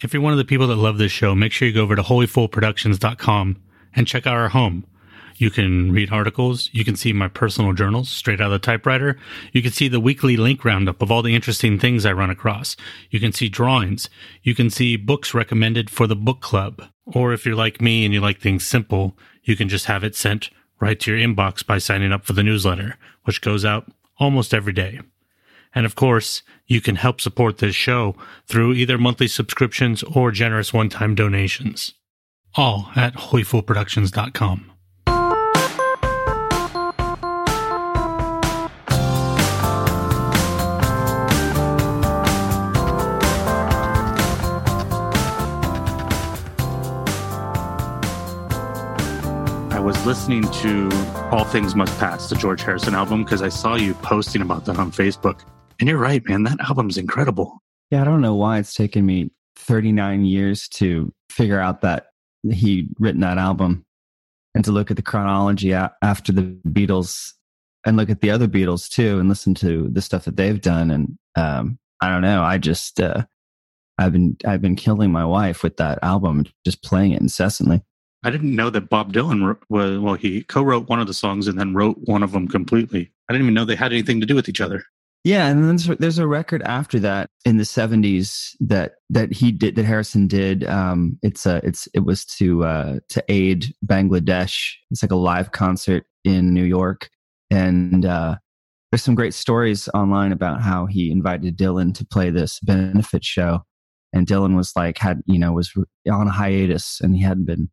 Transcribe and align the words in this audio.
If 0.00 0.12
you're 0.12 0.22
one 0.22 0.32
of 0.32 0.38
the 0.38 0.44
people 0.44 0.68
that 0.68 0.76
love 0.76 0.98
this 0.98 1.10
show, 1.10 1.34
make 1.34 1.50
sure 1.50 1.66
you 1.66 1.74
go 1.74 1.82
over 1.82 1.96
to 1.96 2.02
holyfoolproductions.com 2.02 3.56
and 3.96 4.06
check 4.06 4.28
out 4.28 4.36
our 4.36 4.50
home. 4.50 4.84
You 5.38 5.50
can 5.50 5.90
read 5.90 6.12
articles. 6.12 6.70
You 6.72 6.84
can 6.84 6.94
see 6.94 7.12
my 7.12 7.26
personal 7.26 7.72
journals 7.72 8.08
straight 8.08 8.40
out 8.40 8.46
of 8.46 8.52
the 8.52 8.58
typewriter. 8.60 9.18
You 9.52 9.60
can 9.60 9.72
see 9.72 9.88
the 9.88 9.98
weekly 9.98 10.36
link 10.36 10.64
roundup 10.64 11.02
of 11.02 11.10
all 11.10 11.22
the 11.22 11.34
interesting 11.34 11.78
things 11.78 12.06
I 12.06 12.12
run 12.12 12.30
across. 12.30 12.76
You 13.10 13.18
can 13.18 13.32
see 13.32 13.48
drawings. 13.48 14.08
You 14.42 14.54
can 14.54 14.70
see 14.70 14.96
books 14.96 15.34
recommended 15.34 15.90
for 15.90 16.06
the 16.06 16.16
book 16.16 16.40
club. 16.40 16.82
Or 17.06 17.32
if 17.32 17.44
you're 17.44 17.56
like 17.56 17.80
me 17.80 18.04
and 18.04 18.14
you 18.14 18.20
like 18.20 18.40
things 18.40 18.66
simple, 18.66 19.16
you 19.42 19.56
can 19.56 19.68
just 19.68 19.86
have 19.86 20.04
it 20.04 20.14
sent 20.14 20.50
right 20.80 20.98
to 21.00 21.16
your 21.16 21.28
inbox 21.28 21.66
by 21.66 21.78
signing 21.78 22.12
up 22.12 22.24
for 22.24 22.34
the 22.34 22.44
newsletter, 22.44 22.96
which 23.24 23.40
goes 23.40 23.64
out 23.64 23.90
almost 24.18 24.54
every 24.54 24.72
day. 24.72 25.00
And 25.74 25.86
of 25.86 25.94
course, 25.94 26.42
you 26.66 26.80
can 26.80 26.96
help 26.96 27.20
support 27.20 27.58
this 27.58 27.74
show 27.74 28.16
through 28.46 28.72
either 28.74 28.98
monthly 28.98 29.28
subscriptions 29.28 30.02
or 30.02 30.30
generous 30.30 30.72
one 30.72 30.88
time 30.88 31.14
donations. 31.14 31.94
All 32.54 32.90
at 32.96 33.14
holyfoolproductions.com. 33.14 34.72
I 49.70 49.80
was 49.80 50.04
listening 50.04 50.42
to 50.42 50.88
All 51.30 51.44
Things 51.44 51.74
Must 51.74 51.96
Pass, 51.98 52.28
the 52.28 52.34
George 52.34 52.62
Harrison 52.62 52.94
album, 52.94 53.22
because 53.22 53.42
I 53.42 53.48
saw 53.48 53.76
you 53.76 53.94
posting 53.94 54.42
about 54.42 54.64
that 54.64 54.78
on 54.78 54.90
Facebook. 54.90 55.40
And 55.80 55.88
you're 55.88 55.98
right, 55.98 56.26
man. 56.26 56.42
That 56.42 56.60
album's 56.60 56.98
incredible. 56.98 57.62
Yeah, 57.90 58.02
I 58.02 58.04
don't 58.04 58.20
know 58.20 58.34
why 58.34 58.58
it's 58.58 58.74
taken 58.74 59.06
me 59.06 59.30
39 59.56 60.24
years 60.24 60.68
to 60.68 61.12
figure 61.30 61.60
out 61.60 61.80
that 61.82 62.06
he'd 62.50 62.88
written 62.98 63.20
that 63.20 63.38
album 63.38 63.84
and 64.54 64.64
to 64.64 64.72
look 64.72 64.90
at 64.90 64.96
the 64.96 65.02
chronology 65.02 65.72
after 65.74 66.32
the 66.32 66.42
Beatles 66.68 67.32
and 67.86 67.96
look 67.96 68.10
at 68.10 68.20
the 68.20 68.30
other 68.30 68.48
Beatles 68.48 68.88
too 68.88 69.18
and 69.18 69.28
listen 69.28 69.54
to 69.54 69.88
the 69.90 70.02
stuff 70.02 70.24
that 70.24 70.36
they've 70.36 70.60
done. 70.60 70.90
And 70.90 71.18
um, 71.36 71.78
I 72.00 72.08
don't 72.08 72.22
know. 72.22 72.42
I 72.42 72.58
just, 72.58 73.00
uh, 73.00 73.24
I've 73.98 74.12
been, 74.12 74.36
I've 74.44 74.60
been 74.60 74.76
killing 74.76 75.12
my 75.12 75.24
wife 75.24 75.62
with 75.62 75.76
that 75.78 75.98
album, 76.02 76.44
just 76.64 76.82
playing 76.82 77.12
it 77.12 77.20
incessantly. 77.20 77.82
I 78.24 78.30
didn't 78.30 78.54
know 78.54 78.68
that 78.70 78.90
Bob 78.90 79.12
Dylan 79.12 79.56
was, 79.68 79.98
well, 79.98 80.14
he 80.14 80.42
co 80.42 80.62
wrote 80.62 80.88
one 80.88 81.00
of 81.00 81.06
the 81.06 81.14
songs 81.14 81.46
and 81.46 81.58
then 81.58 81.74
wrote 81.74 81.98
one 82.04 82.22
of 82.22 82.32
them 82.32 82.48
completely. 82.48 83.12
I 83.28 83.32
didn't 83.32 83.46
even 83.46 83.54
know 83.54 83.64
they 83.64 83.76
had 83.76 83.92
anything 83.92 84.20
to 84.20 84.26
do 84.26 84.34
with 84.34 84.48
each 84.48 84.60
other. 84.60 84.84
Yeah, 85.24 85.48
and 85.48 85.64
then 85.64 85.96
there's, 85.98 86.18
a 86.18 86.26
record 86.26 86.62
after 86.62 87.00
that 87.00 87.28
in 87.44 87.56
the 87.56 87.64
'70s 87.64 88.54
that 88.60 88.92
that 89.10 89.32
he 89.32 89.50
did 89.50 89.74
that 89.76 89.84
Harrison 89.84 90.28
did. 90.28 90.64
Um, 90.64 91.18
it's 91.22 91.44
a 91.44 91.60
it's 91.64 91.88
it 91.92 92.00
was 92.00 92.24
to 92.36 92.64
uh, 92.64 93.00
to 93.08 93.24
aid 93.28 93.74
Bangladesh. 93.84 94.74
It's 94.90 95.02
like 95.02 95.10
a 95.10 95.16
live 95.16 95.52
concert 95.52 96.04
in 96.24 96.54
New 96.54 96.64
York, 96.64 97.10
and 97.50 98.06
uh, 98.06 98.36
there's 98.90 99.02
some 99.02 99.16
great 99.16 99.34
stories 99.34 99.88
online 99.92 100.32
about 100.32 100.62
how 100.62 100.86
he 100.86 101.10
invited 101.10 101.58
Dylan 101.58 101.94
to 101.96 102.06
play 102.06 102.30
this 102.30 102.60
benefit 102.60 103.24
show, 103.24 103.64
and 104.12 104.26
Dylan 104.26 104.56
was 104.56 104.72
like 104.76 104.98
had 104.98 105.20
you 105.26 105.38
know 105.38 105.52
was 105.52 105.72
on 106.10 106.28
a 106.28 106.32
hiatus 106.32 107.00
and 107.00 107.14
he 107.14 107.22
hadn't 107.22 107.44
been 107.44 107.68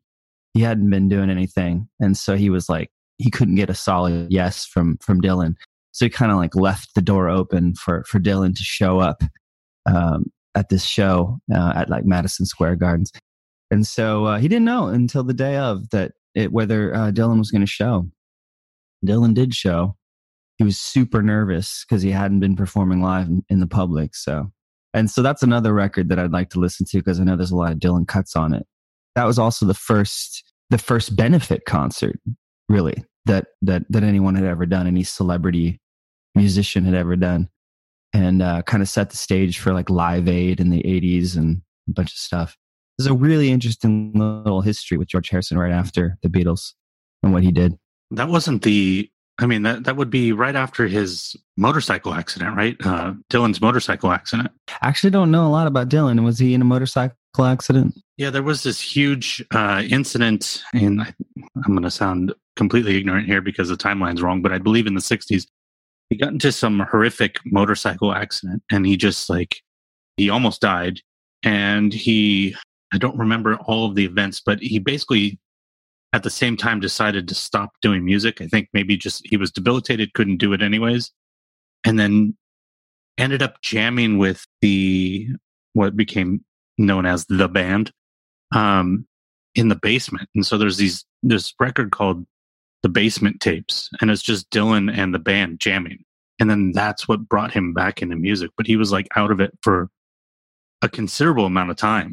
he 0.55 0.61
hadn't 0.61 0.89
been 0.89 1.07
doing 1.07 1.29
anything, 1.29 1.87
and 1.99 2.17
so 2.17 2.35
he 2.35 2.49
was 2.49 2.69
like 2.69 2.89
he 3.17 3.29
couldn't 3.29 3.55
get 3.55 3.69
a 3.69 3.75
solid 3.75 4.27
yes 4.31 4.65
from 4.65 4.97
from 4.97 5.21
Dylan. 5.21 5.55
So 5.95 6.05
he 6.05 6.09
kind 6.09 6.29
of 6.29 6.37
like 6.37 6.55
left 6.55 6.93
the 6.93 7.01
door 7.01 7.29
open 7.29 7.73
for 7.73 8.03
for 8.03 8.19
Dylan 8.19 8.53
to 8.53 8.63
show 8.63 8.99
up 8.99 9.23
um, 9.85 10.25
at 10.53 10.67
this 10.67 10.83
show 10.83 11.39
uh, 11.53 11.71
at 11.73 11.89
like 11.89 12.03
Madison 12.03 12.45
Square 12.45 12.75
Gardens, 12.75 13.13
and 13.71 13.87
so 13.87 14.25
uh, 14.25 14.37
he 14.37 14.49
didn't 14.49 14.65
know 14.65 14.87
until 14.87 15.23
the 15.23 15.33
day 15.33 15.55
of 15.55 15.89
that 15.91 16.11
it, 16.35 16.51
whether 16.51 16.93
uh, 16.93 17.11
Dylan 17.11 17.37
was 17.37 17.49
going 17.49 17.61
to 17.61 17.65
show. 17.65 18.09
Dylan 19.05 19.33
did 19.33 19.55
show. 19.55 19.95
He 20.57 20.65
was 20.65 20.77
super 20.77 21.23
nervous 21.23 21.85
because 21.87 22.01
he 22.01 22.11
hadn't 22.11 22.41
been 22.41 22.57
performing 22.57 23.01
live 23.01 23.27
in, 23.27 23.45
in 23.47 23.61
the 23.61 23.67
public. 23.67 24.15
So, 24.15 24.51
and 24.93 25.09
so 25.09 25.21
that's 25.21 25.43
another 25.43 25.73
record 25.73 26.09
that 26.09 26.19
I'd 26.19 26.33
like 26.33 26.49
to 26.51 26.59
listen 26.59 26.85
to 26.87 26.97
because 26.97 27.21
I 27.21 27.23
know 27.23 27.37
there's 27.37 27.51
a 27.51 27.55
lot 27.55 27.71
of 27.71 27.79
Dylan 27.79 28.05
cuts 28.05 28.35
on 28.35 28.53
it. 28.53 28.67
That 29.15 29.25
was 29.25 29.39
also 29.39 29.65
the 29.65 29.73
first 29.73 30.43
the 30.71 30.77
first 30.77 31.15
benefit 31.15 31.63
concert, 31.65 32.19
really 32.67 33.01
that 33.27 33.45
that 33.61 33.83
that 33.91 34.03
anyone 34.03 34.35
had 34.35 34.43
ever 34.43 34.65
done. 34.65 34.87
Any 34.87 35.03
celebrity 35.03 35.79
musician 36.35 36.85
had 36.85 36.93
ever 36.93 37.15
done 37.15 37.49
and 38.13 38.41
uh, 38.41 38.61
kind 38.63 38.81
of 38.81 38.89
set 38.89 39.09
the 39.09 39.17
stage 39.17 39.59
for 39.59 39.73
like 39.73 39.89
Live 39.89 40.27
Aid 40.27 40.59
in 40.59 40.69
the 40.69 40.81
80s 40.83 41.35
and 41.35 41.61
a 41.87 41.91
bunch 41.91 42.11
of 42.11 42.17
stuff. 42.17 42.55
There's 42.97 43.07
a 43.07 43.13
really 43.13 43.51
interesting 43.51 44.13
little 44.13 44.61
history 44.61 44.97
with 44.97 45.09
George 45.09 45.29
Harrison 45.29 45.57
right 45.57 45.71
after 45.71 46.17
the 46.23 46.29
Beatles 46.29 46.73
and 47.23 47.33
what 47.33 47.43
he 47.43 47.51
did. 47.51 47.77
That 48.11 48.29
wasn't 48.29 48.61
the, 48.61 49.09
I 49.37 49.47
mean, 49.47 49.63
that, 49.63 49.83
that 49.83 49.97
would 49.97 50.09
be 50.09 50.31
right 50.31 50.55
after 50.55 50.87
his 50.87 51.35
motorcycle 51.57 52.13
accident, 52.13 52.55
right? 52.55 52.77
Uh, 52.85 53.15
Dylan's 53.29 53.59
motorcycle 53.59 54.11
accident. 54.11 54.49
I 54.81 54.87
actually 54.87 55.09
don't 55.09 55.31
know 55.31 55.45
a 55.45 55.49
lot 55.49 55.67
about 55.67 55.89
Dylan. 55.89 56.23
Was 56.23 56.39
he 56.39 56.53
in 56.53 56.61
a 56.61 56.65
motorcycle 56.65 57.17
accident? 57.39 57.95
Yeah, 58.15 58.29
there 58.29 58.43
was 58.43 58.63
this 58.63 58.79
huge 58.79 59.43
uh, 59.51 59.83
incident, 59.89 60.63
and 60.73 61.01
I'm 61.01 61.73
going 61.73 61.83
to 61.83 61.91
sound 61.91 62.33
completely 62.55 62.97
ignorant 62.97 63.27
here 63.27 63.41
because 63.41 63.67
the 63.67 63.75
timeline's 63.75 64.21
wrong, 64.21 64.41
but 64.41 64.53
I 64.53 64.57
believe 64.57 64.87
in 64.87 64.93
the 64.93 65.01
60s, 65.01 65.45
he 66.09 66.17
got 66.17 66.31
into 66.31 66.51
some 66.51 66.79
horrific 66.91 67.37
motorcycle 67.45 68.13
accident 68.13 68.61
and 68.71 68.85
he 68.85 68.97
just 68.97 69.29
like 69.29 69.61
he 70.17 70.29
almost 70.29 70.61
died 70.61 70.99
and 71.43 71.93
he 71.93 72.55
i 72.93 72.97
don't 72.97 73.17
remember 73.17 73.55
all 73.65 73.85
of 73.85 73.95
the 73.95 74.05
events 74.05 74.41
but 74.45 74.59
he 74.59 74.79
basically 74.79 75.39
at 76.15 76.23
the 76.23 76.29
same 76.29 76.55
time 76.55 76.79
decided 76.79 77.27
to 77.27 77.35
stop 77.35 77.71
doing 77.81 78.05
music. 78.05 78.39
I 78.39 78.47
think 78.47 78.69
maybe 78.71 78.95
just 78.95 79.21
he 79.25 79.35
was 79.35 79.51
debilitated 79.51 80.13
couldn't 80.13 80.37
do 80.37 80.53
it 80.53 80.61
anyways 80.61 81.11
and 81.85 81.99
then 81.99 82.37
ended 83.17 83.43
up 83.43 83.61
jamming 83.61 84.17
with 84.17 84.45
the 84.61 85.27
what 85.73 85.97
became 85.97 86.43
known 86.77 87.05
as 87.05 87.25
the 87.25 87.49
band 87.49 87.91
um 88.53 89.05
in 89.55 89.67
the 89.67 89.75
basement. 89.75 90.29
And 90.35 90.45
so 90.45 90.57
there's 90.57 90.77
these 90.77 91.03
this 91.21 91.53
record 91.59 91.91
called 91.91 92.25
the 92.85 92.89
basement 92.89 93.41
tapes 93.41 93.89
and 93.99 94.11
it's 94.11 94.21
just 94.21 94.47
Dylan 94.51 94.95
and 94.95 95.11
the 95.11 95.17
band 95.17 95.59
jamming. 95.59 96.05
And 96.39 96.51
then 96.51 96.71
that's 96.71 97.07
what 97.07 97.27
brought 97.27 97.51
him 97.51 97.73
back 97.73 98.03
into 98.03 98.15
music. 98.15 98.51
But 98.57 98.67
he 98.67 98.75
was 98.75 98.91
like 98.91 99.07
out 99.15 99.31
of 99.31 99.39
it 99.39 99.57
for 99.63 99.89
a 100.83 100.87
considerable 100.87 101.47
amount 101.47 101.71
of 101.71 101.77
time. 101.77 102.11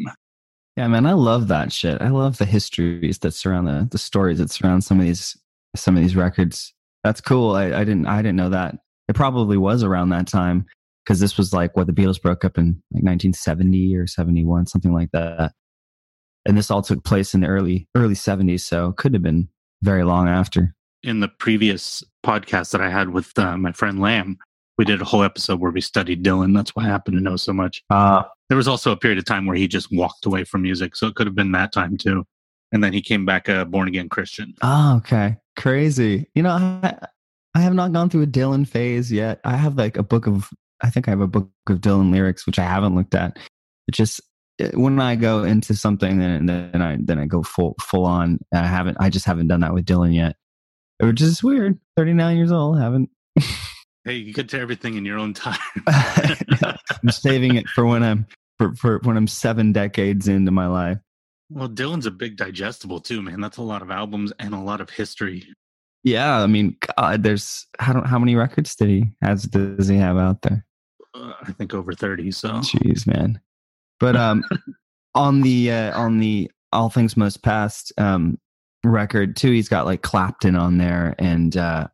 Yeah, 0.79 0.89
man, 0.89 1.05
I 1.05 1.13
love 1.13 1.49
that 1.49 1.73
shit. 1.73 2.01
I 2.01 2.09
love 2.09 2.39
the 2.39 2.47
histories 2.47 3.19
that 3.19 3.35
surround 3.35 3.67
the 3.67 3.87
the 3.91 3.99
stories 3.99 4.39
that 4.39 4.51
surround 4.51 4.83
some 4.83 4.99
of 4.99 5.05
these 5.05 5.37
some 5.77 5.95
of 5.95 6.03
these 6.03 6.17
records. 6.17 6.73
That's 7.05 7.21
cool. 7.21 7.55
I, 7.55 7.65
I 7.67 7.85
didn't 7.85 8.07
I 8.07 8.23
didn't 8.23 8.37
know 8.37 8.49
that. 8.49 8.77
It 9.09 9.15
probably 9.15 9.59
was 9.59 9.83
around 9.83 10.09
that 10.09 10.27
time 10.27 10.65
because 11.05 11.21
this 11.21 11.37
was 11.37 11.53
like 11.53 11.77
what 11.77 11.87
the 11.87 11.93
Beatles 11.93 12.23
broke 12.23 12.47
up 12.47 12.57
in 12.57 12.83
like 12.95 13.05
1970 13.05 13.95
or 13.95 14.07
71, 14.07 14.69
something 14.69 14.95
like 14.95 15.11
that. 15.13 15.53
And 16.47 16.57
this 16.57 16.71
all 16.71 16.81
took 16.81 17.05
place 17.05 17.35
in 17.35 17.43
the 17.43 17.49
early 17.49 17.89
early 17.95 18.15
70s, 18.15 18.61
so 18.61 18.89
it 18.89 18.97
could 18.97 19.13
have 19.13 19.23
been 19.23 19.51
very 19.83 20.05
long 20.05 20.29
after. 20.29 20.75
In 21.03 21.21
the 21.21 21.29
previous 21.29 22.03
podcast 22.25 22.71
that 22.71 22.81
I 22.81 22.89
had 22.89 23.11
with 23.11 23.37
uh, 23.39 23.57
my 23.57 23.73
friend 23.73 24.01
Lam, 24.01 24.39
we 24.79 24.85
did 24.85 25.01
a 25.01 25.05
whole 25.05 25.23
episode 25.23 25.61
where 25.61 25.71
we 25.71 25.81
studied 25.81 26.25
Dylan. 26.25 26.55
That's 26.55 26.75
why 26.75 26.85
I 26.85 26.87
happen 26.87 27.15
to 27.15 27.21
know 27.21 27.37
so 27.37 27.53
much. 27.53 27.83
Uh, 27.91 28.23
there 28.49 28.57
was 28.57 28.69
also 28.69 28.93
a 28.93 28.97
period 28.97 29.19
of 29.19 29.25
time 29.25 29.47
where 29.47 29.57
he 29.57 29.69
just 29.69 29.93
walked 29.93 30.25
away 30.27 30.45
from 30.45 30.63
music, 30.63 30.97
so 30.97 31.07
it 31.07 31.15
could 31.15 31.27
have 31.27 31.35
been 31.35 31.53
that 31.53 31.73
time 31.73 31.97
too. 31.97 32.25
And 32.73 32.83
then 32.83 32.93
he 32.93 33.03
came 33.03 33.27
back 33.27 33.49
a 33.49 33.67
born 33.67 33.89
again 33.89 34.09
Christian. 34.09 34.55
Oh, 34.63 34.97
okay, 34.99 35.37
crazy. 35.57 36.29
You 36.35 36.43
know, 36.43 36.51
I, 36.51 36.97
I 37.55 37.61
have 37.61 37.75
not 37.75 37.93
gone 37.93 38.09
through 38.09 38.23
a 38.23 38.27
Dylan 38.27 38.67
phase 38.67 39.13
yet. 39.13 39.41
I 39.45 39.57
have 39.57 39.77
like 39.77 39.99
a 39.99 40.03
book 40.03 40.27
of, 40.27 40.49
I 40.83 40.89
think 40.89 41.07
I 41.07 41.11
have 41.11 41.21
a 41.21 41.27
book 41.27 41.51
of 41.69 41.81
Dylan 41.81 42.11
lyrics 42.11 42.47
which 42.47 42.59
I 42.59 42.65
haven't 42.65 42.95
looked 42.95 43.15
at. 43.15 43.39
It 43.89 43.95
just 43.95 44.21
when 44.75 45.01
I 45.01 45.17
go 45.17 45.45
into 45.45 45.75
something, 45.75 46.19
then 46.19 46.47
then 46.47 46.83
I 46.83 46.99
then 47.01 47.19
I 47.19 47.27
go 47.27 47.43
full 47.43 47.75
full 47.81 48.05
on. 48.05 48.39
I 48.53 48.67
haven't. 48.67 48.97
I 49.01 49.11
just 49.11 49.27
haven't 49.27 49.49
done 49.49 49.61
that 49.61 49.75
with 49.75 49.87
Dylan 49.87 50.15
yet, 50.15 50.37
which 50.99 51.21
is 51.21 51.43
weird. 51.43 51.79
Thirty 51.97 52.13
nine 52.13 52.37
years 52.37 52.53
old, 52.53 52.79
haven't. 52.79 53.11
hey, 54.05 54.15
you 54.15 54.33
get 54.33 54.49
to 54.51 54.61
everything 54.61 54.97
in 54.97 55.05
your 55.05 55.19
own 55.19 55.35
time. 55.35 55.59
I'm 55.87 57.11
saving 57.11 57.57
it 57.57 57.69
for 57.69 57.87
when 57.87 58.03
I'm 58.03 58.27
for, 58.59 58.75
for 58.77 58.99
when 59.03 59.17
I'm 59.17 59.27
seven 59.27 59.73
decades 59.73 60.29
into 60.29 60.51
my 60.51 60.67
life. 60.67 60.99
Well, 61.51 61.69
Dylan's 61.69 62.07
a 62.07 62.11
big 62.11 62.37
digestible 62.37 63.01
too, 63.01 63.21
man. 63.21 63.41
That's 63.41 63.59
a 63.59 63.63
lot 63.63 63.83
of 63.83 63.91
albums 63.91 64.33
and 64.39 64.55
a 64.55 64.59
lot 64.59 64.81
of 64.81 64.91
history. 64.91 65.47
Yeah, 66.05 66.41
I 66.41 66.47
mean, 66.47 66.77
God, 66.97 67.23
there's 67.23 67.67
how 67.79 68.03
how 68.03 68.19
many 68.19 68.35
records 68.35 68.75
did 68.75 68.89
he 68.89 69.05
has 69.23 69.45
does 69.45 69.89
he 69.89 69.97
have 69.97 70.17
out 70.17 70.43
there? 70.43 70.67
Uh, 71.15 71.35
I 71.43 71.53
think 71.53 71.75
over 71.75 71.93
thirty. 71.93 72.31
So, 72.31 72.49
jeez, 72.49 73.07
man. 73.07 73.41
But 74.03 74.17
um, 74.17 74.45
on 75.15 75.41
the 75.41 75.71
uh, 75.71 75.99
on 75.99 76.19
the 76.19 76.51
All 76.73 76.91
Things 76.91 77.17
Must 77.17 77.43
Pass 77.43 77.91
um, 77.97 78.39
record 78.85 79.37
too, 79.37 79.53
he's 79.53 79.71
got 79.71 79.87
like 79.87 80.03
Clapton 80.03 80.57
on 80.57 80.77
there, 80.77 81.15
and 81.19 81.57
uh, 81.57 81.87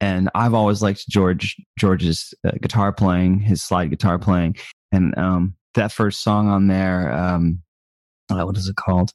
and 0.00 0.30
I've 0.34 0.54
always 0.54 0.82
liked 0.82 1.08
George 1.08 1.54
George's 1.78 2.34
uh, 2.44 2.52
guitar 2.60 2.92
playing, 2.92 3.38
his 3.38 3.62
slide 3.62 3.90
guitar 3.90 4.18
playing, 4.18 4.56
and 4.90 5.16
um, 5.16 5.54
that 5.74 5.92
first 5.92 6.22
song 6.22 6.48
on 6.48 6.66
there. 6.66 7.12
Um, 7.12 7.62
uh, 8.28 8.42
what 8.42 8.56
is 8.56 8.68
it 8.68 8.74
called? 8.74 9.12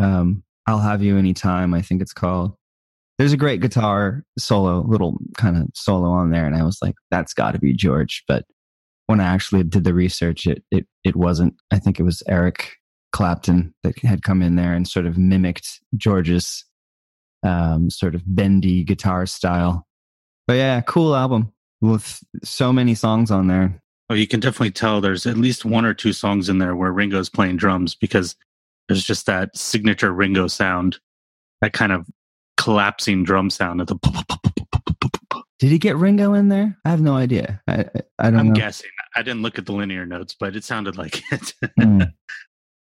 Um, 0.00 0.42
I'll 0.66 0.78
have 0.78 1.02
you 1.02 1.18
anytime. 1.18 1.74
I 1.74 1.82
think 1.82 2.00
it's 2.00 2.14
called. 2.14 2.54
There's 3.18 3.32
a 3.32 3.36
great 3.36 3.60
guitar 3.60 4.22
solo, 4.38 4.82
little 4.86 5.18
kind 5.36 5.56
of 5.56 5.66
solo 5.74 6.08
on 6.10 6.30
there, 6.30 6.46
and 6.46 6.54
I 6.54 6.62
was 6.62 6.78
like, 6.80 6.94
that's 7.10 7.34
got 7.34 7.50
to 7.52 7.58
be 7.58 7.72
George. 7.72 8.22
But 8.28 8.44
when 9.08 9.20
I 9.20 9.24
actually 9.24 9.64
did 9.64 9.84
the 9.84 9.94
research, 9.94 10.46
it 10.46 10.62
it 10.70 10.86
it 11.02 11.16
wasn't. 11.16 11.54
I 11.72 11.78
think 11.78 11.98
it 11.98 12.04
was 12.04 12.22
Eric 12.28 12.76
Clapton 13.10 13.74
that 13.82 13.98
had 14.00 14.22
come 14.22 14.42
in 14.42 14.56
there 14.56 14.74
and 14.74 14.86
sort 14.86 15.06
of 15.06 15.16
mimicked 15.16 15.80
George's 15.96 16.64
um, 17.42 17.90
sort 17.90 18.14
of 18.14 18.22
bendy 18.26 18.84
guitar 18.84 19.24
style. 19.24 19.86
But 20.46 20.58
yeah, 20.58 20.82
cool 20.82 21.16
album 21.16 21.52
with 21.80 22.22
so 22.44 22.72
many 22.72 22.94
songs 22.94 23.30
on 23.30 23.46
there. 23.46 23.80
Oh, 24.10 24.14
you 24.14 24.26
can 24.26 24.40
definitely 24.40 24.72
tell 24.72 25.00
there's 25.00 25.26
at 25.26 25.36
least 25.38 25.64
one 25.64 25.84
or 25.84 25.94
two 25.94 26.12
songs 26.12 26.48
in 26.48 26.58
there 26.58 26.76
where 26.76 26.92
Ringo's 26.92 27.30
playing 27.30 27.56
drums 27.56 27.94
because 27.94 28.36
there's 28.88 29.04
just 29.04 29.26
that 29.26 29.56
signature 29.56 30.12
Ringo 30.12 30.48
sound, 30.48 30.98
that 31.62 31.72
kind 31.72 31.92
of 31.92 32.06
collapsing 32.58 33.24
drum 33.24 33.48
sound 33.48 33.80
of 33.80 33.86
the. 33.86 33.96
Did 35.58 35.70
he 35.70 35.78
get 35.78 35.96
Ringo 35.96 36.34
in 36.34 36.48
there? 36.48 36.76
I 36.84 36.90
have 36.90 37.00
no 37.00 37.16
idea. 37.16 37.60
I, 37.66 37.84
I 38.18 38.30
don't 38.30 38.38
I'm 38.38 38.48
know. 38.48 38.54
guessing. 38.54 38.90
I 39.16 39.22
didn't 39.22 39.42
look 39.42 39.58
at 39.58 39.66
the 39.66 39.72
linear 39.72 40.06
notes, 40.06 40.36
but 40.38 40.54
it 40.54 40.64
sounded 40.64 40.96
like 40.96 41.22
it. 41.32 41.54
Mm. 41.80 42.12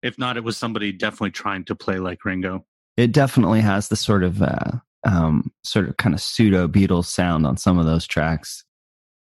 if 0.02 0.18
not, 0.18 0.36
it 0.36 0.44
was 0.44 0.56
somebody 0.56 0.92
definitely 0.92 1.32
trying 1.32 1.64
to 1.66 1.74
play 1.74 1.98
like 1.98 2.24
Ringo. 2.24 2.64
It 2.96 3.12
definitely 3.12 3.60
has 3.60 3.88
the 3.88 3.96
sort 3.96 4.24
of 4.24 4.42
uh, 4.42 4.72
um, 5.06 5.50
sort 5.64 5.88
of 5.88 5.96
kind 5.98 6.14
of 6.14 6.20
pseudo 6.20 6.68
Beatles 6.68 7.06
sound 7.06 7.46
on 7.46 7.56
some 7.56 7.78
of 7.78 7.86
those 7.86 8.06
tracks. 8.06 8.64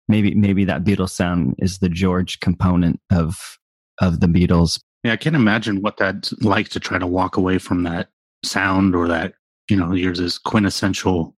Maybe 0.08 0.34
maybe 0.34 0.64
that 0.64 0.84
Beatles 0.84 1.10
sound 1.10 1.54
is 1.58 1.78
the 1.78 1.88
George 1.88 2.40
component 2.40 3.00
of 3.10 3.58
of 4.00 4.20
the 4.20 4.26
Beatles. 4.26 4.80
Yeah, 5.04 5.12
I 5.12 5.16
can't 5.16 5.36
imagine 5.36 5.82
what 5.82 5.96
that's 5.96 6.32
like 6.42 6.68
to 6.70 6.80
try 6.80 6.98
to 6.98 7.06
walk 7.06 7.36
away 7.36 7.58
from 7.58 7.82
that 7.82 8.08
sound 8.44 8.94
or 8.94 9.08
that, 9.08 9.34
you 9.68 9.76
know, 9.76 9.92
yours 9.92 10.20
is 10.20 10.38
quintessential 10.38 11.34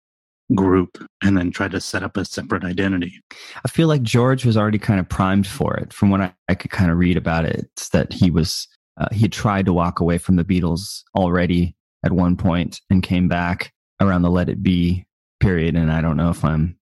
group 0.55 1.03
and 1.23 1.37
then 1.37 1.51
try 1.51 1.67
to 1.67 1.79
set 1.79 2.03
up 2.03 2.17
a 2.17 2.25
separate 2.25 2.63
identity. 2.63 3.21
I 3.65 3.69
feel 3.69 3.87
like 3.87 4.03
George 4.03 4.45
was 4.45 4.57
already 4.57 4.79
kind 4.79 4.99
of 4.99 5.07
primed 5.07 5.47
for 5.47 5.75
it. 5.77 5.93
From 5.93 6.09
what 6.09 6.21
I, 6.21 6.33
I 6.49 6.55
could 6.55 6.71
kind 6.71 6.91
of 6.91 6.97
read 6.97 7.17
about 7.17 7.45
it, 7.45 7.67
it's 7.75 7.89
that 7.89 8.13
he 8.13 8.29
was 8.29 8.67
uh, 8.97 9.07
he 9.11 9.27
tried 9.27 9.65
to 9.65 9.73
walk 9.73 9.99
away 9.99 10.17
from 10.17 10.35
the 10.35 10.43
Beatles 10.43 11.03
already 11.15 11.75
at 12.05 12.11
one 12.11 12.35
point 12.35 12.81
and 12.89 13.01
came 13.01 13.27
back 13.27 13.71
around 13.99 14.21
the 14.21 14.29
Let 14.29 14.49
It 14.49 14.61
Be 14.61 15.05
period. 15.39 15.75
And 15.75 15.91
I 15.91 16.01
don't 16.01 16.17
know 16.17 16.29
if 16.29 16.43
I'm 16.45 16.77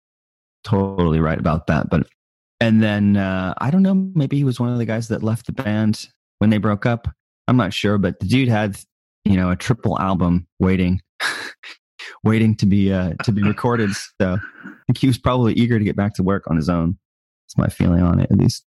totally 0.63 1.19
right 1.19 1.39
about 1.39 1.67
that, 1.67 1.89
but 1.89 2.07
and 2.59 2.83
then 2.83 3.17
uh, 3.17 3.53
I 3.59 3.71
don't 3.71 3.81
know, 3.81 3.95
maybe 3.95 4.37
he 4.37 4.43
was 4.43 4.59
one 4.59 4.69
of 4.69 4.77
the 4.77 4.85
guys 4.85 5.07
that 5.07 5.23
left 5.23 5.47
the 5.47 5.51
band 5.51 6.07
when 6.39 6.49
they 6.49 6.57
broke 6.57 6.85
up. 6.85 7.07
I'm 7.47 7.57
not 7.57 7.73
sure, 7.73 7.97
but 7.97 8.19
the 8.19 8.27
dude 8.27 8.49
had 8.49 8.77
you 9.25 9.35
know 9.35 9.51
a 9.51 9.55
triple 9.55 9.99
album 9.99 10.47
waiting. 10.59 11.01
Waiting 12.23 12.55
to 12.55 12.65
be 12.65 12.91
uh, 12.91 13.13
to 13.23 13.31
be 13.31 13.43
recorded 13.47 13.91
so 13.93 14.37
i 14.65 14.69
think 14.87 14.97
he 14.97 15.07
was 15.07 15.17
probably 15.17 15.53
eager 15.53 15.77
to 15.77 15.85
get 15.85 15.95
back 15.95 16.13
to 16.13 16.23
work 16.23 16.49
on 16.49 16.55
his 16.55 16.69
own 16.69 16.97
that's 17.45 17.57
my 17.57 17.67
feeling 17.67 18.01
on 18.01 18.19
it 18.19 18.31
at 18.31 18.37
least 18.37 18.65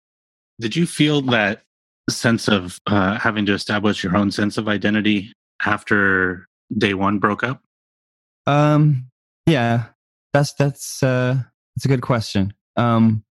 Did 0.60 0.76
you 0.76 0.86
feel 0.86 1.22
that 1.24 1.64
sense 2.10 2.48
of 2.48 2.80
uh, 2.88 3.18
having 3.18 3.46
to 3.46 3.54
establish 3.54 4.04
your 4.04 4.16
own 4.16 4.32
sense 4.32 4.58
of 4.58 4.68
identity 4.68 5.32
after 5.66 6.48
day 6.78 6.94
one 6.94 7.20
broke 7.20 7.44
up? 7.44 7.62
Um, 8.46 9.10
yeah, 9.46 9.86
that's 10.34 10.54
that's 10.54 11.02
uh, 11.02 11.38
that's 11.76 11.86
a 11.86 11.88
good 11.88 12.02
question. 12.02 12.54
Um, 12.76 13.24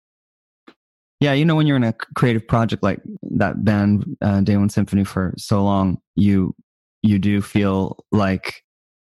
yeah, 1.19 1.33
you 1.33 1.45
know, 1.45 1.55
when 1.55 1.67
you're 1.67 1.77
in 1.77 1.83
a 1.83 1.93
creative 2.15 2.47
project 2.47 2.81
like 2.81 3.01
that 3.21 3.63
band, 3.63 4.17
uh, 4.21 4.41
Day 4.41 4.57
One 4.57 4.69
Symphony, 4.69 5.03
for 5.03 5.33
so 5.37 5.63
long, 5.63 5.99
you 6.15 6.55
you 7.03 7.19
do 7.19 7.41
feel 7.41 8.03
like 8.11 8.63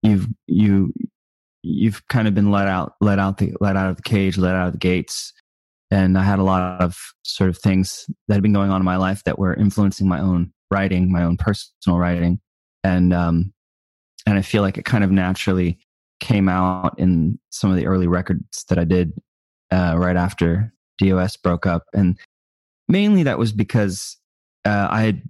you've 0.05 0.27
you 0.47 0.93
you've 1.65 2.07
kind 2.07 2.27
of 2.27 2.35
been 2.35 2.51
let 2.51 2.67
out, 2.67 2.93
let 3.01 3.19
out 3.19 3.37
the 3.37 3.53
let 3.59 3.75
out 3.75 3.89
of 3.89 3.97
the 3.97 4.03
cage, 4.03 4.37
let 4.37 4.55
out 4.55 4.67
of 4.67 4.73
the 4.73 4.79
gates. 4.79 5.33
And 5.91 6.17
I 6.17 6.23
had 6.23 6.39
a 6.39 6.43
lot 6.43 6.81
of 6.81 6.97
sort 7.23 7.49
of 7.49 7.57
things 7.57 8.05
that 8.27 8.35
had 8.35 8.43
been 8.43 8.53
going 8.53 8.71
on 8.71 8.81
in 8.81 8.85
my 8.85 8.97
life 8.97 9.23
that 9.23 9.39
were 9.39 9.53
influencing 9.53 10.07
my 10.07 10.19
own 10.19 10.51
writing, 10.71 11.11
my 11.11 11.23
own 11.23 11.37
personal 11.37 11.99
writing, 11.99 12.39
and 12.83 13.13
um, 13.13 13.53
and 14.25 14.37
I 14.37 14.41
feel 14.41 14.61
like 14.61 14.77
it 14.77 14.85
kind 14.85 15.03
of 15.03 15.11
naturally 15.11 15.77
came 16.19 16.49
out 16.49 16.97
in 16.97 17.39
some 17.49 17.69
of 17.69 17.77
the 17.77 17.87
early 17.87 18.07
records 18.07 18.65
that 18.69 18.79
I 18.79 18.83
did 18.83 19.13
uh, 19.71 19.95
right 19.97 20.15
after 20.15 20.73
DOS 20.97 21.37
broke 21.37 21.65
up, 21.65 21.83
and 21.93 22.17
mainly 22.87 23.23
that 23.23 23.37
was 23.37 23.51
because 23.51 24.17
uh, 24.65 24.87
I 24.89 25.01
had 25.03 25.21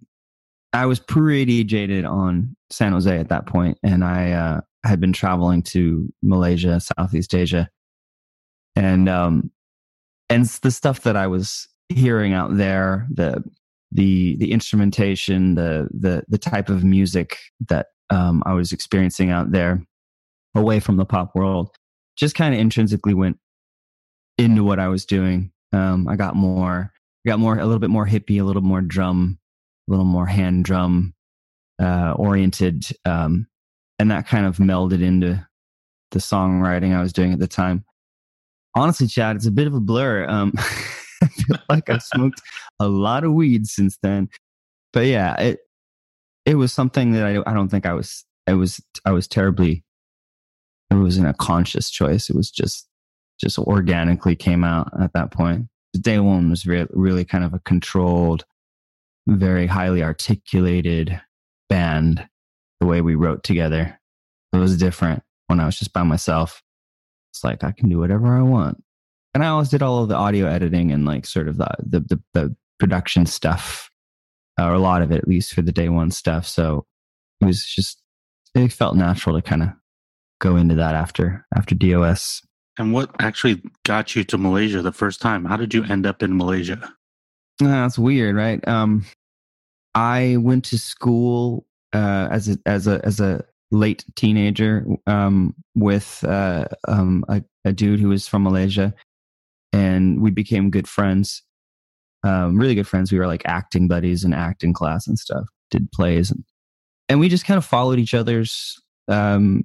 I 0.75 0.85
was 0.85 0.99
pretty 0.99 1.63
jaded 1.63 2.03
on 2.03 2.53
San 2.69 2.91
Jose 2.91 3.17
at 3.17 3.29
that 3.29 3.45
point, 3.45 3.77
and 3.81 4.03
I 4.03 4.31
uh, 4.31 4.61
had 4.83 4.99
been 4.99 5.13
traveling 5.13 5.61
to 5.63 6.11
Malaysia, 6.21 6.81
Southeast 6.81 7.33
Asia, 7.33 7.69
and 8.75 9.07
um, 9.07 9.51
and 10.29 10.45
the 10.45 10.71
stuff 10.71 11.03
that 11.03 11.15
I 11.15 11.27
was 11.27 11.69
hearing 11.87 12.33
out 12.33 12.57
there, 12.57 13.07
the 13.09 13.41
the 13.93 14.35
the 14.35 14.51
instrumentation, 14.51 15.55
the 15.55 15.87
the 15.91 16.23
the 16.27 16.37
type 16.37 16.67
of 16.67 16.83
music 16.83 17.37
that 17.69 17.87
um, 18.09 18.43
I 18.45 18.51
was 18.51 18.73
experiencing 18.73 19.29
out 19.29 19.53
there, 19.53 19.81
away 20.55 20.81
from 20.81 20.97
the 20.97 21.05
pop 21.05 21.35
world, 21.35 21.69
just 22.17 22.35
kind 22.35 22.53
of 22.53 22.59
intrinsically 22.59 23.13
went 23.13 23.37
into 24.37 24.65
what 24.65 24.79
I 24.79 24.89
was 24.89 25.05
doing. 25.05 25.53
Um, 25.71 26.05
I 26.09 26.17
got 26.17 26.35
more, 26.35 26.91
got 27.25 27.39
more, 27.39 27.57
a 27.57 27.65
little 27.65 27.79
bit 27.79 27.89
more 27.89 28.05
hippie, 28.05 28.41
a 28.41 28.43
little 28.43 28.61
more 28.61 28.81
drum, 28.81 29.39
a 29.87 29.91
little 29.91 30.05
more 30.05 30.25
hand 30.25 30.65
drum 30.65 31.13
uh, 31.81 32.13
oriented, 32.13 32.85
um, 33.05 33.47
and 33.99 34.11
that 34.11 34.27
kind 34.27 34.45
of 34.45 34.57
melded 34.57 35.01
into 35.01 35.45
the 36.11 36.19
songwriting 36.19 36.95
I 36.95 37.01
was 37.01 37.13
doing 37.13 37.33
at 37.33 37.39
the 37.39 37.47
time. 37.47 37.83
Honestly, 38.75 39.07
Chad, 39.07 39.35
it's 39.35 39.45
a 39.45 39.51
bit 39.51 39.67
of 39.67 39.73
a 39.73 39.79
blur. 39.79 40.27
Um, 40.27 40.53
I 40.57 41.27
feel 41.27 41.57
like 41.69 41.89
I've 41.89 42.03
smoked 42.03 42.41
a 42.79 42.87
lot 42.87 43.23
of 43.23 43.33
weed 43.33 43.67
since 43.67 43.97
then, 44.01 44.29
but 44.93 45.05
yeah, 45.05 45.39
it 45.39 45.59
it 46.45 46.55
was 46.55 46.71
something 46.71 47.13
that 47.13 47.25
I 47.25 47.49
I 47.49 47.53
don't 47.53 47.69
think 47.69 47.85
I 47.85 47.93
was 47.93 48.25
I 48.47 48.53
was 48.53 48.81
I 49.05 49.11
was 49.11 49.27
terribly 49.27 49.83
it 50.91 50.95
wasn't 50.95 51.27
a 51.27 51.33
conscious 51.33 51.89
choice. 51.89 52.29
It 52.29 52.35
was 52.35 52.51
just 52.51 52.87
just 53.39 53.57
organically 53.59 54.35
came 54.35 54.63
out 54.63 54.89
at 55.01 55.13
that 55.13 55.31
point. 55.31 55.67
Day 55.99 56.19
one 56.19 56.49
was 56.49 56.65
re- 56.65 56.87
really 56.91 57.25
kind 57.25 57.43
of 57.43 57.53
a 57.53 57.59
controlled, 57.59 58.45
very 59.27 59.67
highly 59.67 60.03
articulated 60.03 61.19
band. 61.69 62.27
The 62.81 62.85
way 62.85 63.01
we 63.01 63.15
wrote 63.15 63.43
together, 63.43 63.97
it 64.51 64.57
was 64.57 64.77
different 64.77 65.23
when 65.47 65.59
I 65.59 65.65
was 65.65 65.79
just 65.79 65.93
by 65.93 66.03
myself. 66.03 66.61
It's 67.31 67.43
like 67.43 67.63
I 67.63 67.71
can 67.71 67.89
do 67.89 67.99
whatever 67.99 68.37
I 68.37 68.41
want, 68.41 68.83
and 69.33 69.43
I 69.43 69.47
always 69.47 69.69
did 69.69 69.81
all 69.81 70.03
of 70.03 70.09
the 70.09 70.15
audio 70.15 70.47
editing 70.47 70.91
and 70.91 71.05
like 71.05 71.25
sort 71.25 71.47
of 71.47 71.57
the 71.57 71.69
the 71.79 71.99
the, 72.01 72.21
the 72.33 72.55
production 72.79 73.25
stuff, 73.25 73.89
or 74.59 74.73
a 74.73 74.79
lot 74.79 75.01
of 75.01 75.11
it 75.11 75.17
at 75.17 75.27
least 75.27 75.53
for 75.53 75.61
the 75.61 75.71
day 75.71 75.89
one 75.89 76.11
stuff. 76.11 76.45
So 76.47 76.85
it 77.41 77.45
was 77.45 77.65
just 77.65 78.01
it 78.53 78.71
felt 78.71 78.95
natural 78.95 79.35
to 79.35 79.41
kind 79.41 79.63
of 79.63 79.69
go 80.39 80.55
into 80.55 80.75
that 80.75 80.95
after 80.95 81.45
after 81.55 81.75
DOS. 81.75 82.41
And 82.77 82.93
what 82.93 83.09
actually 83.19 83.61
got 83.83 84.15
you 84.15 84.23
to 84.25 84.37
Malaysia 84.37 84.81
the 84.81 84.91
first 84.91 85.21
time? 85.21 85.45
How 85.45 85.57
did 85.57 85.73
you 85.73 85.83
end 85.85 86.05
up 86.05 86.21
in 86.21 86.37
Malaysia? 86.37 86.93
That's 87.59 87.97
weird, 87.97 88.35
right? 88.35 88.65
Um, 88.67 89.05
I 89.93 90.37
went 90.39 90.65
to 90.65 90.77
school 90.77 91.65
uh, 91.93 92.27
as 92.29 92.49
a 92.49 92.57
as 92.65 92.87
a 92.87 93.03
as 93.05 93.19
a 93.19 93.45
late 93.71 94.05
teenager 94.15 94.85
um, 95.07 95.55
with 95.75 96.23
uh, 96.27 96.65
um, 96.87 97.23
a, 97.29 97.41
a 97.63 97.73
dude 97.73 97.99
who 97.99 98.09
was 98.09 98.27
from 98.27 98.43
Malaysia, 98.43 98.93
and 99.71 100.21
we 100.21 100.31
became 100.31 100.69
good 100.69 100.87
friends. 100.87 101.41
Um, 102.23 102.57
really 102.57 102.75
good 102.75 102.87
friends. 102.87 103.11
We 103.11 103.19
were 103.19 103.27
like 103.27 103.43
acting 103.45 103.87
buddies 103.87 104.23
in 104.23 104.33
acting 104.33 104.73
class 104.73 105.07
and 105.07 105.17
stuff. 105.17 105.45
Did 105.71 105.91
plays 105.91 106.31
and 106.31 106.43
and 107.09 107.19
we 107.19 107.29
just 107.29 107.45
kind 107.45 107.57
of 107.57 107.65
followed 107.65 107.99
each 107.99 108.13
other's 108.13 108.81
um, 109.07 109.63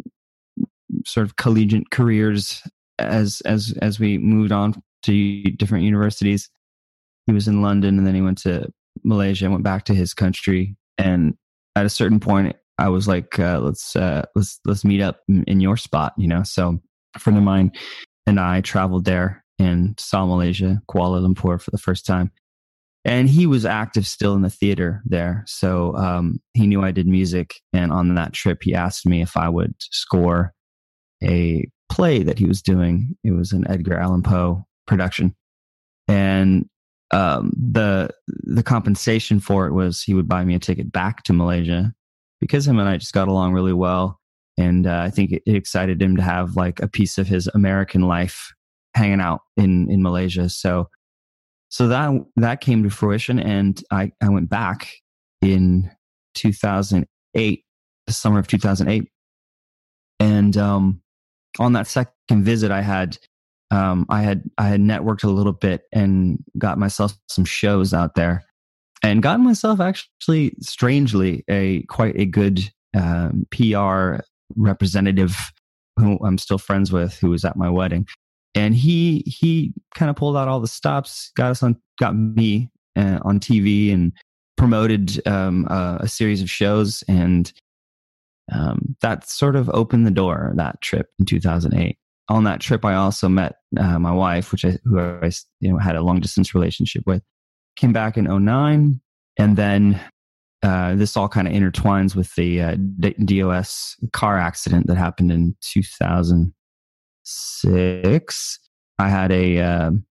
sort 1.07 1.27
of 1.27 1.37
collegiate 1.37 1.91
careers 1.91 2.63
as 2.99 3.41
as 3.43 3.75
as 3.81 3.99
we 3.99 4.19
moved 4.19 4.53
on 4.53 4.75
to 5.03 5.43
different 5.53 5.85
universities. 5.85 6.51
He 7.31 7.35
was 7.35 7.47
in 7.47 7.63
London, 7.63 7.97
and 7.97 8.05
then 8.05 8.17
he 8.17 8.23
went 8.23 8.39
to 8.39 8.69
Malaysia, 9.05 9.45
and 9.45 9.53
went 9.53 9.63
back 9.63 9.85
to 9.85 9.95
his 9.95 10.15
country. 10.15 10.77
And 10.99 11.35
at 11.77 11.87
a 11.87 11.91
certain 11.91 12.19
point, 12.19 12.57
I 12.77 12.89
was 12.89 13.07
like, 13.07 13.39
uh, 13.39 13.61
"Let's 13.61 13.95
uh, 13.95 14.25
let's 14.35 14.59
let's 14.65 14.85
meet 14.85 15.01
up 15.01 15.21
in, 15.29 15.61
your 15.61 15.77
spot," 15.77 16.13
you 16.17 16.27
know. 16.27 16.43
So 16.43 16.81
a 17.15 17.21
friend 17.21 17.37
of 17.37 17.45
mine 17.45 17.71
and 18.27 18.41
I 18.41 18.63
traveled 18.63 19.05
there 19.05 19.45
and 19.61 19.95
saw 20.01 20.27
Malaysia, 20.27 20.83
Kuala 20.91 21.25
Lumpur 21.25 21.61
for 21.61 21.71
the 21.71 21.79
first 21.79 22.05
time. 22.05 22.33
And 23.05 23.29
he 23.29 23.47
was 23.47 23.65
active 23.65 24.09
still 24.09 24.35
in 24.35 24.43
the 24.43 24.51
theater 24.51 25.01
there. 25.05 25.45
So 25.47 25.95
um, 25.95 26.41
he 26.55 26.67
knew 26.67 26.83
I 26.83 26.91
did 26.91 27.07
music. 27.07 27.61
And 27.73 27.93
on 27.93 28.13
that 28.17 28.33
trip, 28.33 28.59
he 28.63 28.75
asked 28.75 29.07
me 29.07 29.23
if 29.23 29.37
I 29.37 29.49
would 29.49 29.75
score 29.79 30.53
a 31.23 31.69
play 31.91 32.25
that 32.25 32.41
he 32.41 32.47
was 32.47 32.61
doing. 32.61 33.17
It 33.23 33.33
was 33.33 33.53
an 33.53 33.71
Edgar 33.71 33.99
Allan 33.99 34.23
Poe 34.23 34.67
production. 34.87 35.37
And 36.09 36.69
um, 37.11 37.53
the 37.57 38.11
the 38.27 38.63
compensation 38.63 39.41
for 39.41 39.67
it 39.67 39.73
was 39.73 40.03
he 40.03 40.15
would 40.15 40.29
buy 40.29 40.45
me 40.45 40.55
a 40.55 40.59
ticket 40.59 40.93
back 40.93 41.23
to 41.25 41.33
Malaysia 41.33 41.93
because 42.41 42.67
him 42.67 42.79
and 42.79 42.89
I 42.89 42.97
just 42.97 43.13
got 43.13 43.29
along 43.29 43.53
really 43.53 43.73
well, 43.73 44.21
and 44.57 44.87
uh, 44.87 45.01
I 45.01 45.11
think 45.11 45.33
it, 45.33 45.43
it 45.47 45.57
excited 45.57 46.01
him 46.01 46.17
to 46.17 46.23
have 46.23 46.57
like 46.57 46.81
a 46.81 46.89
piece 46.89 47.19
of 47.19 47.27
his 47.27 47.49
American 47.49 48.03
life 48.03 48.53
hanging 48.95 49.21
out 49.21 49.41
in 49.57 49.91
in 49.91 50.03
Malaysia. 50.03 50.49
So 50.49 50.89
so 51.69 51.89
that 51.89 52.13
that 52.37 52.61
came 52.61 52.83
to 52.85 52.91
fruition, 52.91 53.41
and 53.41 53.83
I 53.91 54.13
I 54.23 54.29
went 54.29 54.49
back 54.49 54.91
in 55.43 55.91
2008, 56.35 57.65
the 58.07 58.13
summer 58.13 58.39
of 58.39 58.47
2008, 58.47 59.11
and 60.21 60.57
um, 60.57 61.03
on 61.59 61.73
that 61.73 61.87
second 61.87 62.45
visit, 62.45 62.71
I 62.71 62.83
had 62.83 63.19
um, 63.71 64.07
I 64.09 64.23
had 64.23 64.43
I 64.59 64.69
had 64.69 64.81
networked 64.81 65.25
a 65.25 65.29
little 65.29 65.53
bit 65.53 65.83
and 65.93 66.43
got 66.59 66.79
myself 66.79 67.17
some 67.29 67.45
shows 67.45 67.95
out 67.95 68.15
there, 68.15 68.45
and 69.03 69.23
got 69.23 69.41
myself 69.41 69.81
actually 69.81 70.55
strangely 70.61 71.45
a 71.49 71.83
quite 71.83 72.17
a 72.17 72.27
good 72.27 72.69
um, 72.97 73.47
PR 73.51 74.23
representative 74.57 75.37
who 75.97 76.19
I'm 76.25 76.39
still 76.39 76.59
friends 76.59 76.91
with, 76.91 77.19
who 77.19 77.31
was 77.31 77.45
at 77.45 77.57
my 77.57 77.71
wedding, 77.71 78.07
and 78.55 78.75
he 78.75 79.23
he 79.27 79.73
kind 79.95 80.11
of 80.11 80.17
pulled 80.17 80.37
out 80.37 80.49
all 80.49 80.61
the 80.61 80.69
stops, 80.69 81.31
got 81.37 81.53
us 81.53 81.63
on, 81.63 81.77
got 81.99 82.17
me 82.17 82.71
uh, 82.97 83.21
on 83.23 83.39
TV, 83.39 83.93
and 83.93 84.13
promoted 84.57 85.27
um, 85.29 85.67
a, 85.71 85.99
a 86.01 86.09
series 86.09 86.43
of 86.43 86.51
shows, 86.51 87.05
and 87.07 87.53
um, 88.51 88.97
that 89.01 89.29
sort 89.29 89.55
of 89.55 89.71
opened 89.71 90.09
the 90.09 90.11
door 90.11 90.53
that 90.57 90.81
trip 90.81 91.09
in 91.21 91.25
2008 91.25 91.97
on 92.31 92.45
that 92.45 92.61
trip, 92.61 92.85
I 92.85 92.95
also 92.95 93.29
met 93.29 93.57
uh, 93.77 93.99
my 93.99 94.13
wife, 94.13 94.53
which 94.53 94.65
I, 94.65 94.79
who 94.85 95.01
I 95.01 95.33
you 95.59 95.73
know, 95.73 95.79
had 95.79 95.97
a 95.97 96.03
long 96.03 96.21
distance 96.21 96.55
relationship 96.55 97.03
with. 97.05 97.25
Came 97.77 97.93
back 97.93 98.17
in 98.17 98.25
09. 98.25 99.01
And 99.37 99.57
then 99.57 100.01
uh, 100.63 100.95
this 100.95 101.17
all 101.17 101.29
kind 101.29 101.49
of 101.49 101.55
intertwines 101.55 102.15
with 102.15 102.33
the 102.37 102.63
uh, 102.63 102.77
DOS 103.25 103.97
car 104.13 104.39
accident 104.39 104.87
that 104.87 104.97
happened 104.97 105.33
in 105.33 105.57
2006. 105.61 108.59
I 108.99 109.09
had 109.09 109.33
a, 109.33 109.61
um, 109.61 110.05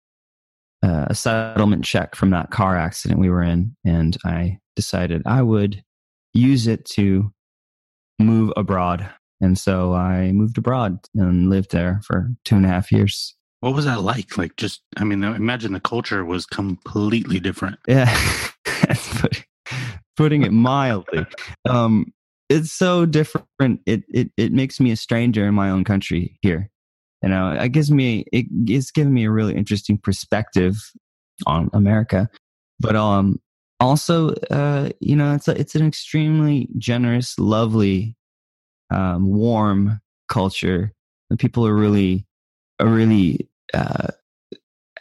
a 0.82 1.14
settlement 1.14 1.84
check 1.84 2.16
from 2.16 2.30
that 2.30 2.50
car 2.50 2.76
accident 2.76 3.20
we 3.20 3.30
were 3.30 3.44
in, 3.44 3.76
and 3.84 4.16
I 4.24 4.58
decided 4.74 5.22
I 5.24 5.42
would 5.42 5.84
use 6.34 6.66
it 6.66 6.84
to 6.86 7.32
move 8.18 8.52
abroad 8.56 9.08
and 9.40 9.58
so 9.58 9.94
I 9.94 10.32
moved 10.32 10.58
abroad 10.58 10.98
and 11.14 11.48
lived 11.48 11.70
there 11.70 12.00
for 12.04 12.30
two 12.44 12.56
and 12.56 12.64
a 12.64 12.68
half 12.68 12.90
years. 12.90 13.34
What 13.60 13.74
was 13.74 13.84
that 13.86 14.02
like? 14.02 14.38
Like, 14.38 14.56
just, 14.56 14.82
I 14.96 15.04
mean, 15.04 15.22
imagine 15.22 15.72
the 15.72 15.80
culture 15.80 16.24
was 16.24 16.46
completely 16.46 17.40
different. 17.40 17.78
Yeah. 17.88 18.14
putting 20.16 20.42
it 20.42 20.52
mildly. 20.52 21.26
Um, 21.68 22.12
it's 22.48 22.72
so 22.72 23.06
different. 23.06 23.80
It, 23.86 24.02
it, 24.08 24.30
it 24.36 24.52
makes 24.52 24.80
me 24.80 24.90
a 24.90 24.96
stranger 24.96 25.46
in 25.46 25.54
my 25.54 25.70
own 25.70 25.84
country 25.84 26.38
here. 26.42 26.70
You 27.22 27.28
know, 27.28 27.52
it 27.52 27.70
gives 27.70 27.90
me, 27.90 28.24
it, 28.32 28.46
it's 28.66 28.90
given 28.90 29.12
me 29.12 29.24
a 29.24 29.30
really 29.30 29.54
interesting 29.54 29.98
perspective 29.98 30.74
on 31.46 31.70
America. 31.72 32.28
But, 32.80 32.96
um, 32.96 33.40
also, 33.80 34.30
uh, 34.50 34.90
you 35.00 35.14
know, 35.14 35.34
it's 35.34 35.48
a, 35.48 35.58
it's 35.58 35.74
an 35.74 35.86
extremely 35.86 36.68
generous, 36.78 37.38
lovely 37.38 38.16
um, 38.90 39.28
warm 39.32 40.00
culture. 40.28 40.92
The 41.30 41.36
people 41.36 41.66
are 41.66 41.74
really, 41.74 42.26
are 42.80 42.88
really 42.88 43.48
uh, 43.74 44.08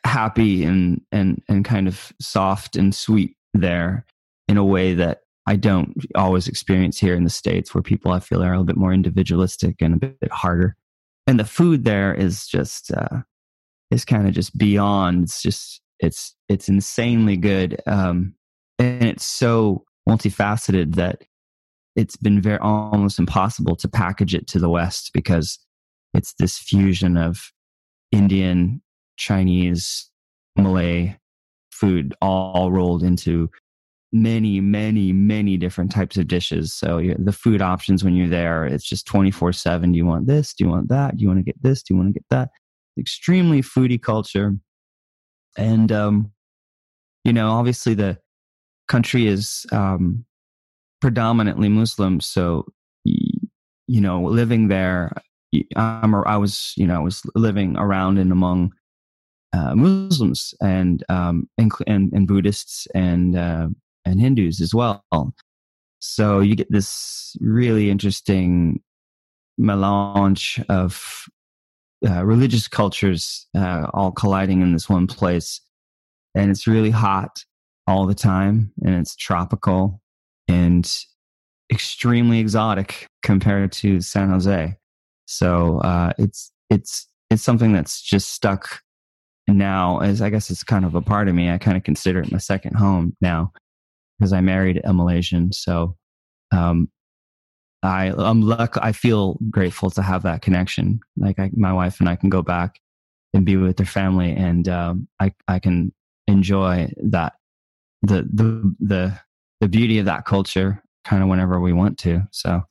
happy 0.06 0.64
and 0.64 1.02
and 1.12 1.42
and 1.48 1.66
kind 1.66 1.88
of 1.88 2.14
soft 2.22 2.76
and 2.76 2.94
sweet 2.94 3.36
there 3.54 4.06
in 4.48 4.58
a 4.58 4.64
way 4.64 4.94
that 4.94 5.22
I 5.46 5.56
don't 5.56 5.94
always 6.16 6.48
experience 6.48 7.00
here 7.00 7.16
in 7.16 7.24
the 7.24 7.30
states, 7.30 7.74
where 7.74 7.82
people 7.82 8.12
I 8.12 8.20
feel 8.20 8.44
are 8.44 8.48
a 8.48 8.52
little 8.52 8.66
bit 8.66 8.78
more 8.78 8.94
individualistic 8.94 9.82
and 9.82 9.94
a 9.94 9.98
bit, 9.98 10.32
harder. 10.32 10.76
And 11.26 11.40
the 11.40 11.46
food 11.46 11.86
there 11.86 12.14
is 12.14 12.48
just 12.48 12.92
uh, 12.92 13.22
is 13.92 14.06
kind 14.06 14.28
of 14.28 14.34
just 14.34 14.58
beyond. 14.58 15.24
It's 15.24 15.42
just 15.42 15.82
it's 16.00 16.36
it's 16.50 16.70
insanely 16.70 17.38
good, 17.38 17.82
um, 17.86 18.36
and 18.80 19.04
it's 19.04 19.26
so 19.26 19.86
multifaceted 20.08 20.96
that 20.96 21.24
it's 21.98 22.16
been 22.16 22.40
very 22.40 22.60
almost 22.60 23.18
impossible 23.18 23.76
to 23.76 23.90
package 23.90 24.36
it 24.36 24.48
to 24.48 24.60
the 24.60 24.70
West 24.70 25.10
because 25.14 25.60
it's 26.14 26.34
this 26.40 26.58
fusion 26.58 27.18
of 27.18 27.52
Indian, 28.12 28.82
Chinese, 29.18 30.10
Malay 30.56 31.18
food 31.72 32.16
all 32.22 32.72
rolled 32.72 33.04
into 33.04 33.50
many, 34.14 34.62
many, 34.62 35.12
many 35.12 35.58
different 35.58 35.92
types 35.92 36.18
of 36.18 36.28
dishes. 36.28 36.74
So 36.74 37.02
the 37.18 37.32
food 37.32 37.62
options 37.62 38.04
when 38.04 38.16
you're 38.16 38.30
there, 38.30 38.66
it's 38.66 38.88
just 38.88 39.08
24 39.08 39.54
7. 39.54 39.92
Do 39.92 39.98
you 39.98 40.06
want 40.06 40.28
this? 40.28 40.54
Do 40.54 40.64
you 40.64 40.70
want 40.70 40.90
that? 40.90 41.18
Do 41.18 41.22
you 41.24 41.28
want 41.28 41.40
to 41.40 41.44
get 41.44 41.62
this? 41.62 41.82
Do 41.82 41.94
you 41.94 42.00
want 42.00 42.14
to 42.14 42.20
get 42.20 42.26
that? 42.30 42.50
Extremely 42.98 43.62
foodie 43.62 44.02
culture. 44.02 44.56
And, 45.58 45.92
um, 45.92 46.32
you 47.24 47.34
know, 47.34 47.50
obviously 47.50 47.96
the 47.96 48.20
country 48.88 49.28
is 49.28 49.66
um, 49.72 50.26
predominantly 51.02 51.70
Muslim. 51.70 52.20
So, 52.20 52.66
you 53.06 54.02
know, 54.02 54.22
living 54.24 54.68
there, 54.68 55.14
I'm, 55.76 56.14
I 56.14 56.38
was, 56.38 56.74
you 56.76 56.88
know, 56.88 56.96
I 56.96 57.04
was 57.04 57.22
living 57.36 57.78
around 57.78 58.18
and 58.18 58.32
among 58.32 58.74
uh, 59.54 59.76
Muslims 59.76 60.54
and, 60.62 61.04
um, 61.10 61.50
and, 61.58 61.72
and, 61.88 62.12
and 62.14 62.28
Buddhists 62.28 62.88
and, 62.94 63.36
uh, 63.36 63.70
and 64.06 64.20
Hindus 64.20 64.62
as 64.62 64.74
well. 64.74 65.04
So 66.00 66.40
you 66.40 66.56
get 66.56 66.72
this 66.72 67.36
really 67.40 67.90
interesting 67.90 68.82
melange 69.58 70.62
of 70.70 71.26
uh, 72.08 72.24
religious 72.24 72.68
cultures 72.68 73.48
uh, 73.58 73.88
all 73.94 74.12
colliding 74.12 74.62
in 74.62 74.74
this 74.74 74.90
one 74.90 75.08
place. 75.08 75.62
And 76.36 76.52
it's 76.52 76.68
really 76.68 76.92
hot 76.92 77.44
all 77.88 78.06
the 78.06 78.14
time 78.14 78.72
and 78.84 78.96
it's 78.96 79.16
tropical 79.16 80.02
and 80.48 81.06
extremely 81.72 82.40
exotic 82.40 83.08
compared 83.24 83.72
to 83.74 84.02
San 84.02 84.30
Jose. 84.30 84.76
So 85.26 85.80
uh, 85.80 86.14
it's 86.18 86.52
it's 86.70 87.08
it's 87.30 87.44
something 87.44 87.74
that's 87.74 88.02
just 88.02 88.30
stuck 88.30 88.82
now. 89.48 90.00
As 90.00 90.22
I 90.22 90.30
guess 90.30 90.50
it's 90.50 90.64
kind 90.64 90.86
of 90.86 90.96
a 90.96 91.02
part 91.02 91.28
of 91.28 91.36
me. 91.36 91.50
I 91.50 91.58
kind 91.58 91.78
of 91.78 91.84
consider 91.84 92.22
it 92.22 92.32
my 92.32 92.38
second 92.38 92.76
home 92.76 93.16
now 93.22 93.52
because 94.18 94.34
I 94.34 94.42
married 94.42 94.82
a 94.84 94.94
Malaysian. 94.94 95.52
So 95.52 95.96
um, 96.52 96.90
I 97.84 98.14
I'm 98.18 98.42
luck. 98.42 98.78
I 98.82 98.92
feel 98.92 99.38
grateful 99.50 99.90
to 99.92 100.02
have 100.02 100.24
that 100.24 100.42
connection. 100.42 101.00
Like 101.18 101.40
I, 101.40 101.52
my 101.54 101.74
wife 101.74 102.00
and 102.00 102.10
I 102.10 102.16
can 102.16 102.30
go 102.30 102.42
back 102.42 102.80
and 103.34 103.46
be 103.46 103.58
with 103.58 103.78
their 103.78 103.86
family, 103.86 104.34
and 104.34 104.68
um, 104.70 105.08
I 105.20 105.34
I 105.48 105.60
can 105.60 105.94
enjoy 106.28 106.92
that 106.98 107.34
the 108.02 108.28
the 108.34 108.76
the 108.80 109.20
the 109.62 109.68
beauty 109.68 110.00
of 110.00 110.06
that 110.06 110.26
culture 110.26 110.84
kind 111.06 111.24
of 111.24 111.30
whenever 111.30 111.60
we 111.60 111.74
want 111.74 111.98
to. 112.00 112.22
So. 112.32 112.62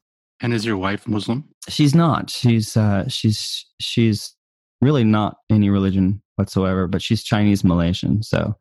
And 0.40 0.52
is 0.52 0.64
your 0.64 0.76
wife 0.76 1.08
Muslim? 1.08 1.48
She's 1.68 1.94
not. 1.94 2.30
She's 2.30 2.76
uh, 2.76 3.08
she's 3.08 3.64
she's 3.80 4.34
really 4.80 5.04
not 5.04 5.38
any 5.50 5.70
religion 5.70 6.22
whatsoever, 6.36 6.86
but 6.86 7.00
she's 7.00 7.24
Chinese 7.24 7.64
Malaysian. 7.64 8.22
So 8.22 8.54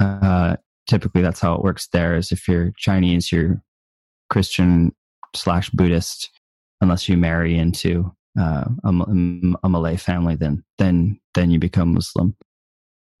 uh, 0.00 0.56
typically 0.88 1.20
that's 1.20 1.40
how 1.40 1.54
it 1.54 1.62
works 1.62 1.88
there. 1.92 2.16
Is 2.16 2.32
if 2.32 2.48
you're 2.48 2.72
Chinese, 2.78 3.30
you're 3.30 3.62
Christian 4.30 4.94
slash 5.36 5.68
Buddhist, 5.70 6.30
unless 6.80 7.08
you 7.08 7.18
marry 7.18 7.58
into 7.58 8.10
uh, 8.38 8.64
a, 8.82 8.88
a, 9.62 9.68
Malay 9.68 9.96
family, 9.96 10.36
then 10.36 10.64
then 10.78 11.20
then 11.34 11.50
you 11.50 11.58
become 11.58 11.92
Muslim. 11.92 12.34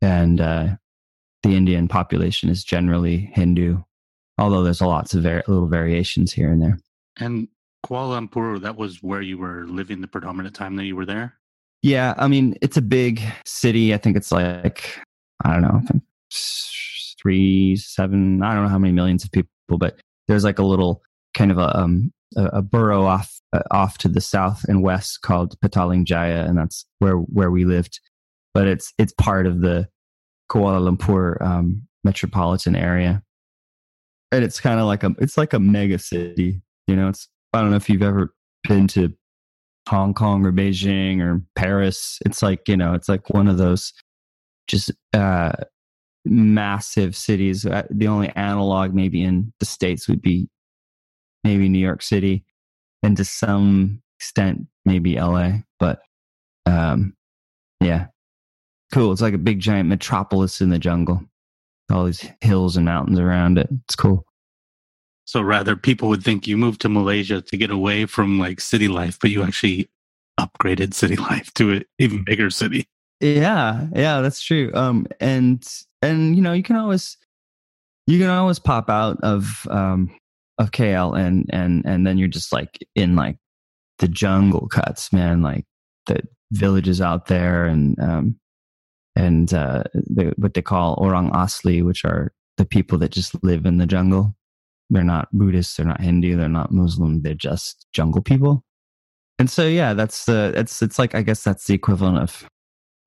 And 0.00 0.40
uh, 0.40 0.68
the 1.42 1.54
Indian 1.54 1.88
population 1.88 2.48
is 2.48 2.64
generally 2.64 3.30
Hindu 3.34 3.82
although 4.38 4.62
there's 4.62 4.80
a 4.80 4.86
lots 4.86 5.14
of 5.14 5.22
var- 5.22 5.44
little 5.46 5.66
variations 5.66 6.32
here 6.32 6.50
and 6.50 6.62
there. 6.62 6.78
And 7.18 7.48
Kuala 7.84 8.28
Lumpur, 8.28 8.60
that 8.60 8.76
was 8.76 9.02
where 9.02 9.20
you 9.22 9.38
were 9.38 9.66
living 9.66 10.00
the 10.00 10.08
predominant 10.08 10.54
time 10.54 10.76
that 10.76 10.84
you 10.84 10.96
were 10.96 11.06
there? 11.06 11.34
Yeah, 11.82 12.14
I 12.16 12.28
mean, 12.28 12.56
it's 12.62 12.76
a 12.76 12.82
big 12.82 13.20
city. 13.44 13.92
I 13.92 13.98
think 13.98 14.16
it's 14.16 14.30
like, 14.30 14.98
I 15.44 15.52
don't 15.52 15.62
know, 15.62 15.82
three, 17.20 17.76
seven, 17.76 18.42
I 18.42 18.54
don't 18.54 18.64
know 18.64 18.68
how 18.68 18.78
many 18.78 18.92
millions 18.92 19.24
of 19.24 19.32
people, 19.32 19.48
but 19.68 19.98
there's 20.28 20.44
like 20.44 20.60
a 20.60 20.64
little 20.64 21.02
kind 21.34 21.50
of 21.50 21.58
a, 21.58 21.76
um, 21.76 22.12
a, 22.36 22.44
a 22.44 22.62
borough 22.62 23.04
off 23.04 23.40
uh, 23.52 23.62
off 23.70 23.98
to 23.98 24.08
the 24.08 24.20
south 24.20 24.64
and 24.68 24.82
west 24.82 25.20
called 25.22 25.58
Petaling 25.60 26.04
Jaya, 26.04 26.44
and 26.44 26.56
that's 26.56 26.86
where 27.00 27.16
where 27.16 27.50
we 27.50 27.64
lived. 27.64 28.00
But 28.54 28.66
it's 28.66 28.92
it's 28.98 29.12
part 29.14 29.46
of 29.46 29.60
the 29.60 29.88
Kuala 30.50 30.96
Lumpur 30.96 31.40
um, 31.42 31.86
metropolitan 32.04 32.76
area 32.76 33.22
and 34.32 34.42
it's 34.42 34.60
kind 34.60 34.80
of 34.80 34.86
like 34.86 35.04
a 35.04 35.14
it's 35.18 35.36
like 35.36 35.52
a 35.52 35.60
mega 35.60 35.98
city. 35.98 36.60
You 36.88 36.96
know, 36.96 37.08
it's 37.08 37.28
I 37.52 37.60
don't 37.60 37.70
know 37.70 37.76
if 37.76 37.88
you've 37.88 38.02
ever 38.02 38.34
been 38.66 38.88
to 38.88 39.12
Hong 39.88 40.14
Kong 40.14 40.44
or 40.44 40.52
Beijing 40.52 41.20
or 41.20 41.42
Paris. 41.54 42.18
It's 42.24 42.42
like 42.42 42.68
you 42.68 42.76
know, 42.76 42.94
it's 42.94 43.08
like 43.08 43.30
one 43.30 43.46
of 43.46 43.58
those 43.58 43.92
just 44.66 44.90
uh, 45.12 45.52
massive 46.24 47.14
cities. 47.14 47.66
Uh, 47.66 47.86
the 47.90 48.08
only 48.08 48.30
analog 48.30 48.94
maybe 48.94 49.22
in 49.22 49.52
the 49.60 49.66
states 49.66 50.08
would 50.08 50.22
be 50.22 50.48
maybe 51.44 51.68
New 51.68 51.78
York 51.78 52.02
City, 52.02 52.44
and 53.02 53.16
to 53.18 53.24
some 53.24 54.02
extent 54.18 54.66
maybe 54.86 55.16
LA. 55.16 55.58
But 55.78 56.00
um, 56.64 57.14
yeah, 57.80 58.06
cool. 58.94 59.12
It's 59.12 59.22
like 59.22 59.34
a 59.34 59.38
big 59.38 59.60
giant 59.60 59.90
metropolis 59.90 60.62
in 60.62 60.70
the 60.70 60.78
jungle. 60.78 61.22
All 61.90 62.04
these 62.04 62.26
hills 62.40 62.76
and 62.76 62.86
mountains 62.86 63.18
around 63.18 63.58
it. 63.58 63.68
It's 63.84 63.96
cool. 63.96 64.24
So 65.24 65.40
rather, 65.40 65.76
people 65.76 66.08
would 66.08 66.22
think 66.22 66.46
you 66.46 66.56
moved 66.56 66.80
to 66.82 66.88
Malaysia 66.88 67.40
to 67.40 67.56
get 67.56 67.70
away 67.70 68.06
from 68.06 68.38
like 68.38 68.60
city 68.60 68.88
life, 68.88 69.18
but 69.20 69.30
you 69.30 69.42
actually 69.42 69.88
upgraded 70.38 70.94
city 70.94 71.16
life 71.30 71.52
to 71.54 71.72
an 71.72 71.84
even 71.98 72.24
bigger 72.24 72.50
city. 72.50 72.86
Yeah, 73.20 73.86
yeah, 73.94 74.20
that's 74.20 74.42
true. 74.42 74.70
Um, 74.74 75.06
and 75.20 75.66
and 76.02 76.34
you 76.34 76.42
know, 76.42 76.52
you 76.52 76.62
can 76.62 76.76
always 76.76 77.16
you 78.06 78.18
can 78.18 78.30
always 78.30 78.58
pop 78.58 78.90
out 78.90 79.18
of 79.22 79.66
um 79.70 80.14
of 80.58 80.72
KL 80.72 81.18
and 81.18 81.48
and 81.52 81.84
and 81.86 82.06
then 82.06 82.18
you're 82.18 82.28
just 82.28 82.52
like 82.52 82.78
in 82.94 83.14
like 83.16 83.38
the 83.98 84.08
jungle 84.08 84.68
cuts, 84.68 85.12
man, 85.12 85.42
like 85.42 85.64
the 86.06 86.20
villages 86.50 87.00
out 87.00 87.26
there 87.26 87.64
and 87.64 87.98
um 88.00 88.36
and 89.14 89.52
uh 89.52 89.84
the, 89.92 90.32
what 90.36 90.54
they 90.54 90.62
call 90.62 90.94
orang 90.98 91.30
asli, 91.30 91.84
which 91.84 92.04
are 92.04 92.32
the 92.56 92.64
people 92.64 92.98
that 92.98 93.10
just 93.10 93.42
live 93.42 93.66
in 93.66 93.78
the 93.78 93.86
jungle. 93.86 94.34
They're 94.90 95.04
not 95.04 95.28
Buddhists, 95.32 95.76
they're 95.76 95.86
not 95.86 96.00
Hindu, 96.00 96.36
they're 96.36 96.48
not 96.48 96.72
Muslim, 96.72 97.22
they're 97.22 97.34
just 97.34 97.86
jungle 97.92 98.20
people. 98.20 98.62
And 99.38 99.50
so 99.50 99.66
yeah, 99.66 99.94
that's 99.94 100.26
the 100.26 100.52
it's 100.56 100.82
it's 100.82 100.98
like 100.98 101.14
I 101.14 101.22
guess 101.22 101.42
that's 101.42 101.66
the 101.66 101.74
equivalent 101.74 102.18
of 102.18 102.48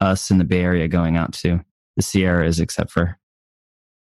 us 0.02 0.32
in 0.32 0.38
the 0.38 0.44
Bay 0.44 0.62
Area 0.62 0.88
going 0.88 1.18
out 1.18 1.34
to 1.34 1.62
the 1.96 2.02
Sierras, 2.02 2.60
except 2.60 2.92
for 2.92 3.18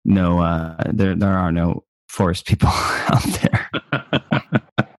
no, 0.05 0.39
uh, 0.39 0.75
there 0.93 1.15
there 1.15 1.37
are 1.37 1.51
no 1.51 1.83
forest 2.07 2.45
people 2.45 2.69
out 2.71 3.23
there. 3.41 3.69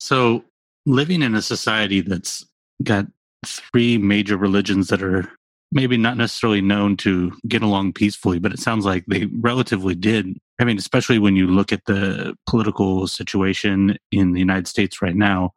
so, 0.00 0.44
living 0.86 1.22
in 1.22 1.34
a 1.34 1.42
society 1.42 2.00
that's 2.00 2.46
got 2.82 3.06
three 3.44 3.98
major 3.98 4.36
religions 4.36 4.88
that 4.88 5.02
are 5.02 5.28
maybe 5.72 5.96
not 5.96 6.16
necessarily 6.16 6.60
known 6.60 6.96
to 6.98 7.32
get 7.46 7.62
along 7.62 7.92
peacefully, 7.92 8.38
but 8.38 8.52
it 8.52 8.58
sounds 8.58 8.84
like 8.84 9.04
they 9.06 9.26
relatively 9.40 9.94
did. 9.94 10.36
I 10.58 10.64
mean, 10.64 10.78
especially 10.78 11.18
when 11.18 11.36
you 11.36 11.46
look 11.46 11.72
at 11.72 11.84
the 11.86 12.34
political 12.48 13.06
situation 13.06 13.96
in 14.10 14.32
the 14.32 14.40
United 14.40 14.66
States 14.68 15.00
right 15.00 15.14
now, 15.14 15.52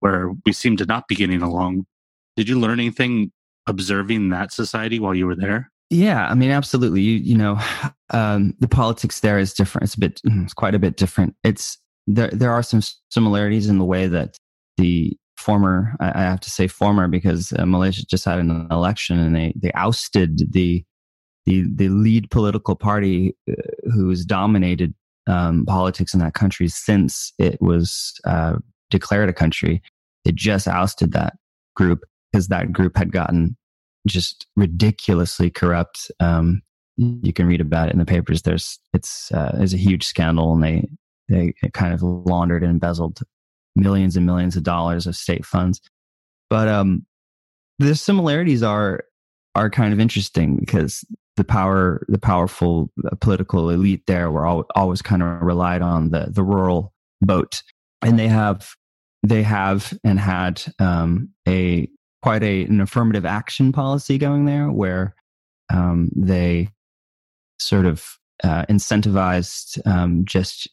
where 0.00 0.32
we 0.44 0.52
seem 0.52 0.76
to 0.76 0.84
not 0.84 1.06
be 1.06 1.14
getting 1.14 1.42
along. 1.42 1.86
Did 2.36 2.48
you 2.48 2.58
learn 2.58 2.80
anything 2.80 3.30
observing 3.66 4.30
that 4.30 4.52
society 4.52 4.98
while 4.98 5.14
you 5.14 5.26
were 5.26 5.36
there? 5.36 5.70
Yeah, 5.90 6.26
I 6.26 6.34
mean, 6.34 6.50
absolutely. 6.50 7.02
You 7.02 7.18
you 7.18 7.36
know, 7.36 7.60
um, 8.10 8.54
the 8.58 8.68
politics 8.68 9.20
there 9.20 9.38
is 9.38 9.54
different. 9.54 9.84
It's 9.84 9.94
a 9.94 10.00
bit, 10.00 10.20
it's 10.24 10.54
quite 10.54 10.74
a 10.74 10.80
bit 10.80 10.96
different. 10.96 11.36
It's 11.44 11.78
there. 12.06 12.30
There 12.30 12.52
are 12.52 12.62
some 12.62 12.80
similarities 13.10 13.68
in 13.68 13.78
the 13.78 13.84
way 13.84 14.08
that 14.08 14.36
the 14.76 15.16
former, 15.36 15.96
I, 16.00 16.22
have 16.22 16.40
to 16.40 16.50
say 16.50 16.68
former, 16.68 17.08
because 17.08 17.52
uh, 17.58 17.66
Malaysia 17.66 18.04
just 18.04 18.24
had 18.24 18.38
an 18.38 18.68
election 18.70 19.18
and 19.18 19.34
they 19.34 19.52
they 19.56 19.72
ousted 19.72 20.52
the 20.52 20.84
the 21.46 21.64
the 21.74 21.88
lead 21.88 22.30
political 22.30 22.76
party 22.76 23.36
uh, 23.50 23.54
who 23.92 24.08
has 24.10 24.24
dominated 24.24 24.94
um, 25.26 25.64
politics 25.66 26.14
in 26.14 26.20
that 26.20 26.34
country 26.34 26.68
since 26.68 27.32
it 27.38 27.60
was 27.60 28.14
uh, 28.24 28.56
declared 28.90 29.28
a 29.28 29.32
country. 29.32 29.82
They 30.24 30.32
just 30.32 30.68
ousted 30.68 31.12
that 31.12 31.34
group 31.74 32.04
because 32.30 32.48
that 32.48 32.72
group 32.72 32.96
had 32.96 33.12
gotten 33.12 33.56
just 34.06 34.46
ridiculously 34.56 35.50
corrupt. 35.50 36.10
Um, 36.20 36.62
you 36.96 37.32
can 37.32 37.46
read 37.46 37.60
about 37.60 37.88
it 37.88 37.92
in 37.92 37.98
the 37.98 38.04
papers. 38.04 38.42
There's 38.42 38.78
it's 38.92 39.32
uh, 39.32 39.52
there's 39.56 39.74
a 39.74 39.78
huge 39.78 40.04
scandal, 40.04 40.52
and 40.52 40.62
they 40.62 40.88
they 41.28 41.54
kind 41.72 41.94
of 41.94 42.02
laundered 42.02 42.62
and 42.62 42.70
embezzled 42.70 43.20
millions 43.76 44.16
and 44.16 44.26
millions 44.26 44.56
of 44.56 44.62
dollars 44.62 45.06
of 45.06 45.16
state 45.16 45.44
funds. 45.44 45.80
But 46.50 46.68
um, 46.68 47.06
the 47.78 47.94
similarities 47.94 48.62
are 48.62 49.04
are 49.54 49.70
kind 49.70 49.92
of 49.92 50.00
interesting 50.00 50.56
because 50.56 51.04
the 51.36 51.44
power 51.44 52.04
the 52.08 52.18
powerful 52.18 52.90
uh, 53.04 53.14
political 53.20 53.70
elite 53.70 54.02
there 54.06 54.30
were 54.30 54.46
all, 54.46 54.64
always 54.74 55.02
kind 55.02 55.22
of 55.22 55.40
relied 55.42 55.82
on 55.82 56.10
the 56.10 56.28
the 56.30 56.42
rural 56.42 56.92
vote, 57.24 57.62
and 58.02 58.18
they 58.18 58.28
have 58.28 58.74
they 59.22 59.42
have 59.42 59.92
and 60.04 60.18
had 60.18 60.62
um, 60.78 61.30
a 61.48 61.88
quite 62.22 62.42
a, 62.42 62.64
an 62.64 62.80
affirmative 62.80 63.24
action 63.24 63.72
policy 63.72 64.18
going 64.18 64.44
there 64.44 64.70
where 64.70 65.14
um, 65.72 66.08
they 66.14 66.68
sort 67.58 67.86
of 67.86 68.04
uh, 68.44 68.64
incentivized 68.66 69.84
um, 69.86 70.24
just 70.24 70.68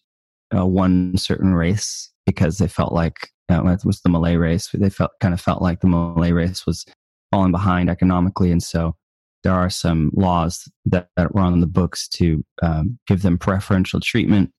uh, 0.56 0.66
one 0.66 1.18
certain 1.18 1.54
race 1.54 2.12
because 2.30 2.60
they 2.60 2.68
felt 2.68 2.94
like 2.94 3.30
uh, 3.52 3.66
it 3.66 3.84
was 3.84 4.02
the 4.02 4.10
Malay 4.10 4.36
race. 4.36 4.70
They 4.74 4.90
felt 4.90 5.12
kind 5.20 5.34
of 5.34 5.42
felt 5.42 5.62
like 5.62 5.82
the 5.82 5.88
Malay 5.88 6.32
race 6.32 6.66
was 6.66 6.86
falling 7.32 7.52
behind 7.52 7.90
economically, 7.90 8.52
and 8.52 8.62
so 8.62 8.96
there 9.44 9.54
are 9.54 9.70
some 9.70 10.12
laws 10.14 10.70
that, 10.86 11.08
that 11.16 11.34
were 11.34 11.42
on 11.42 11.60
the 11.60 11.68
books 11.68 12.08
to 12.10 12.44
um, 12.62 13.00
give 13.08 13.22
them 13.22 13.38
preferential 13.38 14.00
treatment. 14.00 14.52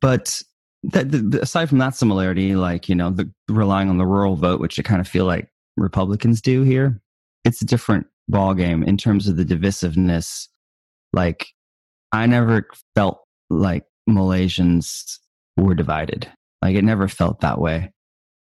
But 0.00 0.42
that, 0.82 1.10
the, 1.12 1.40
aside 1.42 1.68
from 1.68 1.78
that 1.78 1.94
similarity, 1.94 2.56
like 2.56 2.88
you 2.88 2.94
know, 2.94 3.10
the, 3.10 3.30
relying 3.48 3.88
on 3.88 3.98
the 3.98 4.06
rural 4.06 4.34
vote, 4.34 4.60
which 4.60 4.78
I 4.78 4.82
kind 4.82 5.00
of 5.00 5.06
feel 5.06 5.24
like 5.24 5.48
Republicans 5.76 6.40
do 6.40 6.62
here. 6.62 7.00
It's 7.44 7.62
a 7.62 7.66
different 7.66 8.06
ball 8.28 8.54
game 8.54 8.82
in 8.82 8.96
terms 8.96 9.28
of 9.28 9.36
the 9.36 9.44
divisiveness. 9.44 10.48
Like, 11.12 11.46
I 12.10 12.26
never 12.26 12.66
felt 12.96 13.22
like 13.48 13.84
Malaysians 14.08 15.18
were 15.56 15.74
divided. 15.74 16.28
Like, 16.62 16.76
it 16.76 16.84
never 16.84 17.08
felt 17.08 17.40
that 17.40 17.60
way. 17.60 17.92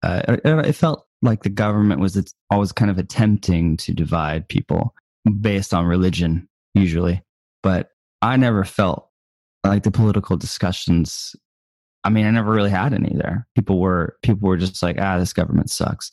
Uh, 0.02 0.36
it, 0.44 0.72
felt 0.72 1.06
like 1.22 1.44
the 1.44 1.48
government 1.48 2.00
was 2.00 2.34
always 2.50 2.72
kind 2.72 2.90
of 2.90 2.98
attempting 2.98 3.76
to 3.76 3.92
divide 3.92 4.48
people 4.48 4.94
based 5.40 5.72
on 5.72 5.86
religion, 5.86 6.48
usually. 6.74 7.22
But 7.62 7.90
I 8.20 8.36
never 8.36 8.64
felt 8.64 9.08
like 9.64 9.84
the 9.84 9.92
political 9.92 10.36
discussions. 10.36 11.36
I 12.02 12.10
mean, 12.10 12.26
I 12.26 12.30
never 12.30 12.50
really 12.50 12.70
had 12.70 12.92
any 12.92 13.14
there. 13.14 13.46
People 13.54 13.78
were 13.78 14.16
people 14.22 14.48
were 14.48 14.56
just 14.56 14.82
like, 14.82 14.96
ah, 15.00 15.18
this 15.18 15.32
government 15.32 15.70
sucks 15.70 16.10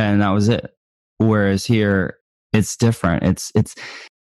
and 0.00 0.22
that 0.22 0.30
was 0.30 0.48
it. 0.48 0.74
Whereas 1.18 1.64
here, 1.66 2.16
it's 2.52 2.76
different. 2.76 3.22
It's 3.22 3.52
it's 3.54 3.74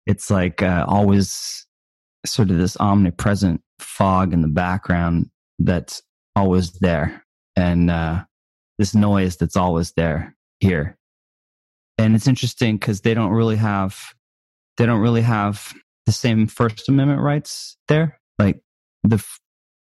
it's 0.06 0.30
like 0.30 0.62
uh, 0.62 0.84
always 0.88 1.66
sort 2.26 2.50
of 2.50 2.58
this 2.58 2.76
omnipresent 2.78 3.62
fog 3.78 4.32
in 4.32 4.42
the 4.42 4.48
background 4.48 5.30
that's 5.58 6.02
always 6.36 6.72
there, 6.72 7.24
and 7.56 7.90
uh, 7.90 8.24
this 8.78 8.94
noise 8.94 9.36
that's 9.36 9.56
always 9.56 9.92
there 9.92 10.34
here. 10.60 10.96
And 11.98 12.14
it's 12.14 12.28
interesting 12.28 12.76
because 12.76 13.02
they 13.02 13.14
don't 13.14 13.32
really 13.32 13.56
have 13.56 14.14
they 14.78 14.86
don't 14.86 15.00
really 15.00 15.20
have 15.20 15.74
the 16.06 16.12
same 16.12 16.46
First 16.46 16.88
Amendment 16.88 17.20
rights 17.20 17.76
there. 17.88 18.18
Like 18.38 18.62
the 19.02 19.22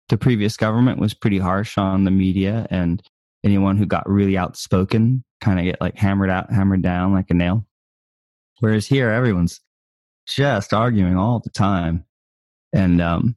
the 0.09 0.17
previous 0.17 0.57
government 0.57 0.99
was 0.99 1.15
pretty 1.15 1.39
harsh 1.39 1.77
on 1.77 2.03
the 2.03 2.11
media 2.11 2.67
and 2.69 3.01
anyone 3.43 3.77
who 3.77 3.85
got 3.87 4.07
really 4.07 4.37
outspoken 4.37 5.23
kind 5.41 5.59
of 5.59 5.65
get 5.65 5.81
like 5.81 5.97
hammered 5.97 6.29
out, 6.29 6.51
hammered 6.51 6.83
down 6.83 7.13
like 7.13 7.31
a 7.31 7.33
nail. 7.33 7.65
Whereas 8.59 8.85
here, 8.85 9.09
everyone's 9.09 9.59
just 10.27 10.71
arguing 10.71 11.17
all 11.17 11.39
the 11.39 11.49
time. 11.49 12.05
And 12.71 13.01
um, 13.01 13.35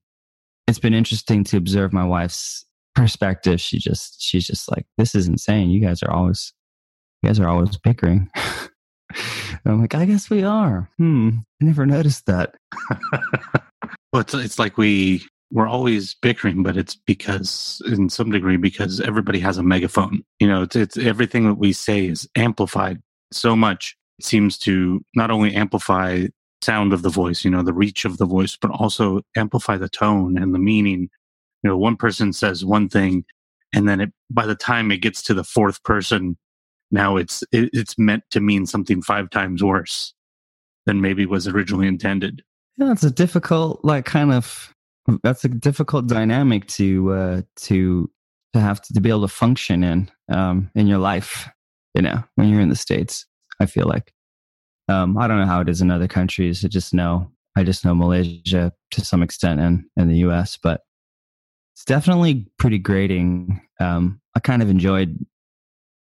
it's 0.69 0.79
been 0.79 0.92
interesting 0.92 1.45
to 1.45 1.57
observe 1.57 1.95
my 1.95 2.05
wife's 2.05 2.66
perspective. 2.97 3.61
She 3.61 3.79
just, 3.79 4.21
she's 4.21 4.47
just 4.47 4.71
like, 4.71 4.87
this 4.99 5.15
is 5.15 5.29
insane. 5.29 5.71
You 5.71 5.81
guys 5.81 6.03
are 6.03 6.11
always, 6.11 6.53
you 7.23 7.29
guys 7.29 7.39
are 7.39 7.49
always 7.49 7.77
bickering. 7.77 8.29
I'm 9.65 9.81
like, 9.81 9.95
I 9.95 10.05
guess 10.05 10.31
we 10.31 10.43
are. 10.43 10.91
Hmm. 10.99 11.31
I 11.61 11.65
never 11.65 11.87
noticed 11.87 12.27
that. 12.27 12.55
well, 14.13 14.21
it's, 14.21 14.35
it's 14.35 14.59
like 14.59 14.77
we 14.77 15.25
we're 15.53 15.69
always 15.69 16.15
bickering, 16.15 16.63
but 16.63 16.77
it's 16.77 16.97
because, 16.97 17.81
in 17.87 18.09
some 18.09 18.31
degree, 18.31 18.57
because 18.57 19.01
everybody 19.01 19.39
has 19.39 19.59
a 19.59 19.63
megaphone. 19.63 20.25
You 20.41 20.49
know, 20.49 20.63
it's, 20.63 20.75
it's 20.75 20.99
everything 20.99 21.47
that 21.47 21.55
we 21.55 21.73
say 21.73 22.07
is 22.07 22.29
amplified 22.37 23.01
so 23.33 23.55
much. 23.55 23.97
It 24.19 24.25
seems 24.25 24.59
to 24.59 25.05
not 25.15 25.31
only 25.31 25.55
amplify 25.55 26.27
sound 26.63 26.93
of 26.93 27.03
the 27.03 27.11
voice, 27.11 27.45
you 27.45 27.51
know, 27.51 27.63
the 27.63 27.73
reach 27.73 28.05
of 28.05 28.19
the 28.19 28.27
voice, 28.27 28.57
but 28.61 28.71
also 28.73 29.21
amplify 29.37 29.77
the 29.77 29.89
tone 29.89 30.37
and 30.37 30.53
the 30.55 30.59
meaning. 30.59 31.11
You 31.62 31.71
know, 31.71 31.77
one 31.77 31.97
person 31.97 32.33
says 32.33 32.64
one 32.64 32.88
thing, 32.88 33.25
and 33.75 33.88
then 33.88 34.01
it, 34.01 34.12
by 34.31 34.47
the 34.47 34.55
time 34.55 34.90
it 34.90 34.99
gets 34.99 35.23
to 35.25 35.35
the 35.35 35.45
fourth 35.45 35.83
person, 35.83 36.37
now 36.90 37.16
it's 37.16 37.42
it, 37.53 37.71
it's 37.73 37.99
meant 37.99 38.25
to 38.31 38.40
mean 38.40 38.66
something 38.66 39.03
five 39.03 39.31
times 39.31 39.62
worse 39.62 40.14
than 40.87 41.01
maybe 41.01 41.27
was 41.27 41.49
originally 41.49 41.88
intended. 41.88 42.42
Yeah, 42.77 42.92
it's 42.92 43.05
a 43.05 43.11
difficult, 43.11 43.81
like, 43.85 44.05
kind 44.05 44.33
of 44.33 44.75
that's 45.23 45.45
a 45.45 45.49
difficult 45.49 46.07
dynamic 46.07 46.66
to 46.69 47.12
uh, 47.12 47.42
to 47.57 48.11
to 48.53 48.61
have 48.61 48.81
to, 48.83 48.95
to 48.95 49.01
be 49.01 49.09
able 49.09 49.23
to 49.23 49.29
function 49.29 49.85
in 49.85 50.11
um, 50.31 50.71
in 50.75 50.87
your 50.87 50.99
life. 50.99 51.49
You 51.95 52.03
know, 52.03 52.23
when 52.35 52.49
you're 52.49 52.61
in 52.61 52.69
the 52.69 52.77
states, 52.77 53.27
I 53.61 53.66
feel 53.66 53.87
like 53.87 54.12
um, 54.88 55.16
I 55.16 55.27
don't 55.27 55.38
know 55.40 55.47
how 55.47 55.61
it 55.61 55.69
is 55.69 55.81
in 55.81 55.90
other 55.90 56.09
countries. 56.09 56.64
I 56.64 56.69
just 56.69 56.92
know 56.92 57.31
I 57.57 57.64
just 57.64 57.85
know 57.85 57.95
Malaysia 57.95 58.73
to 58.90 59.05
some 59.05 59.23
extent 59.23 59.61
and 59.61 59.85
in 59.97 60.09
the 60.09 60.19
U.S. 60.19 60.59
But 60.62 60.83
it's 61.77 61.85
definitely 61.85 62.47
pretty 62.59 62.79
grating. 62.79 63.61
Um, 63.79 64.19
I 64.35 64.41
kind 64.41 64.62
of 64.62 64.71
enjoyed, 64.71 65.19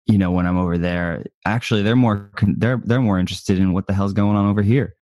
you 0.06 0.18
know, 0.18 0.32
when 0.32 0.44
I'm 0.44 0.58
over 0.58 0.76
there. 0.76 1.24
Actually, 1.46 1.82
they're 1.82 1.94
more 1.94 2.32
they're 2.42 2.82
they're 2.84 3.00
more 3.00 3.20
interested 3.20 3.60
in 3.60 3.72
what 3.72 3.86
the 3.86 3.94
hell's 3.94 4.12
going 4.12 4.36
on 4.36 4.50
over 4.50 4.60
here. 4.60 4.96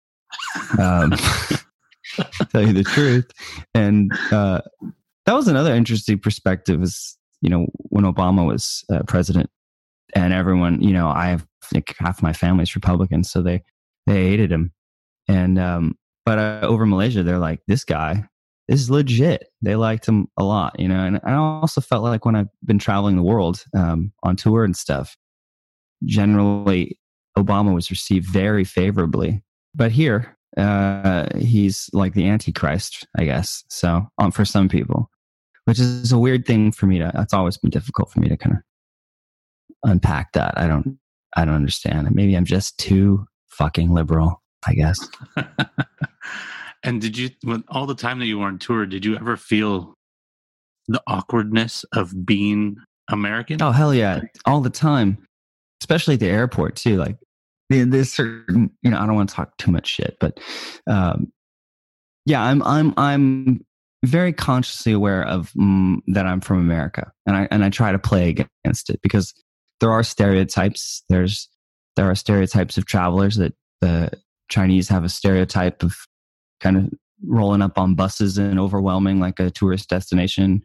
Um, 0.78 1.10
tell 2.50 2.66
you 2.66 2.72
the 2.72 2.84
truth, 2.84 3.30
and 3.74 4.10
uh, 4.32 4.62
that 5.26 5.34
was 5.34 5.46
another 5.46 5.74
interesting 5.74 6.18
perspective. 6.18 6.82
Is 6.82 7.18
you 7.42 7.50
know 7.50 7.66
when 7.90 8.04
Obama 8.04 8.46
was 8.46 8.82
uh, 8.90 9.02
president, 9.02 9.50
and 10.14 10.32
everyone, 10.32 10.80
you 10.80 10.94
know, 10.94 11.08
I 11.08 11.26
have 11.26 11.46
like 11.74 11.94
half 11.98 12.22
my 12.22 12.32
family's 12.32 12.74
Republican, 12.74 13.24
so 13.24 13.42
they 13.42 13.62
they 14.06 14.30
hated 14.30 14.50
him, 14.50 14.72
and 15.28 15.58
um, 15.58 15.98
but 16.24 16.38
uh, 16.38 16.60
over 16.62 16.86
Malaysia, 16.86 17.22
they're 17.22 17.38
like, 17.38 17.60
this 17.66 17.84
guy 17.84 18.26
is 18.68 18.90
legit. 18.90 19.48
They 19.62 19.76
liked 19.76 20.06
him 20.06 20.28
a 20.36 20.44
lot, 20.44 20.78
you 20.78 20.88
know. 20.88 21.04
And 21.04 21.20
I 21.24 21.34
also 21.34 21.80
felt 21.80 22.02
like 22.02 22.24
when 22.24 22.34
I've 22.34 22.48
been 22.64 22.78
traveling 22.78 23.16
the 23.16 23.22
world 23.22 23.64
um, 23.76 24.12
on 24.22 24.36
tour 24.36 24.64
and 24.64 24.76
stuff, 24.76 25.16
generally 26.04 26.98
Obama 27.38 27.74
was 27.74 27.90
received 27.90 28.26
very 28.28 28.64
favorably. 28.64 29.42
But 29.74 29.92
here, 29.92 30.36
uh, 30.56 31.26
he's 31.36 31.90
like 31.92 32.14
the 32.14 32.28
Antichrist, 32.28 33.06
I 33.16 33.24
guess. 33.24 33.64
So 33.68 34.08
um, 34.18 34.32
for 34.32 34.44
some 34.44 34.68
people, 34.68 35.10
which 35.66 35.78
is 35.78 36.12
a 36.12 36.18
weird 36.18 36.46
thing 36.46 36.72
for 36.72 36.86
me 36.86 36.98
to. 36.98 37.12
It's 37.16 37.34
always 37.34 37.56
been 37.56 37.70
difficult 37.70 38.10
for 38.10 38.20
me 38.20 38.28
to 38.28 38.36
kind 38.36 38.56
of 38.56 39.90
unpack 39.90 40.32
that. 40.32 40.54
I 40.56 40.66
don't. 40.66 40.98
I 41.36 41.44
don't 41.44 41.54
understand. 41.54 42.08
Maybe 42.12 42.34
I'm 42.34 42.46
just 42.46 42.78
too 42.78 43.26
fucking 43.48 43.92
liberal. 43.92 44.42
I 44.66 44.74
guess. 44.74 44.98
and 46.82 47.00
did 47.00 47.16
you, 47.16 47.30
with 47.44 47.62
all 47.68 47.86
the 47.86 47.94
time 47.94 48.18
that 48.18 48.26
you 48.26 48.38
were 48.38 48.46
on 48.46 48.58
tour, 48.58 48.86
did 48.86 49.04
you 49.04 49.16
ever 49.16 49.36
feel 49.36 49.94
the 50.88 51.02
awkwardness 51.06 51.84
of 51.92 52.26
being 52.26 52.76
American? 53.10 53.60
Oh 53.60 53.72
hell 53.72 53.94
yeah, 53.94 54.20
all 54.44 54.60
the 54.60 54.70
time, 54.70 55.18
especially 55.82 56.14
at 56.14 56.20
the 56.20 56.28
airport 56.28 56.76
too. 56.76 56.96
Like 56.96 57.16
there's 57.70 58.12
certain, 58.12 58.70
you 58.82 58.90
know, 58.90 58.98
I 58.98 59.06
don't 59.06 59.14
want 59.14 59.28
to 59.28 59.34
talk 59.34 59.56
too 59.58 59.70
much 59.70 59.86
shit, 59.86 60.16
but 60.20 60.38
um, 60.86 61.32
yeah, 62.24 62.42
I'm 62.42 62.62
I'm 62.62 62.94
I'm 62.96 63.64
very 64.04 64.32
consciously 64.32 64.92
aware 64.92 65.24
of 65.24 65.52
mm, 65.52 65.98
that 66.08 66.26
I'm 66.26 66.40
from 66.40 66.58
America, 66.58 67.12
and 67.26 67.36
I 67.36 67.48
and 67.50 67.64
I 67.64 67.70
try 67.70 67.92
to 67.92 67.98
play 67.98 68.28
against 68.28 68.90
it 68.90 69.00
because 69.02 69.34
there 69.80 69.90
are 69.90 70.02
stereotypes. 70.02 71.02
There's 71.08 71.48
there 71.96 72.10
are 72.10 72.14
stereotypes 72.14 72.78
of 72.78 72.86
travelers 72.86 73.36
that 73.36 73.54
the 73.80 74.10
Chinese 74.48 74.88
have 74.88 75.04
a 75.04 75.08
stereotype 75.08 75.82
of 75.82 75.96
kind 76.60 76.76
of 76.76 76.90
rolling 77.24 77.62
up 77.62 77.78
on 77.78 77.94
buses 77.94 78.38
and 78.38 78.58
overwhelming 78.58 79.20
like 79.20 79.40
a 79.40 79.50
tourist 79.50 79.88
destination, 79.88 80.62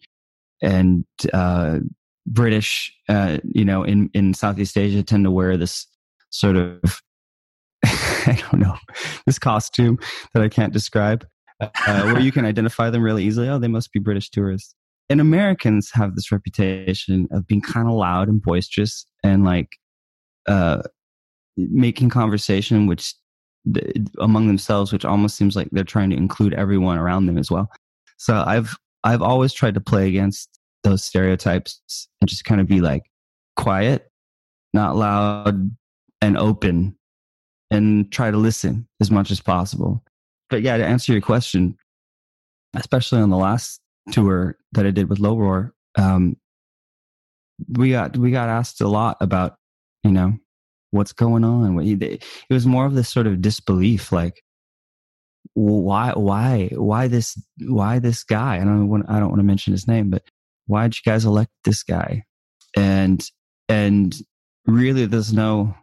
and 0.61 1.05
uh, 1.33 1.79
British, 2.27 2.93
uh, 3.09 3.39
you 3.43 3.65
know, 3.65 3.83
in 3.83 4.09
in 4.13 4.33
Southeast 4.33 4.77
Asia 4.77 5.03
tend 5.03 5.25
to 5.25 5.31
wear 5.31 5.57
this 5.57 5.87
sort 6.29 6.55
of 6.55 7.01
I 7.83 8.41
don't 8.51 8.61
know 8.61 8.77
this 9.25 9.39
costume 9.39 9.97
that 10.33 10.43
I 10.43 10.49
can't 10.49 10.73
describe, 10.73 11.25
uh, 11.59 12.03
where 12.03 12.19
you 12.19 12.31
can 12.31 12.45
identify 12.45 12.89
them 12.89 13.01
really 13.01 13.23
easily. 13.23 13.49
Oh, 13.49 13.59
they 13.59 13.67
must 13.67 13.91
be 13.91 13.99
British 13.99 14.29
tourists. 14.29 14.75
And 15.09 15.19
Americans 15.19 15.89
have 15.93 16.15
this 16.15 16.31
reputation 16.31 17.27
of 17.31 17.45
being 17.45 17.61
kind 17.61 17.87
of 17.87 17.93
loud 17.95 18.29
and 18.29 18.41
boisterous 18.41 19.05
and 19.23 19.43
like 19.43 19.77
uh, 20.47 20.83
making 21.57 22.09
conversation, 22.09 22.87
which 22.87 23.13
among 24.19 24.47
themselves, 24.47 24.91
which 24.91 25.05
almost 25.05 25.35
seems 25.35 25.55
like 25.55 25.69
they're 25.71 25.83
trying 25.83 26.09
to 26.09 26.15
include 26.15 26.53
everyone 26.53 26.97
around 26.97 27.27
them 27.27 27.37
as 27.37 27.51
well. 27.51 27.69
So 28.17 28.43
I've 28.45 28.75
I've 29.03 29.21
always 29.21 29.53
tried 29.53 29.73
to 29.75 29.81
play 29.81 30.07
against 30.07 30.49
those 30.83 31.03
stereotypes 31.03 32.07
and 32.19 32.29
just 32.29 32.45
kind 32.45 32.61
of 32.61 32.67
be 32.67 32.81
like 32.81 33.03
quiet, 33.55 34.09
not 34.73 34.95
loud, 34.95 35.71
and 36.21 36.37
open, 36.37 36.95
and 37.69 38.11
try 38.11 38.31
to 38.31 38.37
listen 38.37 38.87
as 38.99 39.11
much 39.11 39.31
as 39.31 39.39
possible. 39.39 40.03
But 40.49 40.61
yeah, 40.61 40.77
to 40.77 40.85
answer 40.85 41.11
your 41.11 41.21
question, 41.21 41.77
especially 42.75 43.21
on 43.21 43.29
the 43.29 43.37
last 43.37 43.79
tour 44.11 44.57
that 44.73 44.85
I 44.85 44.91
did 44.91 45.09
with 45.09 45.19
Low 45.19 45.37
Roar, 45.37 45.73
um, 45.97 46.35
we 47.69 47.91
got 47.91 48.17
we 48.17 48.31
got 48.31 48.49
asked 48.49 48.81
a 48.81 48.87
lot 48.87 49.17
about 49.21 49.55
you 50.03 50.11
know 50.11 50.33
what's 50.91 51.13
going 51.13 51.43
on? 51.43 51.79
It 51.81 52.23
was 52.49 52.67
more 52.67 52.85
of 52.85 52.93
this 52.93 53.09
sort 53.09 53.27
of 53.27 53.41
disbelief 53.41 54.11
like 54.11 54.43
why 55.53 56.13
why 56.15 56.69
why 56.75 57.07
this 57.07 57.41
why 57.59 57.99
this 57.99 58.23
guy? 58.23 58.55
I 58.55 58.63
don't 58.63 58.87
want 58.87 59.05
i 59.09 59.19
don't 59.19 59.29
want 59.29 59.39
to 59.39 59.45
mention 59.45 59.73
his 59.73 59.87
name 59.87 60.09
but 60.09 60.23
why 60.67 60.83
did 60.83 60.95
you 60.95 61.11
guys 61.11 61.25
elect 61.25 61.51
this 61.63 61.83
guy? 61.83 62.23
And 62.75 63.25
and 63.67 64.15
really 64.65 65.05
there's 65.05 65.33
no 65.33 65.75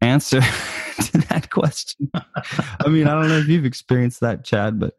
answer 0.00 0.40
to 1.00 1.18
that 1.28 1.48
question. 1.50 2.10
I 2.14 2.88
mean 2.88 3.06
i 3.06 3.12
don't 3.12 3.28
know 3.28 3.38
if 3.38 3.48
you've 3.48 3.64
experienced 3.64 4.20
that 4.20 4.44
chad 4.44 4.78
but 4.78 4.94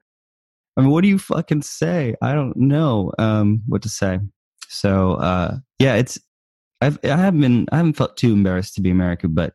i 0.78 0.82
mean 0.82 0.90
what 0.90 1.02
do 1.02 1.08
you 1.08 1.20
fucking 1.20 1.62
say? 1.62 2.16
I 2.22 2.34
don't 2.34 2.56
know 2.58 3.12
um 3.20 3.62
what 3.68 3.82
to 3.84 3.90
say. 3.90 4.20
So 4.70 5.14
uh 5.16 5.58
yeah 5.80 5.96
it's 5.96 6.20
I've 6.82 6.98
I 7.04 7.18
haven't 7.18 7.42
been 7.42 7.68
I 7.72 7.78
haven't 7.78 7.94
felt 7.94 8.18
too 8.18 8.34
embarrassed 8.34 8.76
to 8.76 8.82
be 8.82 8.90
American, 8.90 9.34
but 9.34 9.54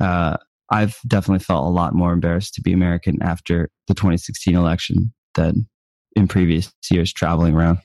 uh, 0.00 0.36
I've 0.70 0.98
definitely 1.06 1.44
felt 1.44 1.66
a 1.66 1.70
lot 1.70 1.94
more 1.94 2.12
embarrassed 2.12 2.54
to 2.54 2.62
be 2.62 2.72
American 2.72 3.22
after 3.22 3.70
the 3.88 3.94
2016 3.94 4.54
election 4.54 5.12
than 5.34 5.68
in 6.16 6.28
previous 6.28 6.72
years 6.90 7.12
traveling 7.12 7.54
around. 7.54 7.78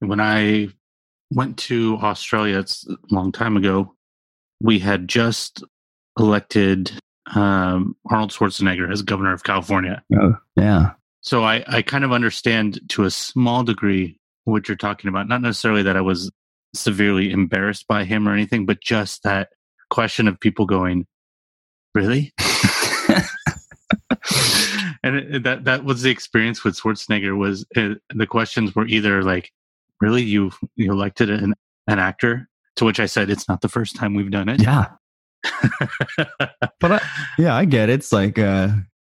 When 0.00 0.20
I 0.20 0.68
went 1.30 1.56
to 1.58 1.98
Australia, 2.02 2.58
it's 2.58 2.86
a 2.88 2.96
long 3.10 3.32
time 3.32 3.56
ago. 3.56 3.94
We 4.60 4.78
had 4.78 5.08
just 5.08 5.64
elected 6.18 6.92
um, 7.34 7.96
Arnold 8.10 8.30
Schwarzenegger 8.30 8.90
as 8.90 9.02
governor 9.02 9.32
of 9.32 9.44
California. 9.44 10.02
Oh, 10.20 10.36
yeah. 10.56 10.90
So 11.22 11.44
I, 11.44 11.64
I 11.66 11.82
kind 11.82 12.04
of 12.04 12.12
understand 12.12 12.80
to 12.90 13.04
a 13.04 13.10
small 13.10 13.62
degree 13.62 14.18
what 14.44 14.68
you're 14.68 14.76
talking 14.76 15.08
about. 15.08 15.28
Not 15.28 15.40
necessarily 15.40 15.82
that 15.84 15.96
I 15.96 16.00
was 16.00 16.30
severely 16.74 17.30
embarrassed 17.30 17.86
by 17.86 18.04
him 18.04 18.28
or 18.28 18.32
anything, 18.32 18.66
but 18.66 18.80
just 18.80 19.22
that 19.22 19.50
question 19.90 20.28
of 20.28 20.40
people 20.40 20.66
going, 20.66 21.06
"Really?" 21.94 22.32
and 25.02 25.16
it, 25.16 25.42
that 25.42 25.64
that 25.64 25.84
was 25.84 26.02
the 26.02 26.10
experience 26.10 26.64
with 26.64 26.78
Schwarzenegger. 26.78 27.36
Was 27.36 27.66
uh, 27.76 27.94
the 28.14 28.26
questions 28.26 28.74
were 28.74 28.86
either 28.86 29.22
like, 29.22 29.50
"Really, 30.00 30.22
you 30.22 30.50
you 30.76 30.92
elected 30.92 31.30
an 31.30 31.54
an 31.86 31.98
actor?" 31.98 32.48
To 32.76 32.84
which 32.84 33.00
I 33.00 33.06
said, 33.06 33.30
"It's 33.30 33.48
not 33.48 33.60
the 33.60 33.68
first 33.68 33.96
time 33.96 34.14
we've 34.14 34.30
done 34.30 34.48
it." 34.48 34.62
Yeah. 34.62 34.86
but 36.80 36.92
I, 36.92 37.00
yeah, 37.38 37.54
I 37.54 37.64
get 37.64 37.88
it. 37.88 37.94
It's 37.94 38.12
like 38.12 38.38
uh, 38.38 38.68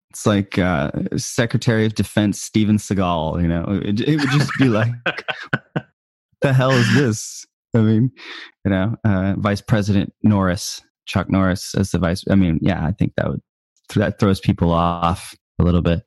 it's 0.10 0.26
like 0.26 0.58
uh, 0.58 0.92
Secretary 1.18 1.86
of 1.86 1.96
Defense 1.96 2.42
Steven 2.42 2.78
Seagal. 2.78 3.42
You 3.42 3.48
know, 3.48 3.82
it, 3.84 4.00
it 4.00 4.20
would 4.20 4.30
just 4.30 4.52
be 4.58 4.70
like, 4.70 4.92
the 6.44 6.54
hell 6.54 6.72
is 6.72 6.94
this? 6.94 7.46
I 7.74 7.80
mean, 7.80 8.12
you 8.64 8.72
know, 8.72 8.96
uh, 9.04 9.34
Vice 9.38 9.62
President 9.62 10.14
Norris, 10.22 10.82
Chuck 11.06 11.30
Norris 11.30 11.74
as 11.76 11.92
the 11.92 11.98
vice. 11.98 12.24
I 12.30 12.36
mean, 12.36 12.60
yeah, 12.62 12.86
I 12.86 12.92
think 12.92 13.14
that 13.18 13.30
would 13.30 13.42
that 13.96 14.20
throws 14.20 14.40
people 14.40 14.72
off 14.72 15.36
a 15.60 15.64
little 15.64 15.82
bit. 15.82 16.04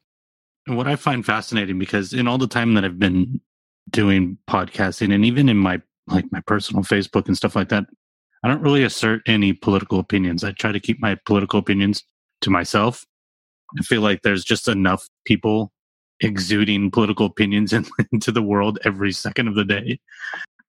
And 0.66 0.76
what 0.76 0.86
I 0.86 0.96
find 0.96 1.24
fascinating 1.24 1.78
because 1.78 2.12
in 2.12 2.28
all 2.28 2.38
the 2.38 2.46
time 2.46 2.74
that 2.74 2.84
I've 2.84 2.98
been 2.98 3.40
doing 3.90 4.38
podcasting 4.48 5.14
and 5.14 5.24
even 5.24 5.48
in 5.48 5.56
my 5.56 5.80
like 6.08 6.24
my 6.30 6.40
personal 6.46 6.82
Facebook 6.82 7.26
and 7.26 7.36
stuff 7.36 7.56
like 7.56 7.68
that, 7.70 7.84
I 8.44 8.48
don't 8.48 8.62
really 8.62 8.84
assert 8.84 9.22
any 9.26 9.52
political 9.52 9.98
opinions. 9.98 10.44
I 10.44 10.52
try 10.52 10.72
to 10.72 10.80
keep 10.80 11.00
my 11.00 11.16
political 11.26 11.58
opinions 11.58 12.02
to 12.42 12.50
myself. 12.50 13.04
I 13.78 13.82
feel 13.82 14.00
like 14.00 14.22
there's 14.22 14.44
just 14.44 14.68
enough 14.68 15.08
people 15.24 15.72
exuding 16.20 16.90
political 16.90 17.26
opinions 17.26 17.72
in, 17.72 17.86
into 18.12 18.32
the 18.32 18.42
world 18.42 18.78
every 18.84 19.12
second 19.12 19.48
of 19.48 19.54
the 19.54 19.64
day 19.64 20.00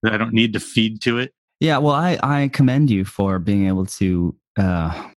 that 0.04 0.14
I 0.14 0.18
don't 0.18 0.34
need 0.34 0.54
to 0.54 0.60
feed 0.60 1.02
to 1.02 1.18
it. 1.18 1.34
Yeah, 1.60 1.80
well, 1.80 1.96
I, 1.96 2.20
I 2.22 2.50
commend 2.54 2.92
you 2.92 3.04
for 3.04 3.40
being 3.40 3.68
able 3.68 3.86
to 3.86 4.36
uh, 4.58 5.10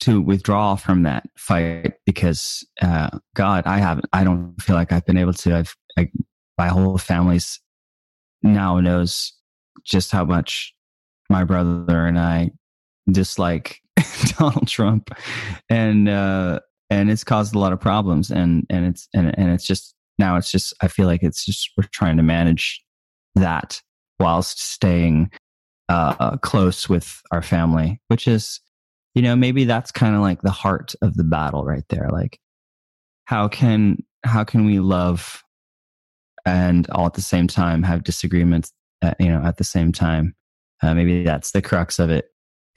to 0.00 0.20
withdraw 0.20 0.76
from 0.76 1.04
that 1.04 1.24
fight 1.38 1.94
because 2.04 2.66
uh, 2.82 3.10
God, 3.34 3.66
I 3.66 3.78
haven't. 3.78 4.06
I 4.12 4.24
don't 4.24 4.54
feel 4.60 4.76
like 4.76 4.92
I've 4.92 5.06
been 5.06 5.16
able 5.16 5.32
to. 5.34 5.56
I've 5.56 5.74
I, 5.98 6.10
my 6.58 6.68
whole 6.68 6.98
family's 6.98 7.60
now 8.42 8.78
knows 8.80 9.32
just 9.84 10.10
how 10.10 10.24
much 10.24 10.74
my 11.30 11.44
brother 11.44 12.06
and 12.06 12.18
I 12.18 12.50
dislike 13.10 13.80
Donald 14.38 14.68
Trump, 14.68 15.10
and 15.70 16.08
uh, 16.08 16.60
and 16.90 17.10
it's 17.10 17.24
caused 17.24 17.54
a 17.54 17.58
lot 17.58 17.72
of 17.72 17.80
problems 17.80 18.30
and 18.30 18.66
and 18.70 18.86
it's 18.86 19.08
and 19.14 19.36
and 19.38 19.50
it's 19.50 19.66
just 19.66 19.94
now 20.18 20.36
it's 20.36 20.50
just 20.50 20.72
i 20.82 20.88
feel 20.88 21.06
like 21.06 21.22
it's 21.22 21.44
just 21.44 21.70
we're 21.76 21.88
trying 21.92 22.16
to 22.16 22.22
manage 22.22 22.82
that 23.34 23.80
whilst 24.18 24.62
staying 24.62 25.30
uh, 25.88 26.36
close 26.38 26.88
with 26.88 27.22
our 27.30 27.42
family 27.42 28.00
which 28.08 28.26
is 28.26 28.60
you 29.14 29.22
know 29.22 29.36
maybe 29.36 29.64
that's 29.64 29.92
kind 29.92 30.16
of 30.16 30.20
like 30.20 30.42
the 30.42 30.50
heart 30.50 30.94
of 31.00 31.14
the 31.14 31.22
battle 31.22 31.64
right 31.64 31.84
there 31.90 32.08
like 32.10 32.40
how 33.26 33.46
can 33.46 34.02
how 34.24 34.42
can 34.42 34.64
we 34.64 34.80
love 34.80 35.44
and 36.44 36.88
all 36.90 37.06
at 37.06 37.14
the 37.14 37.22
same 37.22 37.46
time 37.46 37.82
have 37.82 38.04
disagreements 38.04 38.72
at, 39.02 39.20
you 39.20 39.28
know 39.28 39.42
at 39.42 39.58
the 39.58 39.64
same 39.64 39.92
time? 39.92 40.34
Uh, 40.82 40.94
maybe 40.94 41.24
that's 41.24 41.52
the 41.52 41.62
crux 41.62 41.98
of 41.98 42.10
it 42.10 42.26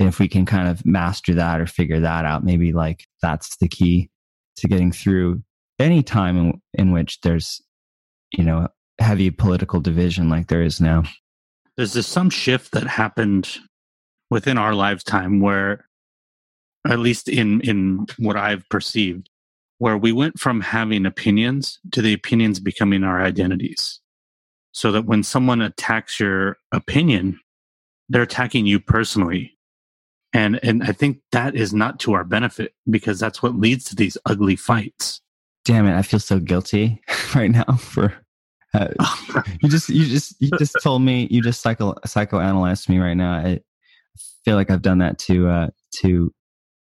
if 0.08 0.20
we 0.20 0.28
can 0.28 0.46
kind 0.46 0.68
of 0.68 0.86
master 0.86 1.34
that 1.34 1.60
or 1.60 1.68
figure 1.68 2.00
that 2.00 2.26
out 2.26 2.44
maybe 2.44 2.72
like 2.72 3.06
that's 3.22 3.58
the 3.58 3.68
key 3.68 4.10
to 4.56 4.68
getting 4.68 4.92
through 4.92 5.42
any 5.80 6.04
time 6.04 6.38
in, 6.38 6.62
in 6.74 6.92
which 6.92 7.22
there's 7.22 7.62
you 8.32 8.44
know 8.44 8.68
heavy 9.00 9.32
political 9.32 9.80
division 9.80 10.30
like 10.30 10.48
there 10.48 10.62
is 10.62 10.82
now. 10.82 11.04
There's 11.78 11.94
this 11.94 12.08
some 12.08 12.30
shift 12.30 12.74
that 12.74 12.88
happened 12.88 13.58
within 14.30 14.58
our 14.58 14.76
lifetime 14.76 15.40
where 15.40 15.86
at 16.88 17.00
least 17.00 17.28
in 17.28 17.62
in 17.62 18.06
what 18.18 18.38
i've 18.38 18.68
perceived 18.70 19.30
where 19.80 19.98
we 19.98 20.12
went 20.12 20.40
from 20.40 20.62
having 20.62 21.06
opinions 21.06 21.80
to 21.92 22.02
the 22.02 22.14
opinions 22.14 22.60
becoming 22.60 23.04
our 23.04 23.22
identities. 23.22 24.02
So 24.74 24.92
that 24.92 25.06
when 25.06 25.24
someone 25.24 25.62
attacks 25.62 26.20
your 26.20 26.58
opinion 26.72 27.40
they're 28.10 28.24
attacking 28.24 28.66
you 28.66 28.80
personally 28.80 29.58
and 30.34 30.60
and 30.64 30.84
i 30.84 30.92
think 30.92 31.20
that 31.32 31.56
is 31.56 31.74
not 31.74 32.00
to 32.00 32.14
our 32.14 32.24
benefit 32.24 32.74
because 32.90 33.20
that's 33.20 33.42
what 33.42 33.56
leads 33.56 33.84
to 33.86 33.96
these 33.96 34.18
ugly 34.26 34.56
fights. 34.56 35.22
Damn 35.66 35.88
it 35.88 35.98
i 35.98 36.02
feel 36.02 36.20
so 36.20 36.40
guilty 36.40 37.02
right 37.36 37.52
now 37.52 37.76
for 37.78 38.14
uh, 38.74 38.88
you 39.62 39.70
just 39.70 39.90
you 39.90 40.06
just 40.06 40.36
you 40.40 40.50
just 40.58 40.76
told 40.84 41.02
me 41.02 41.28
you 41.32 41.42
just 41.42 41.62
psycho 41.62 41.94
psychoanalyzed 42.06 42.88
me 42.90 43.00
right 43.00 43.16
now. 43.16 43.34
I 43.34 43.60
feel 44.46 44.56
like 44.56 44.70
i've 44.70 44.82
done 44.82 45.00
that 45.00 45.18
to 45.20 45.48
uh 45.48 45.68
to 45.96 46.32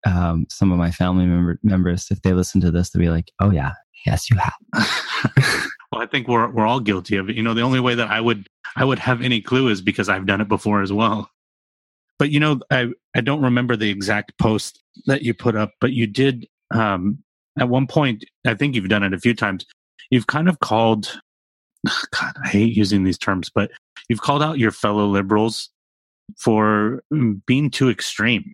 um 0.07 0.47
some 0.49 0.73
of 0.73 0.79
my 0.79 0.91
family 0.91 1.27
member, 1.27 1.59
members. 1.63 2.09
If 2.11 2.23
they 2.23 2.33
listen 2.33 2.61
to 2.63 2.71
this 2.71 2.91
they'll 2.91 3.01
be 3.01 3.11
like 3.11 3.31
oh 3.41 3.51
yeah 3.51 3.73
yes 4.07 4.31
you 4.31 4.37
have. 4.37 5.67
Well 5.93 6.01
i 6.01 6.07
think 6.07 6.29
we're 6.29 6.49
we're 6.49 6.69
all 6.69 6.79
guilty 6.79 7.17
of 7.17 7.29
it. 7.29 7.35
You 7.35 7.43
know 7.43 7.53
the 7.53 7.63
only 7.63 7.81
way 7.81 7.97
that 7.97 8.09
i 8.09 8.21
would 8.21 8.49
i 8.77 8.85
would 8.85 9.01
have 9.01 9.23
any 9.23 9.41
clue 9.41 9.67
is 9.69 9.81
because 9.81 10.09
i've 10.09 10.25
done 10.25 10.41
it 10.41 10.47
before 10.47 10.83
as 10.83 10.93
well 10.93 11.29
but 12.21 12.31
you 12.31 12.39
know 12.39 12.61
i 12.71 12.87
i 13.17 13.21
don't 13.21 13.43
remember 13.43 13.75
the 13.75 13.91
exact 13.91 14.39
post 14.39 14.81
that 15.07 15.23
you 15.23 15.35
put 15.35 15.57
up 15.57 15.73
but 15.81 15.93
you 15.93 16.07
did 16.07 16.47
um 16.73 17.19
at 17.59 17.69
one 17.69 17.89
point 17.89 18.25
i 18.47 18.55
think 18.55 18.77
you've 18.77 18.89
done 18.89 19.03
it 19.03 19.13
a 19.13 19.19
few 19.19 19.35
times 19.35 19.67
you've 20.11 20.29
kind 20.29 20.49
of 20.49 20.61
called 20.61 21.21
God, 22.11 22.33
I 22.45 22.49
hate 22.49 22.77
using 22.77 23.05
these 23.05 23.19
terms, 23.19 23.51
but 23.51 23.71
you've 24.09 24.21
called 24.21 24.43
out 24.43 24.59
your 24.59 24.71
fellow 24.71 25.07
liberals 25.07 25.71
for 26.37 27.03
mm, 27.13 27.41
being 27.47 27.71
too 27.71 27.89
extreme. 27.91 28.53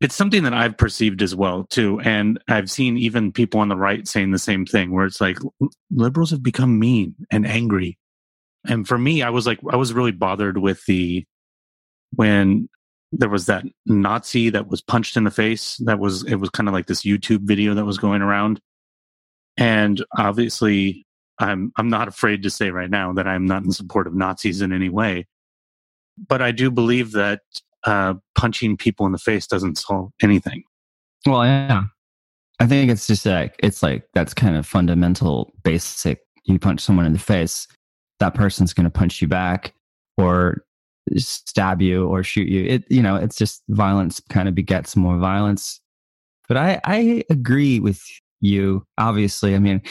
It's 0.00 0.14
something 0.14 0.44
that 0.44 0.54
I've 0.54 0.78
perceived 0.78 1.22
as 1.22 1.34
well 1.34 1.64
too, 1.64 2.00
and 2.00 2.38
I've 2.48 2.70
seen 2.70 2.96
even 2.98 3.32
people 3.32 3.60
on 3.60 3.68
the 3.68 3.76
right 3.76 4.06
saying 4.06 4.30
the 4.30 4.38
same 4.38 4.64
thing, 4.64 4.92
where 4.92 5.06
it's 5.06 5.20
like 5.20 5.38
liberals 5.90 6.30
have 6.30 6.42
become 6.42 6.78
mean 6.78 7.16
and 7.32 7.44
angry. 7.44 7.98
And 8.64 8.86
for 8.86 8.96
me, 8.96 9.22
I 9.22 9.30
was 9.30 9.46
like, 9.46 9.58
I 9.68 9.76
was 9.76 9.92
really 9.92 10.12
bothered 10.12 10.58
with 10.58 10.84
the 10.86 11.24
when 12.14 12.68
there 13.12 13.28
was 13.28 13.46
that 13.46 13.64
Nazi 13.86 14.50
that 14.50 14.68
was 14.68 14.82
punched 14.82 15.16
in 15.16 15.24
the 15.24 15.30
face. 15.30 15.76
That 15.78 15.98
was 15.98 16.24
it 16.24 16.36
was 16.36 16.50
kind 16.50 16.68
of 16.68 16.74
like 16.74 16.86
this 16.86 17.02
YouTube 17.02 17.40
video 17.40 17.74
that 17.74 17.84
was 17.84 17.98
going 17.98 18.22
around, 18.22 18.60
and 19.56 20.04
obviously 20.16 21.06
I'm 21.38 21.72
I'm 21.76 21.88
not 21.88 22.08
afraid 22.08 22.42
to 22.42 22.50
say 22.50 22.70
right 22.70 22.90
now 22.90 23.12
that 23.14 23.26
I'm 23.26 23.46
not 23.46 23.64
in 23.64 23.72
support 23.72 24.06
of 24.06 24.14
Nazis 24.14 24.60
in 24.60 24.72
any 24.72 24.88
way, 24.88 25.26
but 26.26 26.42
I 26.42 26.50
do 26.50 26.70
believe 26.70 27.12
that 27.12 27.40
uh, 27.84 28.14
punching 28.34 28.76
people 28.76 29.06
in 29.06 29.12
the 29.12 29.18
face 29.18 29.46
doesn't 29.46 29.78
solve 29.78 30.10
anything. 30.22 30.64
Well, 31.26 31.44
yeah, 31.44 31.84
I 32.60 32.66
think 32.66 32.90
it's 32.90 33.06
just 33.06 33.24
like 33.24 33.54
it's 33.60 33.82
like 33.82 34.06
that's 34.14 34.34
kind 34.34 34.56
of 34.56 34.66
fundamental, 34.66 35.52
basic. 35.62 36.20
You 36.44 36.58
punch 36.58 36.80
someone 36.80 37.06
in 37.06 37.12
the 37.12 37.18
face, 37.18 37.68
that 38.20 38.34
person's 38.34 38.72
going 38.72 38.84
to 38.84 38.90
punch 38.90 39.20
you 39.20 39.28
back, 39.28 39.74
or 40.16 40.64
stab 41.16 41.82
you, 41.82 42.06
or 42.06 42.22
shoot 42.22 42.48
you. 42.48 42.64
It 42.64 42.84
you 42.88 43.02
know, 43.02 43.16
it's 43.16 43.36
just 43.36 43.62
violence 43.68 44.20
kind 44.28 44.48
of 44.48 44.54
begets 44.54 44.96
more 44.96 45.18
violence. 45.18 45.80
But 46.48 46.56
I 46.56 46.80
I 46.84 47.24
agree 47.30 47.80
with 47.80 48.02
you. 48.40 48.84
Obviously, 48.98 49.54
I 49.54 49.58
mean, 49.58 49.82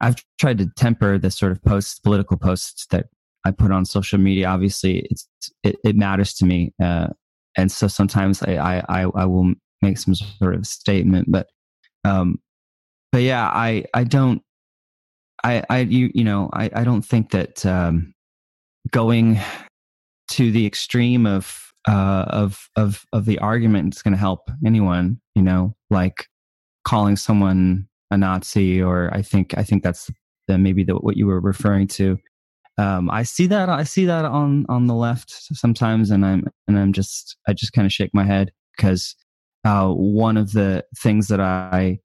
I've 0.00 0.16
tried 0.38 0.58
to 0.58 0.70
temper 0.76 1.18
the 1.18 1.30
sort 1.30 1.52
of 1.52 1.62
posts, 1.62 1.98
political 1.98 2.36
posts 2.36 2.86
that 2.90 3.06
I 3.44 3.50
put 3.50 3.72
on 3.72 3.84
social 3.84 4.18
media. 4.18 4.48
Obviously, 4.48 5.06
it's 5.10 5.28
it, 5.62 5.76
it 5.84 5.96
matters 5.96 6.34
to 6.34 6.44
me, 6.46 6.72
uh, 6.82 7.08
and 7.56 7.70
so 7.70 7.88
sometimes 7.88 8.42
I, 8.42 8.82
I 8.88 9.02
I 9.14 9.24
will 9.26 9.52
make 9.82 9.98
some 9.98 10.14
sort 10.14 10.54
of 10.54 10.66
statement, 10.66 11.30
but 11.30 11.48
um, 12.04 12.38
but 13.12 13.22
yeah, 13.22 13.46
I 13.52 13.84
I 13.94 14.04
don't 14.04 14.42
I 15.44 15.62
I 15.70 15.78
you 15.80 16.10
you 16.14 16.24
know 16.24 16.50
I 16.52 16.70
I 16.74 16.84
don't 16.84 17.02
think 17.02 17.30
that 17.30 17.64
um, 17.66 18.14
going 18.90 19.38
to 20.28 20.50
the 20.50 20.66
extreme 20.66 21.26
of 21.26 21.72
uh, 21.86 22.24
of 22.28 22.68
of 22.76 23.04
of 23.12 23.24
the 23.26 23.38
argument 23.38 23.92
it's 23.92 24.02
going 24.02 24.12
to 24.12 24.18
help 24.18 24.50
anyone. 24.64 25.20
You 25.34 25.42
know, 25.42 25.76
like 25.90 26.26
calling 26.84 27.16
someone 27.16 27.88
a 28.10 28.16
Nazi, 28.16 28.82
or 28.82 29.10
I 29.12 29.22
think 29.22 29.56
I 29.56 29.62
think 29.62 29.82
that's 29.82 30.10
the, 30.48 30.58
maybe 30.58 30.84
the, 30.84 30.94
what 30.94 31.16
you 31.16 31.26
were 31.26 31.40
referring 31.40 31.88
to. 31.88 32.18
Um, 32.76 33.08
I 33.10 33.22
see 33.22 33.46
that 33.48 33.68
I 33.68 33.84
see 33.84 34.04
that 34.06 34.24
on 34.24 34.66
on 34.68 34.86
the 34.86 34.94
left 34.94 35.30
sometimes, 35.30 36.10
and 36.10 36.24
I'm 36.24 36.46
and 36.66 36.78
I'm 36.78 36.92
just 36.92 37.36
I 37.46 37.52
just 37.52 37.72
kind 37.72 37.86
of 37.86 37.92
shake 37.92 38.10
my 38.12 38.24
head 38.24 38.52
because 38.76 39.14
uh, 39.64 39.88
one 39.88 40.36
of 40.36 40.52
the 40.52 40.84
things 40.98 41.28
that 41.28 41.40
I 41.40 42.00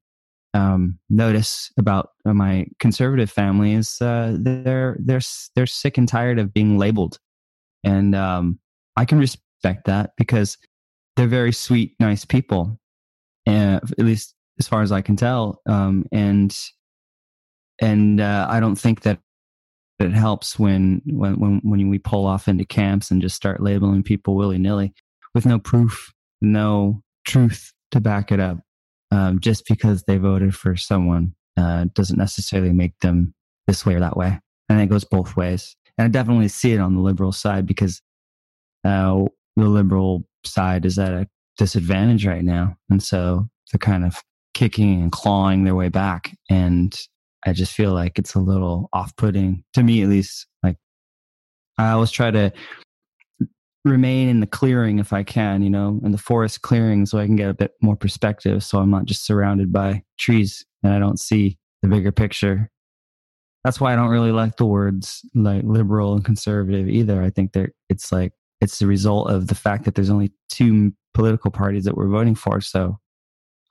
um, 0.53 0.99
notice 1.09 1.71
about 1.77 2.09
my 2.25 2.67
conservative 2.79 3.31
family 3.31 3.73
is 3.73 4.01
uh, 4.01 4.35
they're 4.39 4.97
they're 4.99 5.21
they're 5.55 5.65
sick 5.65 5.97
and 5.97 6.07
tired 6.07 6.39
of 6.39 6.53
being 6.53 6.77
labeled, 6.77 7.19
and 7.83 8.15
um, 8.15 8.59
I 8.95 9.05
can 9.05 9.19
respect 9.19 9.85
that 9.85 10.11
because 10.17 10.57
they're 11.15 11.27
very 11.27 11.51
sweet, 11.51 11.95
nice 11.99 12.25
people, 12.25 12.79
and 13.45 13.75
at 13.75 14.05
least 14.05 14.35
as 14.59 14.67
far 14.67 14.81
as 14.81 14.91
I 14.91 15.01
can 15.01 15.15
tell. 15.15 15.61
Um, 15.67 16.05
and 16.11 16.55
and 17.81 18.21
uh, 18.21 18.47
I 18.49 18.59
don't 18.59 18.75
think 18.75 19.01
that 19.01 19.19
it 19.99 20.13
helps 20.13 20.57
when 20.57 21.01
when 21.05 21.39
when 21.39 21.61
when 21.63 21.89
we 21.89 21.99
pull 21.99 22.25
off 22.25 22.47
into 22.47 22.65
camps 22.65 23.11
and 23.11 23.21
just 23.21 23.35
start 23.35 23.61
labeling 23.61 24.03
people 24.03 24.35
willy 24.35 24.57
nilly 24.57 24.93
with 25.33 25.45
no 25.45 25.59
proof, 25.59 26.13
no 26.41 27.01
truth 27.25 27.73
to 27.91 27.99
back 27.99 28.31
it 28.31 28.39
up. 28.39 28.59
Um, 29.11 29.39
just 29.39 29.65
because 29.67 30.03
they 30.03 30.17
voted 30.17 30.55
for 30.55 30.75
someone 30.75 31.33
uh, 31.57 31.85
doesn't 31.95 32.19
necessarily 32.19 32.71
make 32.71 32.93
them 33.01 33.33
this 33.65 33.85
way 33.85 33.95
or 33.95 33.99
that 33.99 34.15
way, 34.15 34.39
and 34.69 34.79
it 34.79 34.87
goes 34.87 35.03
both 35.03 35.35
ways. 35.35 35.75
And 35.99 36.05
I 36.05 36.07
definitely 36.07 36.47
see 36.47 36.71
it 36.71 36.79
on 36.79 36.95
the 36.95 37.01
liberal 37.01 37.33
side 37.33 37.65
because 37.65 38.01
uh, 38.85 39.25
the 39.57 39.67
liberal 39.67 40.23
side 40.45 40.85
is 40.85 40.97
at 40.97 41.11
a 41.11 41.27
disadvantage 41.57 42.25
right 42.25 42.43
now, 42.43 42.77
and 42.89 43.03
so 43.03 43.49
they're 43.69 43.79
kind 43.79 44.05
of 44.05 44.15
kicking 44.53 45.01
and 45.01 45.11
clawing 45.11 45.65
their 45.65 45.75
way 45.75 45.89
back. 45.89 46.33
And 46.49 46.97
I 47.45 47.51
just 47.51 47.73
feel 47.73 47.91
like 47.91 48.17
it's 48.17 48.33
a 48.33 48.39
little 48.39 48.87
off 48.93 49.13
putting 49.17 49.65
to 49.73 49.83
me, 49.83 50.01
at 50.01 50.07
least. 50.07 50.47
Like, 50.63 50.77
I 51.77 51.89
always 51.89 52.11
try 52.11 52.31
to 52.31 52.53
remain 53.83 54.29
in 54.29 54.39
the 54.39 54.47
clearing 54.47 54.99
if 54.99 55.11
I 55.11 55.23
can, 55.23 55.61
you 55.61 55.69
know, 55.69 55.99
in 56.05 56.13
the 56.13 56.17
forest 56.17 56.61
clearing 56.61 57.07
so 57.07 57.17
I 57.17 57.25
can 57.25 57.35
get 57.35 57.49
a 57.49 57.53
bit 57.53 57.73
more 57.81 57.97
perspective. 57.97 58.63
So 58.63 58.79
I'm 58.79 58.89
not 58.89 59.03
just 59.03 59.25
surrounded 59.25 59.73
by 59.73 60.03
trees 60.17 60.65
and 60.81 60.93
I 60.93 60.99
don't 60.99 61.19
see 61.19 61.57
the 61.81 61.89
bigger 61.89 62.13
picture. 62.13 62.71
That's 63.63 63.79
why 63.79 63.93
I 63.93 63.95
don't 63.95 64.09
really 64.09 64.31
like 64.31 64.57
the 64.57 64.65
words 64.65 65.25
like 65.35 65.63
liberal 65.63 66.13
and 66.13 66.23
conservative 66.23 66.87
either. 66.87 67.21
I 67.21 67.29
think 67.29 67.53
that 67.53 67.71
it's 67.89 68.11
like, 68.11 68.33
it's 68.61 68.79
the 68.79 68.87
result 68.87 69.29
of 69.29 69.47
the 69.47 69.55
fact 69.55 69.85
that 69.85 69.95
there's 69.95 70.09
only 70.09 70.31
two 70.49 70.93
political 71.13 71.51
parties 71.51 71.83
that 71.85 71.95
we're 71.95 72.07
voting 72.07 72.35
for. 72.35 72.61
So 72.61 72.99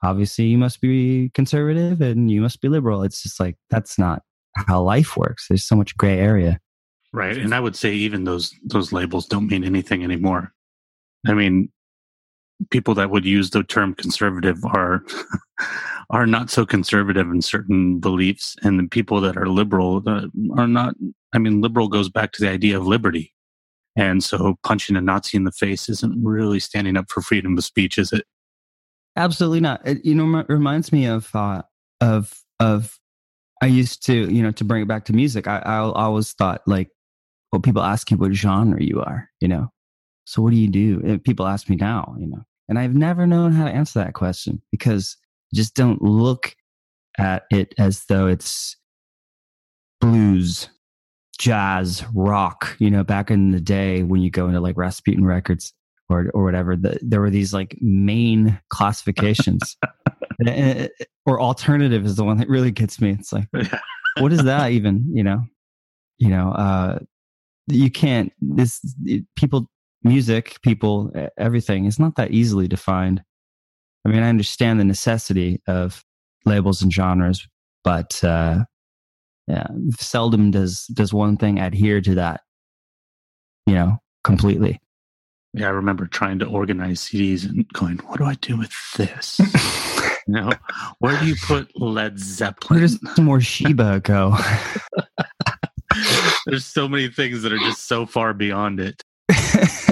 obviously 0.03 0.45
you 0.45 0.57
must 0.57 0.81
be 0.81 1.31
conservative 1.33 2.01
and 2.01 2.31
you 2.31 2.41
must 2.41 2.61
be 2.61 2.69
liberal. 2.69 3.03
It's 3.03 3.23
just 3.23 3.39
like 3.39 3.55
that's 3.69 3.97
not 3.97 4.21
how 4.55 4.81
life 4.81 5.17
works. 5.17 5.47
There's 5.47 5.65
so 5.65 5.75
much 5.75 5.97
gray 5.97 6.17
area. 6.17 6.59
Right. 7.11 7.37
And 7.37 7.55
I 7.55 7.59
would 7.59 7.75
say 7.75 7.93
even 7.93 8.23
those 8.23 8.53
those 8.63 8.91
labels 8.91 9.25
don't 9.25 9.47
mean 9.47 9.63
anything 9.63 10.03
anymore. 10.03 10.53
I 11.27 11.33
mean, 11.33 11.69
people 12.69 12.93
that 12.95 13.09
would 13.09 13.25
use 13.25 13.49
the 13.49 13.63
term 13.63 13.93
conservative 13.93 14.63
are 14.65 15.03
are 16.09 16.25
not 16.25 16.49
so 16.49 16.65
conservative 16.65 17.27
in 17.29 17.41
certain 17.41 17.99
beliefs 17.99 18.55
and 18.63 18.79
the 18.79 18.87
people 18.87 19.21
that 19.21 19.37
are 19.37 19.47
liberal 19.47 20.01
uh, 20.07 20.27
are 20.57 20.67
not 20.67 20.95
I 21.33 21.37
mean 21.37 21.61
liberal 21.61 21.87
goes 21.87 22.09
back 22.09 22.31
to 22.33 22.41
the 22.41 22.49
idea 22.49 22.77
of 22.77 22.87
liberty. 22.87 23.33
And 23.95 24.23
so 24.23 24.57
punching 24.63 24.95
a 24.95 25.01
Nazi 25.01 25.35
in 25.35 25.43
the 25.43 25.51
face 25.51 25.89
isn't 25.89 26.23
really 26.23 26.59
standing 26.59 26.95
up 26.95 27.11
for 27.11 27.21
freedom 27.21 27.57
of 27.57 27.65
speech, 27.65 27.97
is 27.97 28.13
it? 28.13 28.23
Absolutely 29.15 29.59
not. 29.59 29.85
It, 29.85 30.05
you 30.05 30.15
know, 30.15 30.39
it 30.39 30.45
reminds 30.47 30.93
me 30.93 31.05
of 31.05 31.35
uh, 31.35 31.63
of 31.99 32.41
of 32.59 32.99
I 33.61 33.65
used 33.65 34.05
to, 34.05 34.13
you 34.13 34.41
know, 34.41 34.51
to 34.51 34.63
bring 34.63 34.83
it 34.83 34.87
back 34.87 35.05
to 35.05 35.13
music. 35.13 35.47
I, 35.47 35.59
I 35.59 35.77
always 35.79 36.31
thought 36.31 36.61
like, 36.65 36.89
well, 37.51 37.61
people 37.61 37.81
ask 37.81 38.09
you 38.09 38.17
what 38.17 38.31
genre 38.33 38.81
you 38.81 39.01
are, 39.01 39.29
you 39.41 39.47
know. 39.47 39.69
So 40.29 40.43
what 40.43 40.51
do 40.51 40.57
you 40.57 40.67
do? 40.67 41.01
And 41.03 41.23
people 41.23 41.47
ask 41.47 41.67
me 41.69 41.75
now, 41.75 42.15
you 42.19 42.27
know, 42.27 42.43
and 42.67 42.77
I've 42.77 42.93
never 42.93 43.25
known 43.25 43.51
how 43.51 43.65
to 43.65 43.71
answer 43.71 43.97
that 43.97 44.13
question 44.13 44.61
because 44.71 45.17
just 45.55 45.73
don't 45.73 46.03
look 46.03 46.53
at 47.17 47.45
it 47.49 47.73
as 47.79 48.05
though 48.05 48.27
it's 48.27 48.77
blues, 49.99 50.69
jazz, 51.39 52.03
rock. 52.13 52.75
You 52.77 52.91
know, 52.91 53.03
back 53.03 53.31
in 53.31 53.49
the 53.49 53.59
day 53.59 54.03
when 54.03 54.21
you 54.21 54.29
go 54.29 54.45
into 54.45 54.59
like 54.59 54.77
Rasputin 54.77 55.25
Records 55.25 55.73
or 56.09 56.29
or 56.35 56.43
whatever, 56.43 56.75
the, 56.75 56.99
there 57.01 57.21
were 57.21 57.31
these 57.31 57.51
like 57.51 57.75
main 57.81 58.61
classifications. 58.69 59.77
or 61.25 61.41
alternative 61.41 62.05
is 62.05 62.17
the 62.17 62.23
one 62.23 62.37
that 62.37 62.49
really 62.49 62.69
gets 62.69 63.01
me. 63.01 63.17
It's 63.19 63.33
like, 63.33 63.47
what 64.19 64.31
is 64.31 64.43
that 64.43 64.69
even? 64.73 65.09
You 65.11 65.23
know, 65.23 65.41
you 66.19 66.29
know, 66.29 66.51
uh, 66.51 66.99
you 67.65 67.89
can't. 67.89 68.31
This 68.39 68.79
it, 69.05 69.25
people, 69.35 69.67
music, 70.03 70.57
people, 70.61 71.11
everything 71.37 71.85
is 71.85 71.99
not 71.99 72.15
that 72.15 72.31
easily 72.31 72.67
defined. 72.67 73.21
I 74.05 74.09
mean, 74.09 74.23
I 74.23 74.29
understand 74.29 74.79
the 74.79 74.85
necessity 74.85 75.61
of 75.67 76.03
labels 76.45 76.81
and 76.81 76.91
genres, 76.91 77.47
but 77.83 78.23
uh, 78.23 78.63
yeah, 79.47 79.67
seldom 79.97 80.51
does 80.51 80.85
does 80.87 81.13
one 81.13 81.37
thing 81.37 81.59
adhere 81.59 82.01
to 82.01 82.15
that. 82.15 82.41
You 83.65 83.73
know, 83.75 83.97
completely. 84.23 84.79
Yeah, 85.53 85.67
I 85.67 85.71
remember 85.71 86.05
trying 86.05 86.39
to 86.39 86.45
organize 86.45 87.01
CDs 87.01 87.45
and 87.45 87.67
going, 87.73 87.97
"What 87.97 88.19
do 88.19 88.25
I 88.25 88.35
do 88.35 88.57
with 88.57 88.73
this?" 88.95 89.39
you 90.27 90.33
know, 90.33 90.51
where 90.99 91.19
do 91.19 91.25
you 91.25 91.35
put 91.45 91.69
Led 91.79 92.19
Zeppelin? 92.19 92.79
Where 92.79 92.87
does 92.87 92.99
Morcheeba 93.17 94.03
go? 94.03 94.37
There's 96.45 96.65
so 96.65 96.87
many 96.87 97.07
things 97.09 97.41
that 97.41 97.51
are 97.51 97.57
just 97.57 97.87
so 97.87 98.05
far 98.05 98.33
beyond 98.33 98.79
it. 98.79 99.03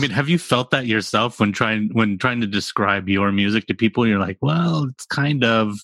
I 0.00 0.02
mean, 0.02 0.12
have 0.12 0.30
you 0.30 0.38
felt 0.38 0.70
that 0.70 0.86
yourself 0.86 1.40
when 1.40 1.52
trying 1.52 1.90
when 1.92 2.16
trying 2.16 2.40
to 2.40 2.46
describe 2.46 3.06
your 3.06 3.30
music 3.32 3.66
to 3.66 3.74
people? 3.74 4.06
You're 4.06 4.18
like, 4.18 4.38
well, 4.40 4.84
it's 4.84 5.04
kind 5.04 5.44
of, 5.44 5.76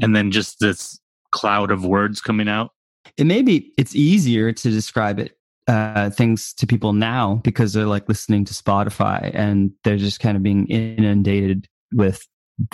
and 0.00 0.14
then 0.14 0.30
just 0.30 0.60
this 0.60 1.00
cloud 1.32 1.72
of 1.72 1.84
words 1.84 2.20
coming 2.20 2.46
out. 2.46 2.70
It 3.16 3.26
may 3.26 3.42
be 3.42 3.72
it's 3.76 3.96
easier 3.96 4.52
to 4.52 4.70
describe 4.70 5.18
it 5.18 5.36
uh, 5.66 6.10
things 6.10 6.54
to 6.54 6.68
people 6.68 6.92
now 6.92 7.40
because 7.42 7.72
they're 7.72 7.84
like 7.84 8.08
listening 8.08 8.44
to 8.44 8.54
Spotify 8.54 9.32
and 9.34 9.72
they're 9.82 9.96
just 9.96 10.20
kind 10.20 10.36
of 10.36 10.44
being 10.44 10.68
inundated 10.68 11.66
with 11.92 12.24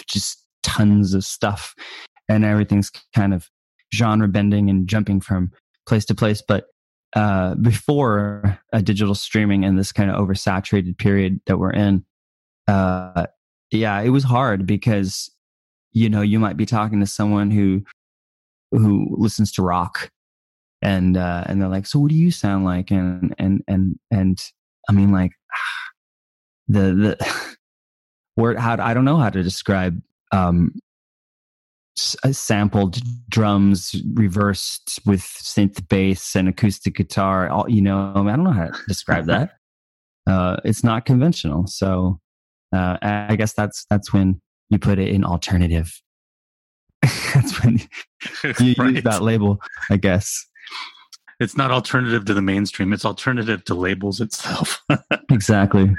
just 0.06 0.44
tons 0.62 1.14
of 1.14 1.24
stuff, 1.24 1.74
and 2.28 2.44
everything's 2.44 2.90
kind 3.14 3.32
of 3.32 3.48
genre 3.94 4.28
bending 4.28 4.68
and 4.68 4.86
jumping 4.86 5.22
from 5.22 5.50
place 5.86 6.04
to 6.04 6.14
place. 6.14 6.42
But 6.46 6.66
uh, 7.14 7.54
before 7.56 8.58
a 8.72 8.82
digital 8.82 9.14
streaming 9.14 9.64
and 9.64 9.78
this 9.78 9.92
kind 9.92 10.10
of 10.10 10.16
oversaturated 10.16 10.98
period 10.98 11.40
that 11.46 11.58
we're 11.58 11.72
in, 11.72 12.04
uh, 12.68 13.26
yeah, 13.70 14.00
it 14.00 14.10
was 14.10 14.24
hard 14.24 14.66
because 14.66 15.30
you 15.92 16.08
know 16.08 16.22
you 16.22 16.38
might 16.38 16.56
be 16.56 16.66
talking 16.66 17.00
to 17.00 17.06
someone 17.06 17.50
who 17.50 17.82
who 18.70 19.08
listens 19.10 19.50
to 19.52 19.62
rock 19.62 20.10
and 20.82 21.16
uh, 21.16 21.44
and 21.46 21.60
they're 21.60 21.68
like, 21.68 21.86
so 21.86 21.98
what 21.98 22.10
do 22.10 22.16
you 22.16 22.30
sound 22.30 22.64
like? 22.64 22.90
And 22.90 23.34
and 23.38 23.62
and 23.68 23.98
and 24.10 24.38
I 24.88 24.92
mean, 24.92 25.12
like 25.12 25.32
the 26.68 26.80
the 27.18 27.56
word 28.36 28.58
how 28.58 28.76
I 28.82 28.94
don't 28.94 29.04
know 29.04 29.18
how 29.18 29.30
to 29.30 29.42
describe 29.42 30.00
um 30.32 30.72
sampled 31.96 32.98
drums 33.28 33.94
reversed 34.14 35.00
with 35.04 35.20
synth 35.20 35.86
bass 35.88 36.34
and 36.34 36.48
acoustic 36.48 36.94
guitar 36.94 37.48
all 37.48 37.68
you 37.68 37.82
know 37.82 38.12
i 38.14 38.36
don't 38.36 38.44
know 38.44 38.52
how 38.52 38.66
to 38.66 38.78
describe 38.88 39.26
that. 39.26 39.52
Uh, 40.26 40.60
it's 40.64 40.84
not 40.84 41.06
conventional 41.06 41.66
so 41.66 42.20
uh, 42.76 42.98
i 43.02 43.34
guess 43.36 43.54
that's 43.54 43.86
that's 43.88 44.12
when 44.12 44.40
you 44.68 44.78
put 44.78 44.98
it 44.98 45.08
in 45.08 45.24
alternative. 45.24 46.00
That's 47.34 47.64
when 47.64 47.78
you 48.60 48.74
right. 48.78 48.94
use 48.94 49.02
that 49.02 49.22
label 49.22 49.58
i 49.90 49.96
guess. 49.96 50.46
It's 51.40 51.56
not 51.56 51.70
alternative 51.70 52.26
to 52.26 52.34
the 52.34 52.42
mainstream 52.42 52.92
it's 52.92 53.06
alternative 53.06 53.64
to 53.64 53.74
labels 53.74 54.20
itself. 54.20 54.80
Exactly. 55.30 55.96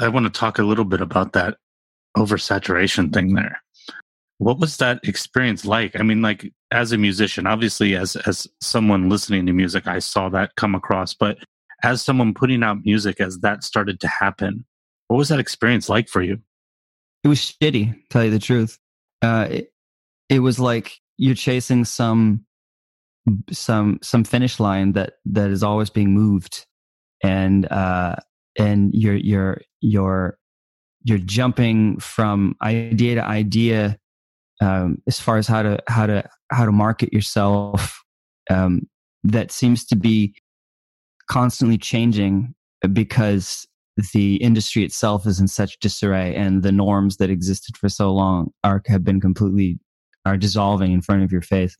I 0.00 0.08
want 0.08 0.24
to 0.24 0.30
talk 0.30 0.58
a 0.58 0.64
little 0.64 0.86
bit 0.86 1.02
about 1.02 1.34
that 1.34 1.58
oversaturation 2.16 3.12
thing 3.12 3.34
there 3.34 3.60
what 4.38 4.58
was 4.58 4.76
that 4.78 5.00
experience 5.04 5.64
like? 5.64 5.98
I 5.98 6.02
mean, 6.02 6.22
like 6.22 6.52
as 6.70 6.92
a 6.92 6.98
musician, 6.98 7.46
obviously 7.46 7.96
as 7.96 8.16
as 8.16 8.46
someone 8.60 9.08
listening 9.08 9.46
to 9.46 9.52
music, 9.52 9.86
I 9.86 9.98
saw 9.98 10.28
that 10.30 10.56
come 10.56 10.74
across, 10.74 11.14
but 11.14 11.38
as 11.82 12.02
someone 12.02 12.34
putting 12.34 12.62
out 12.62 12.84
music 12.84 13.20
as 13.20 13.38
that 13.40 13.64
started 13.64 14.00
to 14.00 14.08
happen, 14.08 14.64
what 15.08 15.16
was 15.16 15.28
that 15.28 15.38
experience 15.38 15.88
like 15.88 16.08
for 16.08 16.22
you? 16.22 16.38
It 17.24 17.28
was 17.28 17.38
shitty, 17.38 17.94
tell 18.10 18.24
you 18.24 18.30
the 18.30 18.38
truth. 18.38 18.78
Uh, 19.22 19.48
it, 19.50 19.72
it 20.28 20.40
was 20.40 20.58
like 20.58 21.00
you're 21.16 21.34
chasing 21.34 21.84
some 21.84 22.44
some 23.50 23.98
some 24.02 24.24
finish 24.24 24.60
line 24.60 24.92
that 24.92 25.14
that 25.24 25.50
is 25.50 25.62
always 25.62 25.90
being 25.90 26.14
moved 26.14 26.66
and 27.24 27.70
uh 27.72 28.14
and 28.58 28.94
you're 28.94 29.16
you're 29.16 29.60
you're 29.80 30.38
you're 31.02 31.18
jumping 31.18 31.98
from 31.98 32.54
idea 32.62 33.16
to 33.16 33.24
idea 33.24 33.98
um, 34.60 34.98
as 35.06 35.20
far 35.20 35.36
as 35.36 35.46
how 35.46 35.62
to 35.62 35.78
how 35.88 36.06
to 36.06 36.28
how 36.50 36.64
to 36.64 36.72
market 36.72 37.12
yourself 37.12 38.02
um, 38.50 38.82
that 39.24 39.50
seems 39.50 39.84
to 39.86 39.96
be 39.96 40.34
constantly 41.28 41.78
changing 41.78 42.54
because 42.92 43.66
the 44.12 44.36
industry 44.36 44.84
itself 44.84 45.26
is 45.26 45.40
in 45.40 45.48
such 45.48 45.78
disarray 45.80 46.34
and 46.34 46.62
the 46.62 46.72
norms 46.72 47.16
that 47.16 47.30
existed 47.30 47.76
for 47.76 47.88
so 47.88 48.12
long 48.12 48.52
are 48.62 48.82
have 48.86 49.04
been 49.04 49.20
completely 49.20 49.78
are 50.24 50.36
dissolving 50.36 50.92
in 50.92 51.00
front 51.00 51.22
of 51.22 51.32
your 51.32 51.42
face. 51.42 51.76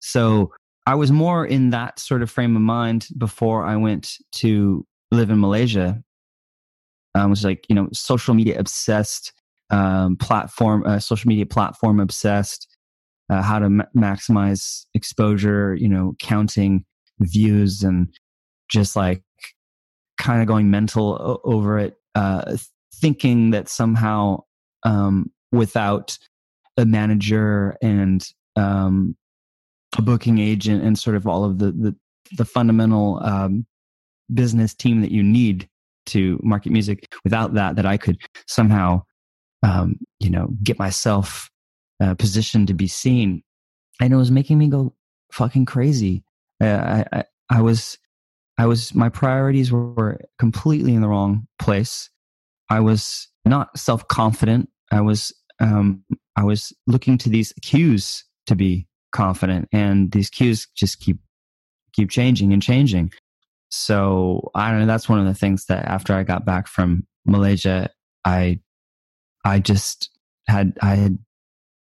So 0.00 0.52
i 0.88 0.94
was 0.94 1.10
more 1.10 1.44
in 1.44 1.70
that 1.70 1.98
sort 1.98 2.22
of 2.22 2.30
frame 2.30 2.54
of 2.54 2.62
mind 2.62 3.08
before 3.18 3.64
i 3.64 3.74
went 3.74 4.14
to 4.30 4.86
live 5.10 5.30
in 5.30 5.40
malaysia. 5.40 6.00
I 7.14 7.26
was 7.26 7.44
like 7.44 7.64
you 7.68 7.74
know 7.74 7.88
social 7.92 8.34
media 8.34 8.58
obsessed 8.58 9.32
um, 9.70 10.16
platform, 10.16 10.84
uh, 10.86 10.98
social 10.98 11.28
media 11.28 11.46
platform 11.46 12.00
obsessed, 12.00 12.68
uh, 13.30 13.42
how 13.42 13.58
to 13.58 13.68
ma- 13.68 13.84
maximize 13.96 14.86
exposure, 14.94 15.74
you 15.74 15.88
know, 15.88 16.14
counting 16.20 16.84
views 17.20 17.82
and 17.82 18.08
just 18.68 18.96
like 18.96 19.22
kind 20.18 20.40
of 20.40 20.46
going 20.46 20.70
mental 20.70 21.14
o- 21.20 21.40
over 21.44 21.78
it, 21.78 21.96
uh, 22.14 22.56
thinking 22.94 23.50
that 23.50 23.68
somehow 23.68 24.42
um, 24.84 25.30
without 25.52 26.18
a 26.76 26.84
manager 26.84 27.76
and 27.82 28.28
um, 28.56 29.16
a 29.96 30.02
booking 30.02 30.38
agent 30.38 30.82
and 30.84 30.98
sort 30.98 31.16
of 31.16 31.26
all 31.26 31.44
of 31.44 31.58
the 31.58 31.72
the, 31.72 31.96
the 32.36 32.44
fundamental 32.44 33.20
um, 33.22 33.66
business 34.32 34.74
team 34.74 35.00
that 35.00 35.10
you 35.10 35.22
need 35.22 35.68
to 36.06 36.38
market 36.42 36.70
music 36.70 37.12
without 37.24 37.54
that 37.54 37.76
that 37.76 37.86
i 37.86 37.96
could 37.96 38.16
somehow 38.46 39.02
um, 39.62 39.96
you 40.20 40.30
know, 40.30 40.48
get 40.62 40.78
myself 40.78 41.50
uh, 42.00 42.14
positioned 42.14 42.68
to 42.68 42.74
be 42.74 42.86
seen. 42.86 43.42
And 44.00 44.12
it 44.12 44.16
was 44.16 44.30
making 44.30 44.58
me 44.58 44.68
go 44.68 44.94
fucking 45.32 45.64
crazy. 45.64 46.24
Uh, 46.62 46.66
I, 46.66 47.04
I, 47.12 47.24
I 47.50 47.62
was, 47.62 47.98
I 48.58 48.66
was, 48.66 48.94
my 48.94 49.08
priorities 49.08 49.72
were, 49.72 50.20
completely 50.38 50.94
in 50.94 51.00
the 51.00 51.08
wrong 51.08 51.46
place. 51.58 52.10
I 52.70 52.80
was 52.80 53.28
not 53.44 53.78
self 53.78 54.06
confident. 54.08 54.68
I 54.90 55.00
was, 55.00 55.32
um, 55.60 56.04
I 56.36 56.44
was 56.44 56.72
looking 56.86 57.18
to 57.18 57.28
these 57.28 57.52
cues 57.62 58.24
to 58.46 58.54
be 58.54 58.86
confident, 59.12 59.68
and 59.72 60.12
these 60.12 60.30
cues 60.30 60.68
just 60.76 61.00
keep 61.00 61.18
keep 61.92 62.10
changing 62.10 62.52
and 62.52 62.62
changing. 62.62 63.10
So 63.70 64.50
I 64.54 64.70
don't 64.70 64.80
know. 64.80 64.86
That's 64.86 65.08
one 65.08 65.18
of 65.18 65.26
the 65.26 65.34
things 65.34 65.66
that 65.66 65.86
after 65.86 66.14
I 66.14 66.22
got 66.22 66.44
back 66.44 66.68
from 66.68 67.06
Malaysia, 67.24 67.90
I 68.24 68.60
I 69.46 69.60
just 69.60 70.10
had 70.48 70.76
I 70.82 70.96
had 70.96 71.18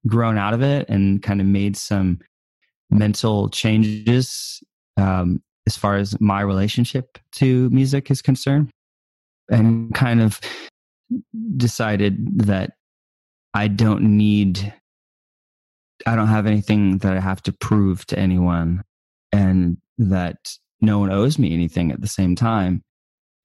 grown 0.05 0.37
out 0.37 0.53
of 0.53 0.61
it 0.61 0.87
and 0.89 1.21
kind 1.23 1.41
of 1.41 1.47
made 1.47 1.75
some 1.75 2.19
mental 2.91 3.49
changes 3.49 4.63
um, 4.95 5.41
as 5.65 5.75
far 5.75 5.97
as 5.97 6.19
my 6.21 6.41
relationship 6.41 7.17
to 7.33 7.69
music 7.71 8.09
is 8.11 8.21
concerned, 8.21 8.69
and 9.49 9.93
kind 9.93 10.21
of 10.21 10.39
decided 11.57 12.45
that 12.45 12.73
I 13.53 13.67
don't 13.67 14.17
need, 14.17 14.73
I 16.05 16.15
don't 16.15 16.27
have 16.27 16.45
anything 16.45 16.99
that 16.99 17.17
I 17.17 17.19
have 17.19 17.41
to 17.43 17.51
prove 17.51 18.05
to 18.07 18.19
anyone, 18.19 18.83
and 19.31 19.77
that 19.97 20.53
no 20.79 20.99
one 20.99 21.11
owes 21.11 21.39
me 21.39 21.53
anything 21.53 21.91
at 21.91 22.01
the 22.01 22.07
same 22.07 22.35
time, 22.35 22.83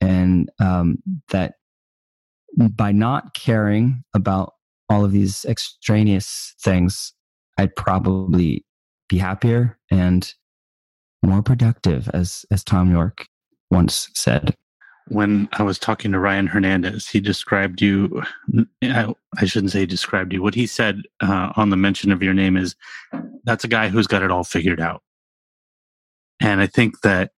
and 0.00 0.50
um, 0.60 0.98
that 1.30 1.54
by 2.56 2.92
not 2.92 3.34
caring 3.34 4.04
about 4.14 4.54
all 4.88 5.04
of 5.04 5.12
these 5.12 5.44
extraneous 5.46 6.54
things, 6.60 7.12
I'd 7.58 7.74
probably 7.76 8.64
be 9.08 9.18
happier 9.18 9.78
and 9.90 10.32
more 11.22 11.42
productive, 11.42 12.08
as 12.12 12.44
as 12.50 12.64
Thom 12.64 12.90
Yorke 12.90 13.26
once 13.70 14.10
said. 14.14 14.56
when 15.08 15.48
I 15.52 15.62
was 15.62 15.78
talking 15.78 16.12
to 16.12 16.18
Ryan 16.18 16.46
Hernandez, 16.46 17.08
he 17.08 17.20
described 17.20 17.82
you. 17.82 18.22
I, 18.82 19.14
I 19.38 19.44
shouldn't 19.44 19.72
say 19.72 19.86
described 19.86 20.32
you. 20.32 20.42
What 20.42 20.54
he 20.54 20.66
said 20.66 21.02
uh, 21.20 21.52
on 21.56 21.70
the 21.70 21.76
mention 21.76 22.12
of 22.12 22.22
your 22.22 22.34
name 22.34 22.56
is 22.56 22.74
that's 23.44 23.64
a 23.64 23.68
guy 23.68 23.88
who's 23.88 24.06
got 24.06 24.22
it 24.22 24.30
all 24.30 24.44
figured 24.44 24.80
out. 24.80 25.02
And 26.40 26.60
I 26.60 26.66
think 26.66 27.00
that 27.02 27.32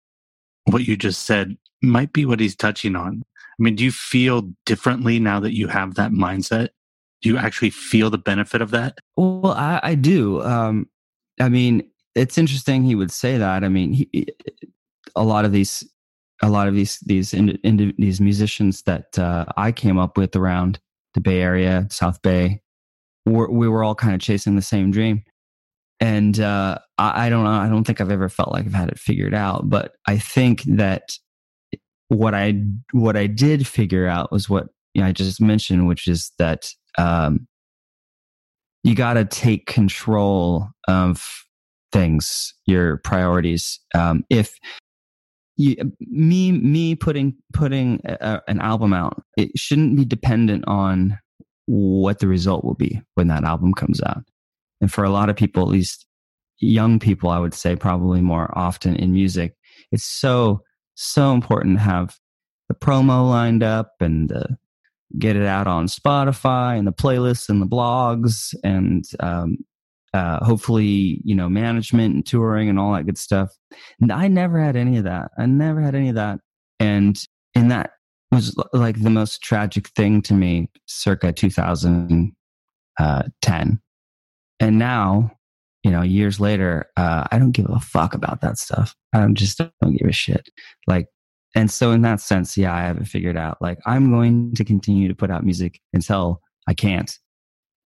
what 0.66 0.88
you 0.88 0.95
just 0.95 1.24
said 1.26 1.57
might 1.82 2.14
be 2.14 2.26
what 2.26 2.39
he's 2.39 2.55
touching 2.55 2.95
on. 2.95 3.24
I 3.60 3.64
mean, 3.64 3.76
do 3.76 3.84
you 3.84 3.91
feel 3.91 4.51
differently 4.66 5.20
now 5.20 5.39
that 5.39 5.56
you 5.56 5.68
have 5.68 5.95
that 5.95 6.12
mindset? 6.12 6.70
Do 7.22 7.30
you 7.30 7.38
actually 7.38 7.70
feel 7.70 8.10
the 8.10 8.18
benefit 8.18 8.62
of 8.62 8.72
that? 8.72 8.97
Well, 9.16 9.54
I, 9.54 9.80
I 9.84 9.95
do. 9.95 10.41
Um, 10.43 10.89
I 11.39 11.49
mean, 11.49 11.89
it's 12.16 12.38
interesting 12.38 12.84
he 12.84 12.95
would 12.95 13.12
say 13.12 13.38
that. 13.38 13.64
I 13.64 13.70
mean, 13.70 13.93
he, 13.93 14.28
a 15.16 15.24
lot 15.24 15.45
of 15.45 15.51
these 15.51 15.88
a 16.41 16.49
lot 16.49 16.68
of 16.68 16.74
these 16.74 16.99
these 17.06 17.34
in, 17.34 17.49
in, 17.64 17.93
these 17.97 18.20
musicians 18.20 18.82
that 18.84 19.18
uh, 19.18 19.45
I 19.56 19.72
came 19.72 19.97
up 19.97 20.18
with 20.18 20.36
around 20.36 20.80
the 21.14 21.22
Bay 21.22 21.41
Area, 21.41 21.88
South 21.89 22.22
Bay, 22.22 22.62
we're, 23.26 23.49
we 23.49 23.68
were 23.68 23.84
all 23.84 23.95
kind 23.95 24.14
of 24.14 24.22
chasing 24.22 24.56
the 24.56 24.62
same 24.62 24.91
dream. 24.91 25.24
And 25.99 26.39
uh, 26.39 26.80
I, 26.97 27.28
I, 27.28 27.30
don't 27.30 27.43
know. 27.43 27.51
I 27.51 27.70
don't 27.70 27.86
think 27.86 28.01
I've 28.01 28.12
ever 28.12 28.30
felt 28.30 28.51
like 28.51 28.66
I've 28.66 28.74
had 28.74 28.89
it 28.89 28.99
figured 28.99 29.34
out. 29.34 29.70
But 29.70 29.93
I 30.08 30.18
think 30.18 30.64
that 30.64 31.18
what 32.10 32.34
I 32.34 32.62
what 32.91 33.18
I 33.18 33.28
did 33.28 33.68
figure 33.68 34.08
out 34.08 34.32
was 34.32 34.49
what 34.49 34.68
you 34.93 35.01
know, 35.01 35.08
I 35.08 35.12
just 35.12 35.41
mentioned, 35.41 35.88
which 35.88 36.08
is 36.08 36.32
that 36.38 36.70
um, 36.97 37.47
you 38.84 38.95
got 38.95 39.14
to 39.14 39.26
take 39.26 39.66
control 39.66 40.70
of 40.88 41.26
things, 41.91 42.54
your 42.66 42.97
priorities. 42.97 43.80
Um, 43.95 44.24
if 44.30 44.58
you, 45.56 45.76
me 45.99 46.51
me 46.51 46.95
putting 46.95 47.36
putting 47.54 48.01
a, 48.06 48.41
an 48.47 48.60
album 48.60 48.93
out 48.93 49.24
it 49.38 49.51
shouldn't 49.56 49.95
be 49.95 50.06
dependent 50.06 50.64
on 50.68 51.20
what 51.68 52.20
the 52.20 52.28
result 52.28 52.64
will 52.64 52.74
be 52.74 52.99
when 53.14 53.28
that 53.28 53.43
album 53.43 53.74
comes 53.74 54.01
out 54.01 54.24
and 54.82 54.91
for 54.91 55.04
a 55.04 55.12
lot 55.12 55.30
of 55.30 55.36
people 55.36 55.62
at 55.62 55.70
least 55.70 56.08
young 56.60 56.97
people 56.97 57.30
i 57.30 57.38
would 57.38 57.54
say 57.54 57.76
probably 57.76 58.20
more 58.20 58.51
often 58.58 58.95
in 58.95 59.14
music 59.14 59.56
it's 59.91 60.04
so 60.04 60.64
so 60.96 61.34
important 61.34 61.78
to 61.78 61.84
have 61.84 62.18
the 62.70 62.76
promo 62.76 63.30
lined 63.30 63.64
up 63.64 63.94
and 64.00 64.30
the, 64.30 64.58
get 65.20 65.36
it 65.36 65.46
out 65.46 65.68
on 65.68 65.86
spotify 65.86 66.78
and 66.78 66.88
the 66.88 66.91
playlists 66.91 67.48
and 67.48 67.62
the 67.62 67.68
blogs 67.68 68.56
and 68.64 69.06
um, 69.20 69.58
uh, 70.14 70.44
hopefully, 70.46 71.20
you 71.24 71.34
know, 71.36 71.50
management 71.50 72.14
and 72.14 72.26
touring 72.26 72.70
and 72.70 72.80
all 72.80 72.94
that 72.94 73.06
good 73.06 73.18
stuff. 73.18 73.50
And 74.00 74.12
I 74.12 74.28
never 74.28 74.60
had 74.60 74.76
any 74.76 74.98
of 74.98 75.06
that. 75.06 75.32
I 75.38 75.48
never 75.48 75.82
had 75.82 75.96
any 75.96 76.10
of 76.10 76.16
that. 76.16 76.39
And 76.80 77.18
and 77.56 77.72
that 77.72 77.91
was 78.32 78.56
like 78.74 79.02
the 79.02 79.10
most 79.10 79.41
tragic 79.41 79.88
thing 79.89 80.22
to 80.24 80.34
me 80.34 80.70
circa 80.86 81.34
2010. 81.34 82.36
Uh, 83.00 83.24
and 84.60 84.80
now, 84.80 85.32
you 85.84 85.91
know, 85.91 86.01
years 86.01 86.39
later, 86.39 86.89
uh, 86.95 87.25
I 87.31 87.38
don't 87.38 87.51
give 87.51 87.69
a 87.69 87.79
fuck 87.79 88.13
about 88.13 88.41
that 88.41 88.57
stuff. 88.57 88.95
I 89.13 89.25
just 89.34 89.57
don't 89.57 89.97
give 89.97 90.07
a 90.07 90.13
shit. 90.13 90.49
Like, 90.88 91.07
and 91.55 91.69
so 91.69 91.91
in 91.91 92.01
that 92.01 92.21
sense, 92.21 92.57
yeah, 92.57 92.73
I 92.73 92.81
haven't 92.81 93.05
figured 93.05 93.38
out. 93.38 93.57
Like, 93.61 93.79
I'm 93.86 94.09
going 94.11 94.53
to 94.55 94.63
continue 94.63 95.07
to 95.07 95.15
put 95.15 95.29
out 95.29 95.43
music 95.43 95.79
until 95.93 96.41
I 96.67 96.73
can't. 96.73 97.15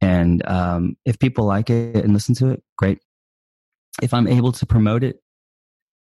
And 0.01 0.45
um, 0.49 0.97
if 1.05 1.19
people 1.19 1.45
like 1.45 1.71
it 1.71 1.97
and 1.97 2.13
listen 2.13 2.35
to 2.37 2.49
it, 2.49 2.63
great. 2.77 2.99
If 4.03 4.13
I'm 4.15 4.27
able 4.27 4.53
to 4.53 4.67
promote 4.67 5.05
it, 5.05 5.21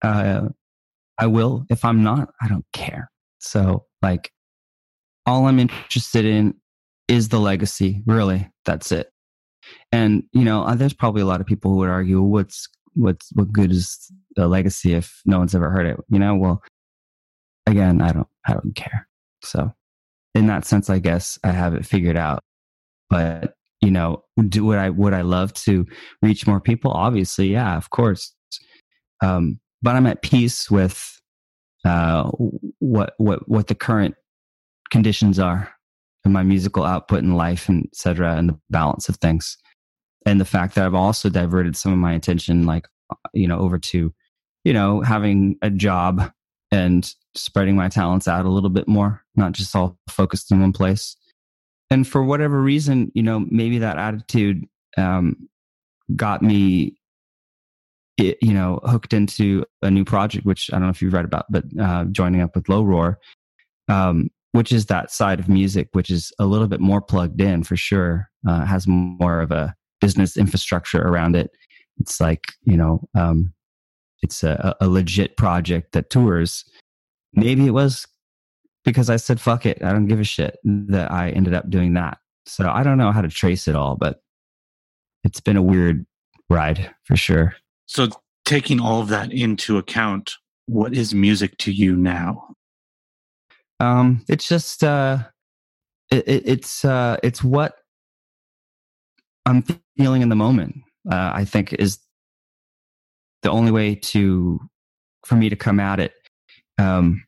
uh, 0.02 0.48
I 1.18 1.26
will. 1.26 1.64
If 1.70 1.84
I'm 1.84 2.02
not, 2.02 2.30
I 2.42 2.48
don't 2.48 2.66
care. 2.72 3.10
So, 3.38 3.84
like, 4.02 4.32
all 5.26 5.46
I'm 5.46 5.60
interested 5.60 6.24
in 6.24 6.54
is 7.08 7.28
the 7.28 7.38
legacy. 7.38 8.02
Really, 8.06 8.50
that's 8.64 8.90
it. 8.90 9.10
And 9.92 10.24
you 10.32 10.44
know, 10.44 10.64
uh, 10.64 10.74
there's 10.74 10.94
probably 10.94 11.22
a 11.22 11.26
lot 11.26 11.40
of 11.40 11.46
people 11.46 11.70
who 11.70 11.78
would 11.78 11.88
argue, 11.88 12.20
"What's 12.22 12.68
what's 12.94 13.30
what 13.32 13.52
good 13.52 13.70
is 13.70 14.10
the 14.36 14.48
legacy 14.48 14.94
if 14.94 15.20
no 15.24 15.38
one's 15.38 15.54
ever 15.54 15.70
heard 15.70 15.86
it?" 15.86 15.96
You 16.08 16.18
know, 16.18 16.34
well, 16.34 16.62
again, 17.66 18.00
I 18.00 18.12
don't, 18.12 18.28
I 18.46 18.52
don't 18.52 18.74
care. 18.74 19.08
So, 19.42 19.72
in 20.34 20.46
that 20.46 20.64
sense, 20.64 20.90
I 20.90 20.98
guess 20.98 21.38
I 21.44 21.52
have 21.52 21.74
it 21.74 21.86
figured 21.86 22.16
out. 22.16 22.42
But 23.10 23.54
you 23.80 23.90
know, 23.90 24.24
do 24.48 24.64
would 24.64 24.78
I 24.78 24.90
would 24.90 25.14
I 25.14 25.20
love 25.20 25.52
to 25.54 25.86
reach 26.22 26.46
more 26.46 26.60
people? 26.60 26.90
Obviously, 26.90 27.48
yeah, 27.48 27.76
of 27.76 27.90
course. 27.90 28.34
Um, 29.22 29.60
but 29.82 29.96
I'm 29.96 30.06
at 30.06 30.22
peace 30.22 30.70
with 30.70 31.20
uh, 31.84 32.30
what 32.78 33.14
what 33.18 33.48
what 33.48 33.66
the 33.66 33.74
current 33.74 34.14
conditions 34.90 35.38
are 35.38 35.70
in 36.24 36.32
my 36.32 36.42
musical 36.42 36.84
output 36.84 37.20
in 37.20 37.34
life 37.34 37.68
and 37.68 37.86
etc. 37.86 38.36
and 38.36 38.48
the 38.50 38.58
balance 38.70 39.08
of 39.08 39.16
things, 39.16 39.56
and 40.26 40.40
the 40.40 40.44
fact 40.44 40.74
that 40.74 40.86
I've 40.86 40.94
also 40.94 41.28
diverted 41.28 41.76
some 41.76 41.92
of 41.92 41.98
my 41.98 42.14
attention, 42.14 42.66
like 42.66 42.88
you 43.32 43.48
know, 43.48 43.58
over 43.58 43.78
to 43.78 44.12
you 44.64 44.72
know 44.72 45.00
having 45.00 45.56
a 45.62 45.70
job 45.70 46.32
and 46.70 47.12
spreading 47.34 47.76
my 47.76 47.88
talents 47.88 48.26
out 48.26 48.46
a 48.46 48.50
little 48.50 48.70
bit 48.70 48.88
more, 48.88 49.22
not 49.36 49.52
just 49.52 49.74
all 49.76 49.98
focused 50.08 50.50
in 50.50 50.60
one 50.60 50.72
place 50.72 51.16
and 51.90 52.06
for 52.08 52.24
whatever 52.24 52.60
reason, 52.60 53.12
you 53.14 53.22
know, 53.22 53.46
maybe 53.50 53.78
that 53.78 53.98
attitude 53.98 54.66
um, 54.96 55.48
got 56.16 56.42
me, 56.42 56.96
it, 58.16 58.38
you 58.40 58.52
know, 58.52 58.80
hooked 58.84 59.12
into 59.12 59.64
a 59.82 59.90
new 59.90 60.04
project, 60.04 60.46
which 60.46 60.70
I 60.72 60.76
don't 60.76 60.84
know 60.84 60.90
if 60.90 61.02
you've 61.02 61.12
read 61.12 61.24
about, 61.24 61.46
but 61.50 61.64
uh, 61.80 62.04
joining 62.06 62.40
up 62.40 62.56
with 62.56 62.68
Low 62.68 62.82
Roar, 62.82 63.20
um, 63.88 64.30
which 64.54 64.70
is 64.70 64.86
that 64.86 65.10
side 65.10 65.40
of 65.40 65.48
music, 65.48 65.88
which 65.94 66.10
is 66.10 66.32
a 66.38 66.46
little 66.46 66.68
bit 66.68 66.78
more 66.78 67.00
plugged 67.00 67.40
in 67.40 67.64
for 67.64 67.76
sure, 67.76 68.30
uh, 68.46 68.64
has 68.64 68.86
more 68.86 69.40
of 69.40 69.50
a 69.50 69.74
business 70.00 70.36
infrastructure 70.36 71.02
around 71.02 71.34
it. 71.34 71.50
It's 71.98 72.20
like, 72.20 72.44
you 72.62 72.76
know, 72.76 73.00
um, 73.16 73.52
it's 74.22 74.44
a, 74.44 74.76
a 74.80 74.86
legit 74.86 75.36
project 75.36 75.90
that 75.90 76.08
tours. 76.08 76.64
Maybe 77.32 77.66
it 77.66 77.72
was 77.72 78.06
because 78.84 79.10
I 79.10 79.16
said, 79.16 79.40
fuck 79.40 79.66
it. 79.66 79.82
I 79.82 79.90
don't 79.90 80.06
give 80.06 80.20
a 80.20 80.24
shit 80.24 80.56
that 80.62 81.10
I 81.10 81.30
ended 81.30 81.54
up 81.54 81.68
doing 81.68 81.94
that. 81.94 82.18
So 82.46 82.70
I 82.70 82.84
don't 82.84 82.96
know 82.96 83.10
how 83.10 83.22
to 83.22 83.28
trace 83.28 83.66
it 83.66 83.74
all, 83.74 83.96
but 83.96 84.22
it's 85.24 85.40
been 85.40 85.56
a 85.56 85.62
weird 85.62 86.06
ride 86.48 86.94
for 87.02 87.16
sure. 87.16 87.56
So 87.86 88.06
taking 88.44 88.80
all 88.80 89.00
of 89.00 89.08
that 89.08 89.32
into 89.32 89.78
account, 89.78 90.34
what 90.66 90.94
is 90.94 91.12
music 91.12 91.58
to 91.58 91.72
you 91.72 91.96
now? 91.96 92.54
Um, 93.80 94.24
it's 94.28 94.48
just, 94.48 94.84
uh, 94.84 95.18
it, 96.10 96.28
it, 96.28 96.42
it's, 96.46 96.84
uh, 96.84 97.16
it's 97.22 97.42
what 97.42 97.74
I'm 99.46 99.64
feeling 99.96 100.22
in 100.22 100.28
the 100.28 100.36
moment. 100.36 100.76
Uh, 101.10 101.32
I 101.34 101.44
think 101.44 101.72
is 101.74 101.98
the 103.42 103.50
only 103.50 103.70
way 103.72 103.94
to, 103.94 104.58
for 105.26 105.34
me 105.36 105.48
to 105.48 105.56
come 105.56 105.80
at 105.80 106.00
it. 106.00 106.12
Um, 106.78 107.24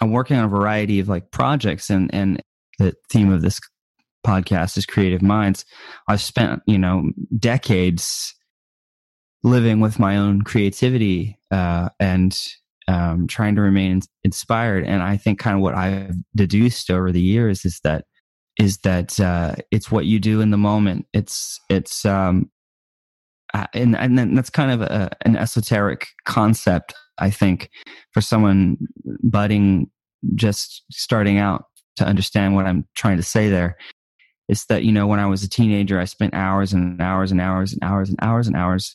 I'm 0.00 0.12
working 0.12 0.36
on 0.36 0.44
a 0.44 0.48
variety 0.48 1.00
of 1.00 1.08
like 1.08 1.30
projects 1.30 1.90
and 1.90 2.12
and 2.14 2.42
the 2.78 2.94
theme 3.10 3.30
of 3.30 3.42
this 3.42 3.60
podcast 4.26 4.78
is 4.78 4.86
creative 4.86 5.22
minds. 5.22 5.64
I've 6.08 6.22
spent, 6.22 6.62
you 6.66 6.78
know, 6.78 7.10
decades 7.38 8.34
living 9.42 9.80
with 9.80 9.98
my 9.98 10.16
own 10.16 10.42
creativity 10.42 11.38
uh, 11.50 11.90
and 11.98 12.38
um, 12.88 13.26
trying 13.26 13.54
to 13.56 13.60
remain 13.60 14.00
inspired. 14.24 14.84
And 14.84 15.02
I 15.02 15.16
think 15.16 15.38
kind 15.38 15.56
of 15.56 15.62
what 15.62 15.74
I've 15.74 16.16
deduced 16.34 16.90
over 16.90 17.12
the 17.12 17.20
years 17.20 17.64
is 17.64 17.80
that 17.84 18.04
is 18.58 18.78
that 18.78 19.18
uh, 19.18 19.54
it's 19.70 19.90
what 19.90 20.06
you 20.06 20.18
do 20.18 20.40
in 20.40 20.50
the 20.50 20.58
moment. 20.58 21.06
It's 21.12 21.58
it's 21.68 22.04
um, 22.04 22.50
and 23.74 23.96
and 23.96 24.36
that's 24.36 24.50
kind 24.50 24.70
of 24.70 24.82
a, 24.82 25.10
an 25.22 25.36
esoteric 25.36 26.08
concept 26.24 26.94
I 27.20 27.30
think 27.30 27.70
for 28.12 28.20
someone 28.20 28.78
budding, 29.22 29.90
just 30.34 30.82
starting 30.90 31.38
out 31.38 31.64
to 31.96 32.04
understand 32.04 32.54
what 32.54 32.66
I'm 32.66 32.86
trying 32.96 33.18
to 33.18 33.22
say 33.22 33.50
there, 33.50 33.76
is 34.48 34.64
that, 34.66 34.84
you 34.84 34.90
know, 34.90 35.06
when 35.06 35.20
I 35.20 35.26
was 35.26 35.44
a 35.44 35.48
teenager, 35.48 36.00
I 36.00 36.06
spent 36.06 36.34
hours 36.34 36.72
and 36.72 37.00
hours 37.00 37.30
and 37.30 37.40
hours 37.40 37.72
and 37.72 37.82
hours 37.84 38.08
and 38.08 38.18
hours 38.22 38.46
and 38.46 38.56
hours 38.56 38.94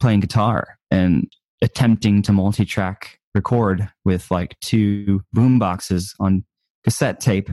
playing 0.00 0.20
guitar 0.20 0.76
and 0.90 1.32
attempting 1.62 2.20
to 2.22 2.32
multi 2.32 2.64
track 2.64 3.18
record 3.34 3.88
with 4.04 4.30
like 4.30 4.58
two 4.60 5.22
boom 5.32 5.58
boxes 5.58 6.14
on 6.20 6.44
cassette 6.84 7.20
tape. 7.20 7.48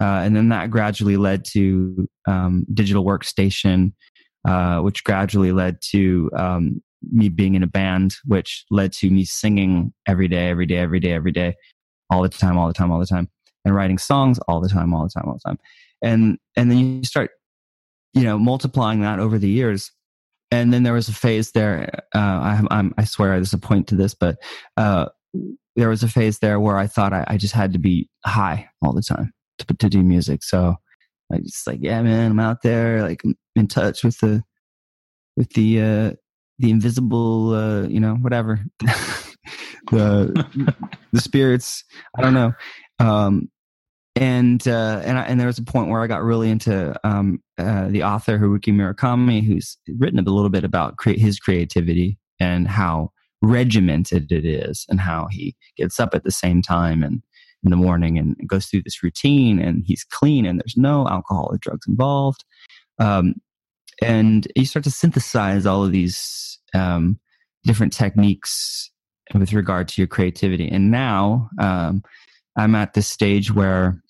Uh, 0.00 0.22
and 0.24 0.34
then 0.34 0.48
that 0.48 0.70
gradually 0.70 1.18
led 1.18 1.44
to 1.44 2.08
um, 2.26 2.64
digital 2.72 3.04
workstation, 3.04 3.92
uh, 4.48 4.80
which 4.80 5.04
gradually 5.04 5.52
led 5.52 5.78
to 5.82 6.30
um, 6.34 6.82
me 7.12 7.28
being 7.28 7.54
in 7.54 7.62
a 7.62 7.66
band, 7.66 8.14
which 8.24 8.64
led 8.70 8.92
to 8.92 9.10
me 9.10 9.24
singing 9.24 9.92
every 10.06 10.28
day, 10.28 10.48
every 10.48 10.64
day, 10.64 10.78
every 10.78 11.00
day, 11.00 11.12
every 11.12 11.32
day, 11.32 11.54
all 12.08 12.22
the 12.22 12.28
time, 12.30 12.56
all 12.56 12.66
the 12.66 12.72
time, 12.72 12.90
all 12.90 12.98
the 12.98 13.06
time, 13.06 13.28
and 13.64 13.74
writing 13.74 13.98
songs 13.98 14.38
all 14.48 14.60
the 14.60 14.68
time, 14.68 14.94
all 14.94 15.02
the 15.02 15.10
time, 15.10 15.24
all 15.26 15.34
the 15.34 15.48
time. 15.50 15.58
And 16.02 16.38
and 16.56 16.70
then 16.70 16.78
you 16.78 17.04
start, 17.04 17.32
you 18.14 18.22
know, 18.22 18.38
multiplying 18.38 19.02
that 19.02 19.18
over 19.18 19.38
the 19.38 19.50
years. 19.50 19.92
And 20.50 20.72
then 20.72 20.82
there 20.82 20.92
was 20.92 21.08
a 21.08 21.14
phase 21.14 21.52
there. 21.52 21.88
Uh, 22.14 22.18
I, 22.18 22.62
I'm, 22.70 22.92
I 22.98 23.04
swear 23.04 23.34
there's 23.34 23.52
a 23.52 23.58
point 23.58 23.86
to 23.88 23.94
this, 23.94 24.14
but 24.14 24.36
uh, 24.76 25.06
there 25.76 25.88
was 25.88 26.02
a 26.02 26.08
phase 26.08 26.38
there 26.40 26.58
where 26.58 26.76
I 26.76 26.86
thought 26.86 27.12
I, 27.12 27.24
I 27.28 27.36
just 27.36 27.54
had 27.54 27.72
to 27.72 27.78
be 27.78 28.08
high 28.24 28.68
all 28.82 28.92
the 28.92 29.02
time 29.02 29.32
to, 29.58 29.74
to 29.74 29.88
do 29.88 30.02
music. 30.02 30.42
So 30.42 30.76
I 31.32 31.38
just 31.38 31.66
like, 31.66 31.78
yeah, 31.80 32.02
man, 32.02 32.32
I'm 32.32 32.40
out 32.40 32.62
there, 32.62 33.02
like 33.02 33.22
in 33.54 33.68
touch 33.68 34.02
with 34.02 34.18
the 34.18 34.42
with 35.36 35.50
the 35.50 35.80
uh, 35.80 36.12
the 36.58 36.70
invisible, 36.70 37.54
uh, 37.54 37.82
you 37.82 38.00
know, 38.00 38.16
whatever, 38.16 38.60
the 39.90 40.74
the 41.12 41.20
spirits. 41.20 41.84
I 42.18 42.22
don't 42.22 42.34
know. 42.34 42.52
Um, 42.98 43.50
and 44.20 44.68
uh, 44.68 45.00
and 45.02 45.18
I, 45.18 45.22
and 45.22 45.40
there 45.40 45.46
was 45.46 45.58
a 45.58 45.64
point 45.64 45.88
where 45.88 46.02
I 46.02 46.06
got 46.06 46.22
really 46.22 46.50
into 46.50 46.94
um, 47.08 47.42
uh, 47.56 47.88
the 47.88 48.02
author 48.04 48.38
Haruki 48.38 48.72
Murakami, 48.72 49.42
who's 49.42 49.78
written 49.98 50.18
a 50.18 50.22
little 50.22 50.50
bit 50.50 50.62
about 50.62 50.98
cre- 50.98 51.12
his 51.12 51.40
creativity 51.40 52.18
and 52.38 52.68
how 52.68 53.12
regimented 53.40 54.30
it 54.30 54.44
is, 54.44 54.84
and 54.90 55.00
how 55.00 55.26
he 55.30 55.56
gets 55.78 55.98
up 55.98 56.14
at 56.14 56.22
the 56.22 56.30
same 56.30 56.60
time 56.60 57.02
and 57.02 57.22
in 57.64 57.70
the 57.70 57.76
morning 57.76 58.18
and 58.18 58.36
goes 58.46 58.66
through 58.66 58.82
this 58.82 59.02
routine, 59.02 59.58
and 59.58 59.84
he's 59.86 60.04
clean, 60.04 60.44
and 60.44 60.60
there's 60.60 60.76
no 60.76 61.08
alcohol 61.08 61.48
or 61.50 61.58
drugs 61.58 61.86
involved. 61.88 62.44
Um, 62.98 63.34
and 64.02 64.46
you 64.54 64.66
start 64.66 64.84
to 64.84 64.90
synthesize 64.90 65.64
all 65.64 65.82
of 65.82 65.92
these 65.92 66.58
um, 66.74 67.18
different 67.64 67.94
techniques 67.94 68.90
with 69.34 69.54
regard 69.54 69.88
to 69.88 70.00
your 70.00 70.08
creativity. 70.08 70.68
And 70.68 70.90
now 70.90 71.48
um, 71.58 72.02
I'm 72.56 72.74
at 72.74 72.92
this 72.94 73.08
stage 73.08 73.52
where 73.52 74.02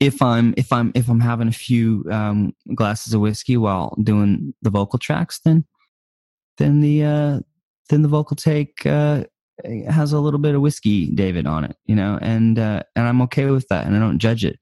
if 0.00 0.20
I'm 0.20 0.54
if 0.56 0.72
I'm 0.72 0.92
if 0.94 1.08
I'm 1.08 1.20
having 1.20 1.48
a 1.48 1.52
few 1.52 2.04
um, 2.10 2.54
glasses 2.74 3.14
of 3.14 3.20
whiskey 3.20 3.56
while 3.56 3.96
doing 4.02 4.54
the 4.62 4.70
vocal 4.70 4.98
tracks, 4.98 5.40
then 5.44 5.64
then 6.58 6.80
the 6.80 7.04
uh, 7.04 7.40
then 7.88 8.02
the 8.02 8.08
vocal 8.08 8.36
take 8.36 8.84
uh, 8.84 9.24
has 9.88 10.12
a 10.12 10.20
little 10.20 10.40
bit 10.40 10.54
of 10.54 10.60
whiskey 10.60 11.06
David 11.06 11.46
on 11.46 11.64
it, 11.64 11.76
you 11.86 11.94
know, 11.94 12.18
and 12.20 12.58
uh, 12.58 12.82
and 12.94 13.06
I'm 13.06 13.22
okay 13.22 13.46
with 13.46 13.68
that, 13.68 13.86
and 13.86 13.96
I 13.96 13.98
don't 13.98 14.18
judge 14.18 14.44
it 14.44 14.58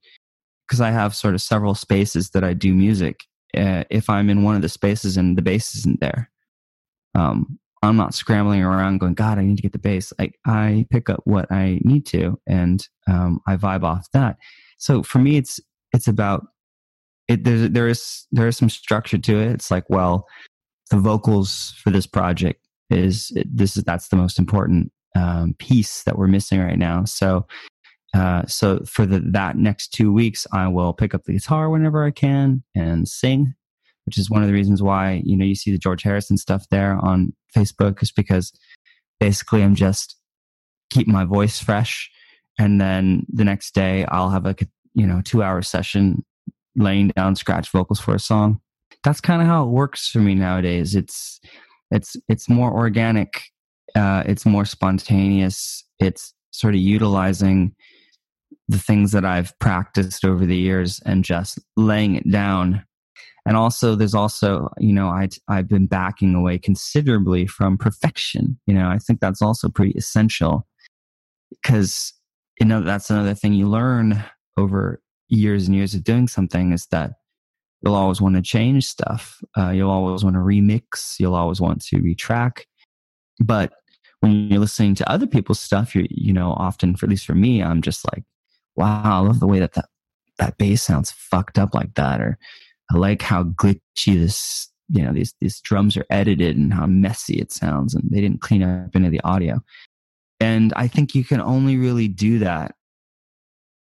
because 0.67 0.81
I 0.81 0.91
have 0.91 1.15
sort 1.15 1.35
of 1.35 1.43
several 1.43 1.75
spaces 1.75 2.31
that 2.31 2.45
I 2.45 2.55
do 2.55 2.75
music. 2.75 3.21
Uh, 3.57 3.85
if 3.91 4.11
I'm 4.11 4.31
in 4.31 4.43
one 4.43 4.57
of 4.57 4.63
the 4.63 4.69
spaces 4.69 5.17
and 5.17 5.39
the 5.39 5.43
bass 5.43 5.77
isn't 5.77 6.01
there, 6.01 6.31
um, 7.15 7.59
I'm 7.83 7.97
not 7.97 8.15
scrambling 8.15 8.63
around 8.63 8.99
going, 8.99 9.15
God, 9.15 9.39
I 9.39 9.45
need 9.45 9.57
to 9.57 9.63
get 9.63 9.73
the 9.73 9.79
bass. 9.79 10.13
Like 10.19 10.39
I 10.47 10.87
pick 10.91 11.11
up 11.11 11.21
what 11.25 11.51
I 11.53 11.81
need 11.85 12.07
to 12.07 12.41
and 12.47 12.87
um, 13.07 13.41
I 13.47 13.57
vibe 13.57 13.85
off 13.85 14.09
that. 14.13 14.37
So 14.79 15.03
for 15.03 15.19
me, 15.19 15.37
it's 15.37 15.61
it's 15.93 16.09
about 16.09 16.47
it. 17.29 17.45
There's 17.45 17.71
there 17.71 17.89
is 17.89 18.27
there 18.33 18.49
is 18.49 18.57
some 18.57 18.71
structure 18.71 19.19
to 19.19 19.41
it. 19.41 19.53
It's 19.53 19.71
like, 19.71 19.89
well, 19.89 20.27
the 20.91 20.99
vocals 20.99 21.75
for 21.83 21.91
this 21.91 22.07
project 22.07 22.61
is 22.91 23.33
this 23.45 23.77
is 23.77 23.85
that's 23.85 24.09
the 24.09 24.17
most 24.17 24.39
important 24.39 24.93
um, 25.17 25.55
piece 25.59 26.03
that 26.05 26.19
we're 26.19 26.29
missing 26.29 26.61
right 26.61 26.79
now. 26.79 27.05
So 27.05 27.47
uh, 28.15 28.47
so 28.47 28.81
for 28.87 29.07
the, 29.07 29.19
that 29.33 29.57
next 29.57 29.89
two 29.89 30.13
weeks, 30.13 30.47
I 30.53 30.69
will 30.69 30.93
pick 30.93 31.15
up 31.15 31.25
the 31.25 31.33
guitar 31.33 31.69
whenever 31.69 32.05
I 32.05 32.13
can 32.13 32.63
and 32.75 33.09
sing 33.09 33.55
which 34.07 34.19
is 34.19 34.31
one 34.31 34.43
of 34.43 34.49
the 34.49 34.55
reasons 34.55 34.83
why 34.83 35.23
you 35.25 35.37
know 35.37 35.45
you 35.45 35.55
see 35.55 35.71
the 35.71 35.79
George 35.79 36.03
Harrison 36.03 36.37
stuff 36.37 36.67
there 36.71 36.97
on 36.97 37.33
Facebook, 37.57 38.03
is 38.03 38.13
because 38.13 38.53
basically 39.21 39.63
I'm 39.63 39.75
just 39.75 40.17
keeping 40.91 41.13
my 41.13 41.25
voice 41.25 41.59
fresh, 41.59 42.11
and 42.59 42.81
then 42.81 43.27
the 43.33 43.45
next 43.45 43.75
day 43.75 44.05
I'll 44.07 44.31
have 44.31 44.47
a 44.47 44.55
you 44.95 45.07
know 45.07 45.21
two 45.25 45.43
hour 45.43 45.63
session 45.63 46.25
laying 46.77 47.09
down 47.09 47.37
scratch 47.37 47.71
vocals 47.71 48.01
for 48.01 48.15
a 48.15 48.19
song. 48.19 48.61
That's 49.03 49.21
kind 49.21 49.43
of 49.43 49.49
how 49.49 49.65
it 49.65 49.71
works 49.71 50.09
for 50.09 50.19
me 50.19 50.35
nowadays. 50.35 50.95
It's 50.95 51.41
it's 51.91 52.17
it's 52.29 52.49
more 52.49 52.73
organic, 52.73 53.43
uh, 53.95 54.25
it's 54.27 54.47
more 54.47 54.65
spontaneous. 54.65 55.85
It's 55.99 56.35
sort 56.51 56.75
of 56.75 56.81
utilizing 56.81 57.75
the 58.69 58.79
things 58.79 59.13
that 59.13 59.25
I've 59.25 59.57
practiced 59.59 60.25
over 60.25 60.47
the 60.47 60.57
years 60.57 61.01
and 61.05 61.25
just 61.25 61.59
laying 61.77 62.15
it 62.15 62.31
down 62.31 62.85
and 63.47 63.57
also 63.57 63.95
there's 63.95 64.15
also 64.15 64.71
you 64.79 64.93
know 64.93 65.09
I 65.09 65.29
I've 65.49 65.69
been 65.69 65.87
backing 65.87 66.35
away 66.35 66.59
considerably 66.59 67.47
from 67.47 67.77
perfection. 67.77 68.59
You 68.67 68.75
know, 68.75 68.89
I 68.89 68.99
think 68.99 69.21
that's 69.21 69.43
also 69.43 69.69
pretty 69.69 69.93
essential 69.93 70.67
because 71.51 72.13
you 72.61 72.67
know 72.67 72.81
that's 72.81 73.11
another 73.11 73.35
thing 73.35 73.53
you 73.53 73.69
learn 73.69 74.23
over 74.57 75.03
years 75.29 75.67
and 75.67 75.77
years 75.77 75.95
of 75.95 76.05
doing 76.05 76.29
something 76.29 76.73
is 76.73 76.87
that 76.87 77.13
you'll 77.83 77.95
always 77.95 78.21
want 78.21 78.37
to 78.37 78.43
change 78.43 78.87
stuff. 78.87 79.43
Uh, 79.57 79.71
you'll 79.71 79.91
always 79.91 80.25
want 80.25 80.35
to 80.35 80.41
remix. 80.41 81.19
You'll 81.19 81.35
always 81.35 81.61
want 81.61 81.83
to 81.87 81.97
retrack. 81.97 82.63
But 83.41 83.73
when 84.21 84.49
you're 84.49 84.61
listening 84.61 84.95
to 84.97 85.11
other 85.11 85.27
people's 85.27 85.61
stuff, 85.61 85.95
you 85.95 86.07
you 86.11 86.33
know 86.33 86.53
often, 86.53 86.97
for 86.97 87.07
at 87.07 87.11
least 87.11 87.27
for 87.27 87.35
me, 87.35 87.63
I'm 87.63 87.83
just 87.83 88.05
like, 88.13 88.25
wow, 88.77 89.03
I 89.05 89.19
love 89.19 89.41
the 89.41 89.47
way 89.47 89.61
that 89.61 89.75
that 89.75 89.87
that 90.39 90.59
bass 90.59 90.83
sounds 90.83 91.11
fucked 91.11 91.59
up 91.59 91.75
like 91.75 91.95
that, 91.95 92.21
or 92.21 92.39
I 92.91 92.97
like 92.97 93.23
how 93.23 93.45
glitchy 93.45 93.81
this, 94.19 94.69
you 94.89 95.03
know, 95.03 95.13
these 95.13 95.35
these 95.41 95.61
drums 95.61 95.97
are 95.97 96.07
edited 96.11 96.57
and 96.57 96.73
how 96.73 96.87
messy 96.87 97.39
it 97.39 97.53
sounds, 97.53 97.95
and 97.95 98.05
they 98.11 98.21
didn't 98.21 98.41
clean 98.41 98.63
up 98.63 98.95
any 98.95 99.07
of 99.07 99.13
the 99.13 99.21
audio. 99.25 99.61
And 100.41 100.73
I 100.77 100.89
think 100.89 101.15
you 101.15 101.25
can 101.25 101.41
only 101.41 101.77
really 101.77 102.09
do 102.09 102.41
that 102.41 102.75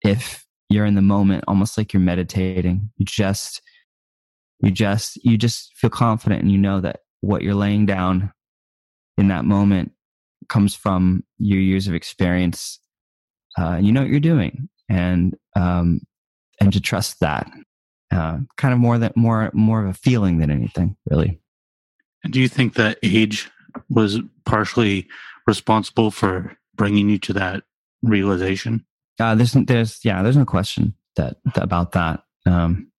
if 0.03 0.45
you're 0.69 0.85
in 0.85 0.95
the 0.95 1.01
moment, 1.01 1.43
almost 1.47 1.77
like 1.77 1.93
you're 1.93 2.01
meditating. 2.01 2.89
You 2.97 3.05
just, 3.05 3.61
you 4.59 4.71
just, 4.71 5.17
you 5.23 5.37
just 5.37 5.71
feel 5.75 5.89
confident, 5.89 6.41
and 6.41 6.51
you 6.51 6.57
know 6.57 6.81
that 6.81 7.01
what 7.21 7.41
you're 7.41 7.55
laying 7.55 7.85
down 7.85 8.31
in 9.17 9.27
that 9.27 9.45
moment 9.45 9.91
comes 10.49 10.75
from 10.75 11.23
your 11.37 11.59
years 11.59 11.87
of 11.87 11.93
experience. 11.93 12.79
Uh, 13.57 13.77
you 13.81 13.91
know 13.91 14.01
what 14.01 14.09
you're 14.09 14.19
doing, 14.19 14.69
and 14.89 15.35
um, 15.55 16.01
and 16.59 16.73
to 16.73 16.79
trust 16.79 17.19
that 17.19 17.51
uh, 18.11 18.37
kind 18.57 18.73
of 18.73 18.79
more 18.79 18.97
that 18.97 19.15
more 19.15 19.51
more 19.53 19.83
of 19.83 19.89
a 19.89 19.93
feeling 19.93 20.39
than 20.39 20.51
anything, 20.51 20.95
really. 21.09 21.39
And 22.23 22.33
do 22.33 22.39
you 22.39 22.47
think 22.47 22.75
that 22.75 22.97
age 23.03 23.49
was 23.89 24.19
partially 24.45 25.07
responsible 25.47 26.11
for 26.11 26.55
bringing 26.75 27.09
you 27.09 27.17
to 27.19 27.33
that 27.33 27.63
realization? 28.01 28.85
Uh, 29.19 29.35
there's 29.35 29.53
there's 29.53 30.03
yeah, 30.03 30.23
there's 30.23 30.37
no 30.37 30.45
question 30.45 30.95
that, 31.15 31.37
that 31.53 31.63
about 31.63 31.91
that. 31.91 32.21
Um, 32.45 32.91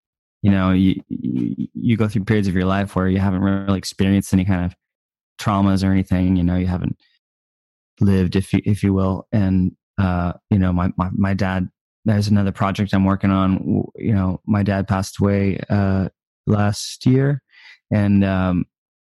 you 0.42 0.52
know, 0.52 0.72
you, 0.72 1.02
you 1.08 1.98
go 1.98 2.08
through 2.08 2.26
periods 2.26 2.48
of 2.48 2.56
your 2.56 2.66
life 2.66 2.96
where 2.96 3.08
you 3.08 3.20
haven't 3.20 3.42
really 3.42 3.78
experienced 3.78 4.34
any 4.34 4.46
kind 4.46 4.66
of 4.66 4.76
traumas 5.40 5.84
or 5.84 5.92
anything. 5.92 6.36
You 6.36 6.44
know, 6.44 6.56
you 6.56 6.68
haven't 6.68 6.98
lived, 8.00 8.36
if 8.36 8.54
you 8.54 8.62
if 8.66 8.84
you 8.84 8.94
will, 8.94 9.28
and 9.32 9.76
uh, 9.98 10.34
you 10.50 10.60
know, 10.60 10.74
my, 10.74 10.92
my 10.98 11.10
my 11.12 11.34
dad 11.34 11.70
there's 12.06 12.28
another 12.28 12.52
project 12.52 12.94
I'm 12.94 13.06
working 13.06 13.32
on. 13.32 13.84
You 13.96 14.14
know, 14.14 14.42
my 14.46 14.64
dad 14.64 14.88
passed 14.88 15.20
away 15.20 15.60
uh, 15.70 16.10
last 16.48 17.06
year, 17.06 17.42
and 17.92 18.24
um, 18.24 18.66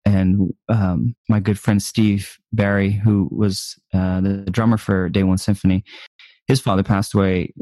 and 0.08 0.54
um, 0.70 1.14
my 1.28 1.38
good 1.38 1.58
friend 1.58 1.82
Steve 1.82 2.38
Barry, 2.50 2.90
who 2.90 3.28
was 3.30 3.78
uh, 3.92 4.22
the 4.22 4.46
drummer 4.50 4.78
for 4.78 5.10
Day 5.10 5.22
One 5.22 5.36
Symphony, 5.36 5.84
his 6.46 6.60
father 6.60 6.82
passed 6.82 7.12
away 7.12 7.52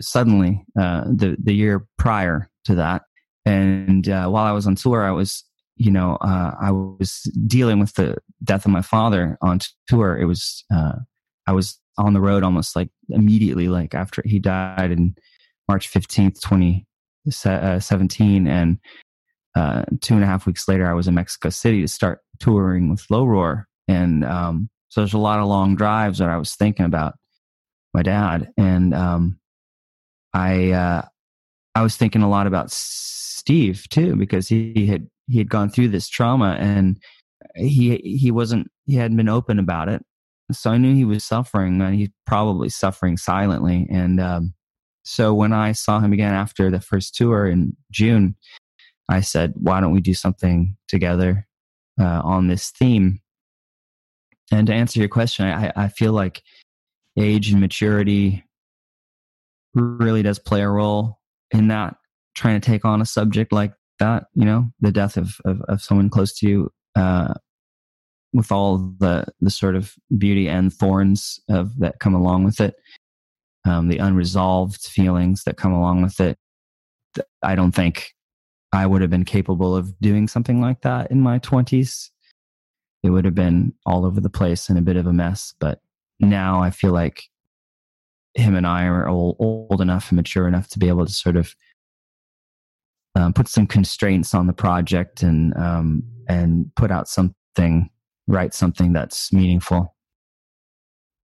suddenly 0.00 0.62
uh, 0.78 1.04
the 1.04 1.36
the 1.42 1.54
year 1.54 1.86
prior 1.96 2.50
to 2.66 2.74
that. 2.74 3.02
And 3.46 4.08
uh, 4.08 4.28
while 4.28 4.44
I 4.44 4.52
was 4.52 4.66
on 4.66 4.74
tour, 4.74 5.02
I 5.02 5.12
was 5.12 5.44
you 5.76 5.90
know 5.90 6.18
uh, 6.20 6.54
I 6.60 6.72
was 6.72 7.22
dealing 7.46 7.80
with 7.80 7.94
the 7.94 8.18
death 8.42 8.66
of 8.66 8.70
my 8.70 8.82
father 8.82 9.38
on 9.40 9.60
tour. 9.88 10.18
It 10.18 10.26
was 10.26 10.62
uh, 10.74 10.96
I 11.46 11.52
was 11.52 11.80
on 11.96 12.12
the 12.12 12.20
road 12.20 12.42
almost 12.42 12.76
like 12.76 12.90
immediately, 13.08 13.68
like 13.68 13.94
after 13.94 14.22
he 14.26 14.38
died 14.38 14.90
in 14.90 15.14
March 15.68 15.90
15th, 15.90 16.38
2017. 16.40 18.46
And 18.46 18.78
uh, 19.54 19.84
two 20.00 20.14
and 20.14 20.24
a 20.24 20.26
half 20.26 20.46
weeks 20.46 20.68
later, 20.68 20.88
I 20.88 20.94
was 20.94 21.08
in 21.08 21.14
Mexico 21.14 21.50
City 21.50 21.80
to 21.82 21.88
start 21.88 22.20
touring 22.38 22.90
with 22.90 23.04
Low 23.10 23.24
Roar. 23.24 23.66
And 23.88 24.24
um, 24.24 24.68
so 24.88 25.00
there's 25.00 25.14
a 25.14 25.18
lot 25.18 25.38
of 25.38 25.46
long 25.46 25.76
drives 25.76 26.18
that 26.18 26.28
I 26.28 26.36
was 26.36 26.54
thinking 26.54 26.86
about 26.86 27.14
my 27.92 28.02
dad. 28.02 28.50
And 28.56 28.94
um, 28.94 29.38
I, 30.32 30.72
uh, 30.72 31.02
I 31.74 31.82
was 31.82 31.96
thinking 31.96 32.22
a 32.22 32.28
lot 32.28 32.46
about 32.46 32.70
Steve 32.70 33.88
too, 33.88 34.16
because 34.16 34.48
he 34.48 34.86
had, 34.86 35.08
he 35.28 35.38
had 35.38 35.48
gone 35.48 35.70
through 35.70 35.88
this 35.88 36.08
trauma 36.08 36.56
and 36.58 36.98
he, 37.54 37.96
he 37.98 38.30
wasn't, 38.30 38.70
he 38.86 38.96
hadn't 38.96 39.16
been 39.16 39.28
open 39.28 39.58
about 39.58 39.88
it 39.88 40.04
so 40.52 40.70
I 40.70 40.78
knew 40.78 40.94
he 40.94 41.04
was 41.04 41.24
suffering, 41.24 41.80
and 41.80 41.94
he's 41.94 42.10
probably 42.26 42.68
suffering 42.68 43.16
silently. 43.16 43.86
And 43.90 44.20
um, 44.20 44.54
so 45.04 45.32
when 45.32 45.52
I 45.52 45.72
saw 45.72 46.00
him 46.00 46.12
again 46.12 46.34
after 46.34 46.70
the 46.70 46.80
first 46.80 47.14
tour 47.14 47.46
in 47.46 47.76
June, 47.90 48.36
I 49.08 49.20
said, 49.20 49.54
"Why 49.56 49.80
don't 49.80 49.92
we 49.92 50.00
do 50.00 50.14
something 50.14 50.76
together 50.88 51.46
uh, 52.00 52.22
on 52.24 52.48
this 52.48 52.70
theme?" 52.70 53.20
And 54.50 54.66
to 54.66 54.74
answer 54.74 55.00
your 55.00 55.08
question, 55.08 55.46
I, 55.46 55.72
I 55.76 55.88
feel 55.88 56.12
like 56.12 56.42
age 57.18 57.50
and 57.50 57.60
maturity 57.60 58.44
really 59.74 60.22
does 60.22 60.38
play 60.38 60.62
a 60.62 60.68
role 60.68 61.18
in 61.50 61.68
that. 61.68 61.96
Trying 62.34 62.60
to 62.60 62.66
take 62.66 62.84
on 62.84 63.00
a 63.00 63.06
subject 63.06 63.52
like 63.52 63.72
that, 64.00 64.24
you 64.34 64.44
know, 64.44 64.70
the 64.80 64.92
death 64.92 65.16
of 65.16 65.36
of, 65.44 65.60
of 65.62 65.82
someone 65.82 66.10
close 66.10 66.32
to 66.38 66.48
you. 66.48 66.70
Uh, 66.96 67.34
with 68.32 68.50
all 68.50 68.78
the 68.98 69.24
the 69.40 69.50
sort 69.50 69.76
of 69.76 69.94
beauty 70.18 70.48
and 70.48 70.72
thorns 70.72 71.38
of 71.48 71.78
that 71.78 72.00
come 72.00 72.14
along 72.14 72.44
with 72.44 72.60
it, 72.60 72.74
um, 73.64 73.88
the 73.88 73.98
unresolved 73.98 74.82
feelings 74.82 75.44
that 75.44 75.56
come 75.56 75.72
along 75.72 76.02
with 76.02 76.20
it. 76.20 76.36
I 77.42 77.54
don't 77.54 77.72
think 77.72 78.12
I 78.74 78.86
would 78.86 79.00
have 79.00 79.10
been 79.10 79.24
capable 79.24 79.76
of 79.76 79.98
doing 80.00 80.26
something 80.26 80.60
like 80.60 80.82
that 80.82 81.10
in 81.10 81.20
my 81.20 81.38
twenties. 81.38 82.10
It 83.02 83.10
would 83.10 83.24
have 83.24 83.34
been 83.34 83.72
all 83.86 84.04
over 84.04 84.20
the 84.20 84.30
place 84.30 84.68
and 84.68 84.78
a 84.78 84.82
bit 84.82 84.96
of 84.96 85.06
a 85.06 85.12
mess. 85.12 85.54
But 85.60 85.80
now 86.20 86.60
I 86.60 86.70
feel 86.70 86.92
like 86.92 87.22
him 88.34 88.56
and 88.56 88.66
I 88.66 88.86
are 88.86 89.08
old, 89.08 89.36
old 89.38 89.80
enough 89.80 90.10
and 90.10 90.16
mature 90.16 90.48
enough 90.48 90.68
to 90.70 90.78
be 90.78 90.88
able 90.88 91.06
to 91.06 91.12
sort 91.12 91.36
of 91.36 91.54
um, 93.14 93.32
put 93.32 93.46
some 93.46 93.66
constraints 93.66 94.34
on 94.34 94.46
the 94.48 94.52
project 94.52 95.22
and 95.22 95.56
um, 95.56 96.02
and 96.28 96.74
put 96.74 96.90
out 96.90 97.08
something, 97.08 97.90
write 98.26 98.54
something 98.54 98.92
that's 98.92 99.32
meaningful. 99.32 99.94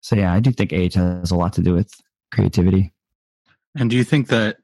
So 0.00 0.16
yeah, 0.16 0.32
I 0.32 0.40
do 0.40 0.50
think 0.50 0.72
age 0.72 0.94
has 0.94 1.30
a 1.30 1.36
lot 1.36 1.52
to 1.54 1.62
do 1.62 1.74
with 1.74 1.92
creativity. 2.32 2.92
And 3.78 3.90
do 3.90 3.96
you 3.96 4.04
think 4.04 4.28
that 4.28 4.56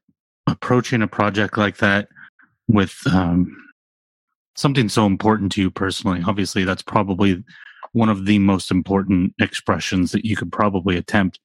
approaching 0.47 1.01
a 1.01 1.07
project 1.07 1.57
like 1.57 1.77
that 1.77 2.09
with 2.67 2.95
um, 3.11 3.55
something 4.55 4.89
so 4.89 5.05
important 5.05 5.51
to 5.53 5.61
you 5.61 5.71
personally, 5.71 6.21
obviously 6.25 6.63
that's 6.63 6.83
probably 6.83 7.43
one 7.91 8.09
of 8.09 8.25
the 8.25 8.39
most 8.39 8.71
important 8.71 9.33
expressions 9.39 10.11
that 10.11 10.25
you 10.25 10.35
could 10.35 10.51
probably 10.51 10.97
attempt. 10.97 11.39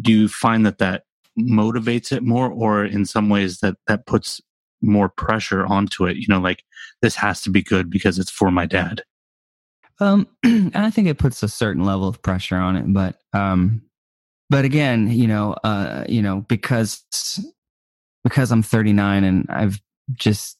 Do 0.00 0.12
you 0.12 0.28
find 0.28 0.64
that 0.66 0.78
that 0.78 1.04
motivates 1.38 2.12
it 2.12 2.22
more, 2.22 2.50
or 2.50 2.84
in 2.84 3.04
some 3.04 3.28
ways 3.28 3.60
that 3.60 3.76
that 3.86 4.06
puts 4.06 4.40
more 4.82 5.08
pressure 5.08 5.66
onto 5.66 6.06
it. 6.06 6.16
You 6.16 6.26
know, 6.28 6.40
like 6.40 6.64
this 7.02 7.14
has 7.16 7.42
to 7.42 7.50
be 7.50 7.62
good 7.62 7.90
because 7.90 8.18
it's 8.18 8.30
for 8.30 8.50
my 8.50 8.66
dad. 8.66 9.02
Um, 9.98 10.26
and 10.42 10.76
I 10.76 10.90
think 10.90 11.08
it 11.08 11.18
puts 11.18 11.42
a 11.42 11.48
certain 11.48 11.84
level 11.84 12.08
of 12.08 12.22
pressure 12.22 12.56
on 12.56 12.76
it, 12.76 12.84
but 12.88 13.16
um, 13.32 13.82
but 14.48 14.64
again, 14.64 15.10
you 15.10 15.28
know, 15.28 15.52
uh, 15.64 16.04
you 16.08 16.22
know, 16.22 16.44
because 16.48 17.04
because 18.24 18.50
I'm 18.50 18.62
39 18.62 19.24
and 19.24 19.46
I've 19.48 19.80
just 20.14 20.56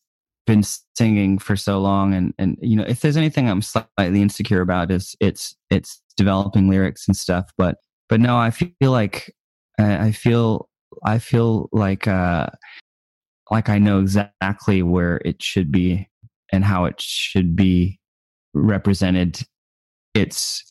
been 0.46 0.62
singing 0.96 1.38
for 1.38 1.56
so 1.56 1.80
long, 1.80 2.14
and 2.14 2.34
and 2.38 2.56
you 2.60 2.76
know, 2.76 2.84
if 2.86 3.00
there's 3.00 3.16
anything 3.16 3.48
I'm 3.48 3.62
slightly 3.62 4.22
insecure 4.22 4.60
about, 4.60 4.90
is 4.90 5.14
it's 5.20 5.56
it's 5.70 6.02
developing 6.16 6.68
lyrics 6.68 7.06
and 7.06 7.16
stuff. 7.16 7.50
But 7.56 7.76
but 8.08 8.20
no, 8.20 8.36
I 8.36 8.50
feel 8.50 8.90
like 8.90 9.34
I 9.78 10.12
feel 10.12 10.68
I 11.04 11.18
feel 11.18 11.68
like 11.72 12.06
uh, 12.06 12.48
like 13.50 13.68
I 13.68 13.78
know 13.78 14.00
exactly 14.00 14.82
where 14.82 15.20
it 15.24 15.42
should 15.42 15.70
be 15.70 16.08
and 16.52 16.64
how 16.64 16.84
it 16.84 17.00
should 17.00 17.56
be 17.56 17.98
represented. 18.54 19.40
It's 20.14 20.64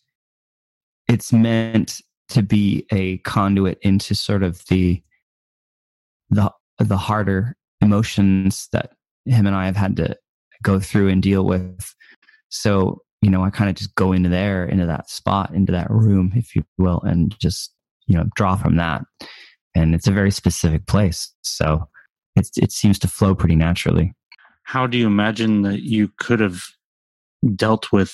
it's 1.07 1.33
meant 1.33 2.01
to 2.29 2.43
be 2.43 2.85
a 2.91 3.17
conduit 3.19 3.79
into 3.81 4.13
sort 4.13 4.43
of 4.43 4.61
the 4.69 5.01
the 6.29 6.51
the 6.77 6.97
harder 6.97 7.55
emotions 7.81 8.67
that 8.71 8.91
him 9.25 9.47
and 9.47 9.55
I 9.55 9.65
have 9.65 9.75
had 9.75 9.95
to 9.97 10.17
go 10.63 10.79
through 10.79 11.09
and 11.09 11.21
deal 11.21 11.45
with. 11.45 11.93
So, 12.49 13.01
you 13.21 13.29
know, 13.29 13.43
I 13.43 13.49
kind 13.49 13.69
of 13.69 13.75
just 13.75 13.95
go 13.95 14.11
into 14.11 14.29
there, 14.29 14.65
into 14.65 14.85
that 14.85 15.09
spot, 15.09 15.53
into 15.53 15.71
that 15.71 15.89
room, 15.89 16.31
if 16.35 16.55
you 16.55 16.63
will, 16.77 17.01
and 17.01 17.37
just, 17.39 17.73
you 18.07 18.15
know, 18.17 18.25
draw 18.35 18.55
from 18.55 18.77
that. 18.77 19.03
And 19.75 19.93
it's 19.93 20.07
a 20.07 20.11
very 20.11 20.31
specific 20.31 20.87
place. 20.87 21.33
So 21.41 21.87
it, 22.35 22.49
it 22.57 22.71
seems 22.71 22.97
to 22.99 23.07
flow 23.07 23.35
pretty 23.35 23.55
naturally. 23.55 24.13
How 24.63 24.87
do 24.87 24.97
you 24.97 25.07
imagine 25.07 25.61
that 25.63 25.83
you 25.83 26.11
could 26.17 26.39
have 26.39 26.63
dealt 27.55 27.91
with 27.91 28.13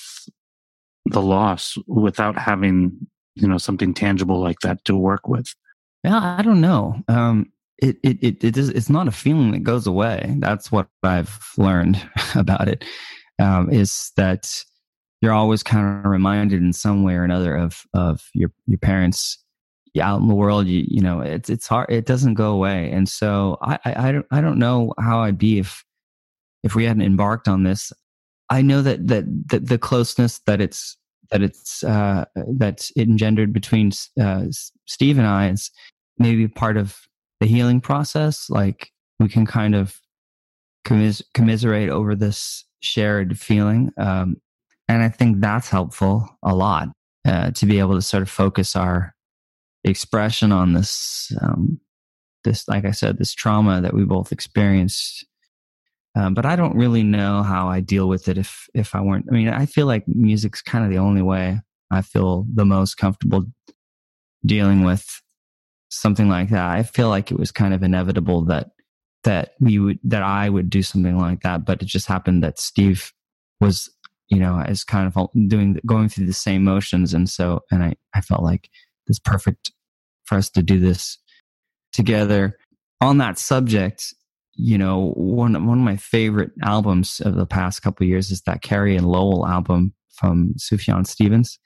the 1.06 1.22
loss 1.22 1.78
without 1.86 2.36
having, 2.36 3.06
you 3.34 3.48
know, 3.48 3.58
something 3.58 3.94
tangible 3.94 4.40
like 4.40 4.60
that 4.60 4.84
to 4.84 4.96
work 4.96 5.28
with? 5.28 5.54
Yeah, 6.04 6.36
I 6.38 6.42
don't 6.42 6.60
know. 6.60 7.02
Um, 7.08 7.52
it, 7.78 7.96
it, 8.02 8.18
it, 8.22 8.44
it 8.44 8.56
is, 8.56 8.68
it's 8.70 8.90
not 8.90 9.08
a 9.08 9.12
feeling 9.12 9.52
that 9.52 9.62
goes 9.62 9.86
away. 9.86 10.34
That's 10.38 10.72
what 10.72 10.88
I've 11.02 11.38
learned 11.56 12.02
about 12.34 12.68
it. 12.68 12.84
Um, 13.38 13.70
is 13.70 14.12
that 14.16 14.64
you're 15.20 15.32
always 15.32 15.62
kind 15.62 16.04
of 16.04 16.10
reminded 16.10 16.62
in 16.62 16.72
some 16.72 17.02
way 17.02 17.14
or 17.14 17.24
another 17.24 17.54
of, 17.54 17.84
of 17.92 18.22
your, 18.34 18.50
your 18.66 18.78
parents 18.78 19.38
out 20.00 20.20
in 20.20 20.28
the 20.28 20.34
world, 20.34 20.66
you, 20.66 20.84
you 20.88 21.00
know, 21.00 21.20
it's 21.20 21.48
it's 21.50 21.66
hard. 21.66 21.90
It 21.90 22.06
doesn't 22.06 22.34
go 22.34 22.52
away, 22.52 22.90
and 22.90 23.08
so 23.08 23.58
I, 23.62 23.78
I 23.84 24.08
I 24.08 24.12
don't 24.12 24.26
I 24.30 24.40
don't 24.40 24.58
know 24.58 24.92
how 24.98 25.20
I'd 25.20 25.38
be 25.38 25.58
if 25.58 25.84
if 26.62 26.74
we 26.74 26.84
hadn't 26.84 27.02
embarked 27.02 27.48
on 27.48 27.62
this. 27.62 27.92
I 28.50 28.62
know 28.62 28.82
that 28.82 29.06
that, 29.08 29.24
that 29.48 29.66
the 29.68 29.78
closeness 29.78 30.40
that 30.46 30.60
it's 30.60 30.96
that 31.30 31.42
it's 31.42 31.82
uh, 31.84 32.24
that 32.34 32.90
it 32.96 33.08
engendered 33.08 33.52
between 33.52 33.92
uh, 34.20 34.44
Steve 34.86 35.18
and 35.18 35.26
I 35.26 35.48
is 35.48 35.70
maybe 36.18 36.48
part 36.48 36.76
of 36.76 36.98
the 37.40 37.46
healing 37.46 37.80
process. 37.80 38.48
Like 38.50 38.90
we 39.18 39.28
can 39.28 39.46
kind 39.46 39.74
of 39.74 40.00
commis- 40.86 41.22
commiserate 41.34 41.90
over 41.90 42.14
this 42.14 42.64
shared 42.80 43.38
feeling, 43.38 43.90
um, 43.98 44.36
and 44.88 45.02
I 45.02 45.08
think 45.08 45.40
that's 45.40 45.68
helpful 45.68 46.28
a 46.42 46.54
lot 46.54 46.88
uh, 47.26 47.50
to 47.52 47.66
be 47.66 47.78
able 47.78 47.94
to 47.94 48.02
sort 48.02 48.22
of 48.22 48.30
focus 48.30 48.76
our 48.76 49.14
expression 49.84 50.52
on 50.52 50.72
this 50.72 51.32
um, 51.40 51.80
this 52.44 52.66
like 52.68 52.84
i 52.84 52.90
said 52.90 53.18
this 53.18 53.34
trauma 53.34 53.80
that 53.80 53.94
we 53.94 54.04
both 54.04 54.32
experienced 54.32 55.26
um, 56.16 56.34
but 56.34 56.46
i 56.46 56.56
don't 56.56 56.76
really 56.76 57.02
know 57.02 57.42
how 57.42 57.68
i 57.68 57.80
deal 57.80 58.08
with 58.08 58.28
it 58.28 58.38
if 58.38 58.68
if 58.74 58.94
i 58.94 59.00
weren't 59.00 59.26
i 59.30 59.34
mean 59.34 59.48
i 59.48 59.66
feel 59.66 59.86
like 59.86 60.04
music's 60.08 60.62
kind 60.62 60.84
of 60.84 60.90
the 60.90 60.98
only 60.98 61.22
way 61.22 61.60
i 61.90 62.02
feel 62.02 62.46
the 62.52 62.64
most 62.64 62.96
comfortable 62.96 63.44
dealing 64.44 64.82
with 64.82 65.22
something 66.00 66.28
like 66.28 66.50
that 66.50 66.70
i 66.70 66.82
feel 66.82 67.08
like 67.08 67.30
it 67.30 67.38
was 67.38 67.52
kind 67.52 67.74
of 67.74 67.82
inevitable 67.82 68.44
that 68.44 68.70
that 69.24 69.52
we 69.60 69.78
would 69.78 69.98
that 70.04 70.22
i 70.22 70.48
would 70.48 70.70
do 70.70 70.82
something 70.82 71.18
like 71.18 71.40
that 71.42 71.64
but 71.64 71.82
it 71.82 71.86
just 71.86 72.06
happened 72.06 72.42
that 72.42 72.58
steve 72.58 73.12
was 73.60 73.90
you 74.28 74.38
know 74.38 74.60
is 74.60 74.84
kind 74.84 75.06
of 75.06 75.28
doing 75.48 75.78
going 75.86 76.08
through 76.08 76.26
the 76.26 76.32
same 76.32 76.64
motions 76.64 77.14
and 77.14 77.28
so 77.28 77.60
and 77.70 77.82
i 77.82 77.94
i 78.14 78.20
felt 78.20 78.42
like 78.42 78.68
this 79.06 79.18
perfect 79.18 79.72
for 80.26 80.36
us 80.36 80.50
to 80.50 80.62
do 80.62 80.78
this 80.78 81.18
together. 81.92 82.58
On 83.00 83.18
that 83.18 83.38
subject, 83.38 84.14
you 84.54 84.78
know, 84.78 85.12
one 85.16 85.66
one 85.66 85.78
of 85.78 85.84
my 85.84 85.96
favorite 85.96 86.50
albums 86.62 87.20
of 87.20 87.34
the 87.34 87.46
past 87.46 87.82
couple 87.82 88.06
years 88.06 88.30
is 88.30 88.42
that 88.42 88.62
Carrie 88.62 88.96
and 88.96 89.06
Lowell 89.06 89.46
album 89.46 89.94
from 90.14 90.54
Sufjan 90.58 91.06
Stevens, 91.06 91.58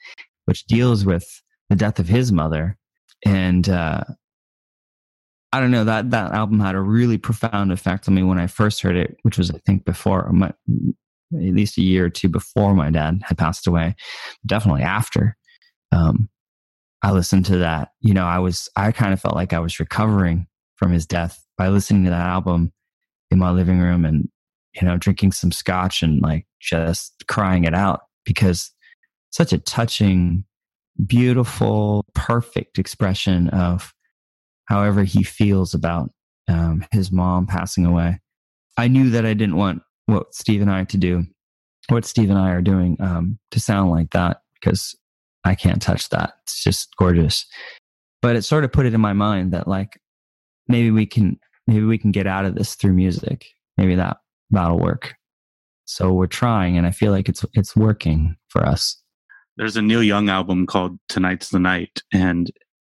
which 0.46 0.64
deals 0.66 1.04
with 1.04 1.26
the 1.68 1.76
death 1.76 1.98
of 1.98 2.08
his 2.08 2.32
mother. 2.32 2.76
And 3.24 3.68
uh, 3.68 4.02
I 5.52 5.60
don't 5.60 5.70
know 5.70 5.84
that 5.84 6.10
that 6.10 6.32
album 6.32 6.60
had 6.60 6.74
a 6.74 6.80
really 6.80 7.18
profound 7.18 7.72
effect 7.72 8.06
on 8.06 8.14
me 8.14 8.22
when 8.22 8.38
I 8.38 8.46
first 8.46 8.82
heard 8.82 8.96
it, 8.96 9.16
which 9.22 9.36
was 9.36 9.50
I 9.50 9.58
think 9.66 9.84
before 9.84 10.30
my, 10.32 10.48
at 10.48 11.54
least 11.54 11.78
a 11.78 11.82
year 11.82 12.06
or 12.06 12.10
two 12.10 12.28
before 12.28 12.74
my 12.74 12.90
dad 12.90 13.22
had 13.24 13.38
passed 13.38 13.66
away, 13.66 13.96
definitely 14.46 14.82
after. 14.82 15.36
Um, 15.92 16.28
I 17.02 17.12
listened 17.12 17.46
to 17.46 17.58
that, 17.58 17.90
you 18.00 18.14
know, 18.14 18.26
I 18.26 18.38
was, 18.38 18.68
I 18.76 18.92
kind 18.92 19.12
of 19.12 19.20
felt 19.20 19.34
like 19.34 19.52
I 19.52 19.58
was 19.58 19.80
recovering 19.80 20.46
from 20.76 20.92
his 20.92 21.06
death 21.06 21.42
by 21.56 21.68
listening 21.68 22.04
to 22.04 22.10
that 22.10 22.26
album 22.26 22.72
in 23.30 23.38
my 23.38 23.50
living 23.50 23.80
room 23.80 24.04
and, 24.04 24.28
you 24.74 24.86
know, 24.86 24.96
drinking 24.96 25.32
some 25.32 25.50
scotch 25.50 26.02
and 26.02 26.20
like 26.22 26.46
just 26.60 27.24
crying 27.26 27.64
it 27.64 27.74
out 27.74 28.02
because 28.24 28.70
such 29.30 29.52
a 29.52 29.58
touching, 29.58 30.44
beautiful, 31.06 32.04
perfect 32.14 32.78
expression 32.78 33.48
of 33.48 33.92
however 34.70 35.02
he 35.02 35.24
feels 35.24 35.74
about 35.74 36.10
um, 36.48 36.86
his 36.92 37.10
mom 37.10 37.46
passing 37.46 37.84
away. 37.84 38.20
I 38.78 38.86
knew 38.86 39.10
that 39.10 39.26
I 39.26 39.34
didn't 39.34 39.56
want 39.56 39.82
what 40.06 40.32
Steve 40.32 40.62
and 40.62 40.70
I 40.70 40.84
to 40.84 40.96
do, 40.96 41.24
what 41.88 42.04
Steve 42.04 42.30
and 42.30 42.38
I 42.38 42.50
are 42.50 42.62
doing, 42.62 42.96
um, 43.00 43.38
to 43.50 43.60
sound 43.60 43.90
like 43.90 44.10
that 44.12 44.42
because 44.54 44.96
I 45.44 45.56
can't 45.56 45.82
touch 45.82 46.08
that. 46.10 46.34
It's 46.44 46.62
just 46.62 46.88
gorgeous. 46.96 47.44
But 48.22 48.36
it 48.36 48.42
sort 48.42 48.64
of 48.64 48.72
put 48.72 48.86
it 48.86 48.94
in 48.94 49.00
my 49.00 49.12
mind 49.12 49.52
that 49.52 49.66
like 49.66 50.00
maybe 50.68 50.90
we 50.90 51.04
can 51.04 51.38
maybe 51.66 51.84
we 51.84 51.98
can 51.98 52.12
get 52.12 52.28
out 52.28 52.44
of 52.44 52.54
this 52.54 52.76
through 52.76 52.92
music. 52.92 53.46
Maybe 53.76 53.96
that 53.96 54.18
that'll 54.50 54.78
work. 54.78 55.14
So 55.86 56.12
we're 56.12 56.26
trying 56.26 56.78
and 56.78 56.86
I 56.86 56.92
feel 56.92 57.10
like 57.10 57.28
it's 57.28 57.44
it's 57.54 57.74
working 57.74 58.36
for 58.48 58.64
us. 58.64 59.02
There's 59.56 59.76
a 59.76 59.82
Neil 59.82 60.02
Young 60.02 60.28
album 60.28 60.66
called 60.66 60.98
Tonight's 61.08 61.48
the 61.48 61.58
Night 61.58 62.02
and 62.12 62.50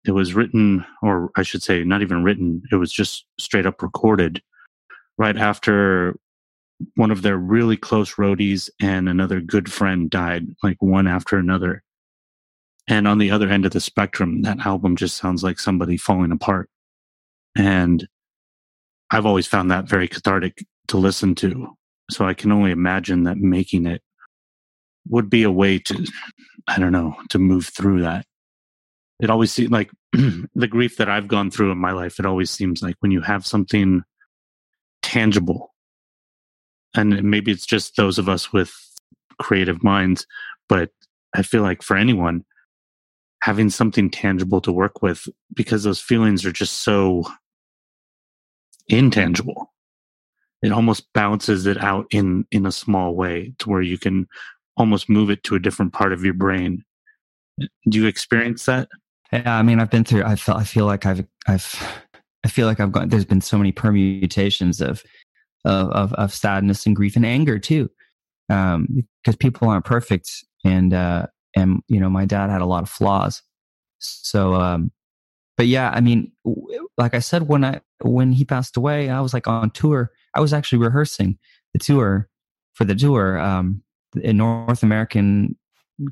it 0.07 0.13
was 0.13 0.35
written 0.35 0.85
or 1.03 1.31
I 1.37 1.43
should 1.43 1.63
say 1.63 1.85
not 1.85 2.03
even 2.03 2.23
written, 2.23 2.63
it 2.71 2.77
was 2.77 2.93
just 2.93 3.27
straight 3.39 3.67
up 3.67 3.83
recorded 3.83 4.43
right 5.17 5.37
after 5.37 6.17
one 6.97 7.11
of 7.11 7.23
their 7.23 7.39
really 7.39 7.77
close 7.77 8.15
roadies 8.17 8.69
and 8.81 9.09
another 9.09 9.41
good 9.41 9.71
friend 9.71 10.11
died 10.11 10.47
like 10.63 10.77
one 10.81 11.07
after 11.07 11.39
another 11.39 11.83
and 12.87 13.09
on 13.09 13.19
the 13.19 13.31
other 13.31 13.49
end 13.49 13.65
of 13.65 13.73
the 13.73 13.81
spectrum, 13.81 14.43
that 14.43 14.67
album 14.67 14.97
just 14.97 15.17
sounds 15.17 15.43
like 15.43 15.59
somebody 15.59 15.97
falling 15.97 16.33
apart. 16.33 16.69
And 17.57 18.07
I've 19.11 19.27
always 19.27 19.47
found 19.47 19.71
that 19.71 19.89
very 19.89 20.09
cathartic 20.09 20.65
to 20.89 20.99
listen 20.99 21.35
to. 21.37 21.69
So 22.11 22.27
I 22.27 22.35
can 22.35 22.53
only 22.53 22.71
imagine 22.71 23.25
that 23.25 23.39
making 23.39 23.87
it 23.87 24.03
would 25.09 25.31
be 25.31 25.45
a 25.45 25.51
way 25.51 25.79
to, 25.79 26.07
I 26.69 26.79
don't 26.79 26.93
know, 26.93 27.17
to 27.31 27.39
move 27.39 27.67
through 27.67 28.03
that. 28.03 28.27
It 29.21 29.31
always 29.31 29.53
seems 29.53 29.71
like 29.71 29.91
the 30.13 30.69
grief 30.69 30.97
that 30.97 31.09
I've 31.09 31.29
gone 31.29 31.51
through 31.51 31.73
in 31.73 31.79
my 31.79 31.93
life, 31.93 32.19
it 32.19 32.27
always 32.27 32.51
seems 32.51 32.83
like 32.83 32.97
when 33.01 33.13
you 33.13 33.21
have 33.21 33.47
something 33.47 34.03
tangible, 35.03 35.73
and 36.97 37.23
maybe 37.23 37.53
it's 37.53 37.67
just 37.67 37.97
those 37.97 38.19
of 38.19 38.29
us 38.29 38.53
with 38.53 38.75
creative 39.41 39.83
minds, 39.83 40.27
but 40.69 40.91
I 41.35 41.43
feel 41.43 41.63
like 41.63 41.83
for 41.83 41.97
anyone, 41.97 42.45
having 43.43 43.71
something 43.71 44.11
tangible 44.11 44.61
to 44.63 44.73
work 44.73 45.03
with, 45.03 45.29
because 45.55 45.85
those 45.85 46.01
feelings 46.01 46.45
are 46.45 46.53
just 46.53 46.83
so 46.83 47.25
intangible 48.89 49.75
it 50.65 50.73
almost 50.73 51.13
balances 51.13 51.67
it 51.67 51.77
out 51.77 52.07
in 52.11 52.47
in 52.51 52.65
a 52.65 52.73
small 52.73 53.15
way 53.15 53.53
to 53.59 53.69
where 53.69 53.83
you 53.83 53.99
can 53.99 54.27
almost 54.79 55.11
move 55.11 55.29
it 55.29 55.43
to 55.45 55.55
a 55.55 55.61
different 55.61 55.93
part 55.93 56.13
of 56.13 56.25
your 56.25 56.33
brain. 56.33 56.83
Do 57.61 57.99
you 57.99 58.07
experience 58.07 58.65
that 58.65 58.89
yeah 59.35 59.59
i 59.59 59.63
mean 59.63 59.81
i've 59.81 59.91
been 59.91 60.05
through 60.05 60.25
i 60.25 60.35
feel 60.37 60.55
i 60.55 60.65
feel 60.65 60.87
like 60.87 61.05
i've 61.07 61.25
i've 61.47 62.03
i 62.45 62.49
feel 62.49 62.67
like 62.67 62.81
i've 62.81 62.93
gone 62.93 63.09
there's 63.09 63.25
been 63.25 63.41
so 63.41 63.59
many 63.59 63.73
permutations 63.73 64.81
of 64.81 65.03
of 65.65 66.13
of, 66.13 66.33
sadness 66.33 66.87
and 66.87 66.95
grief 66.95 67.17
and 67.17 67.25
anger 67.25 67.59
too. 67.59 67.91
Um 68.51 68.87
because 69.23 69.37
people 69.37 69.69
aren't 69.69 69.85
perfect 69.85 70.31
and 70.65 70.93
uh 70.93 71.27
and 71.57 71.81
you 71.89 72.01
know 72.01 72.11
my 72.11 72.27
dad 72.27 72.51
had 72.51 72.61
a 72.61 72.67
lot 72.67 72.83
of 72.83 72.91
flaws. 72.91 73.43
So 73.99 74.55
um 74.55 74.93
but 75.57 75.67
yeah 75.67 75.91
i 75.95 76.01
mean 76.01 76.33
like 76.99 77.15
i 77.15 77.21
said 77.21 77.49
when 77.49 77.65
i 77.65 77.81
when 78.03 78.33
he 78.33 78.45
passed 78.45 78.77
away 78.77 79.09
i 79.09 79.21
was 79.21 79.33
like 79.33 79.47
on 79.47 79.71
tour. 79.71 80.11
I 80.35 80.41
was 80.41 80.53
actually 80.53 80.79
rehearsing 80.79 81.39
the 81.73 81.79
tour 81.79 82.29
for 82.75 82.85
the 82.85 82.95
tour 82.95 83.39
um, 83.39 83.83
in 84.21 84.37
North 84.37 84.83
American, 84.83 85.57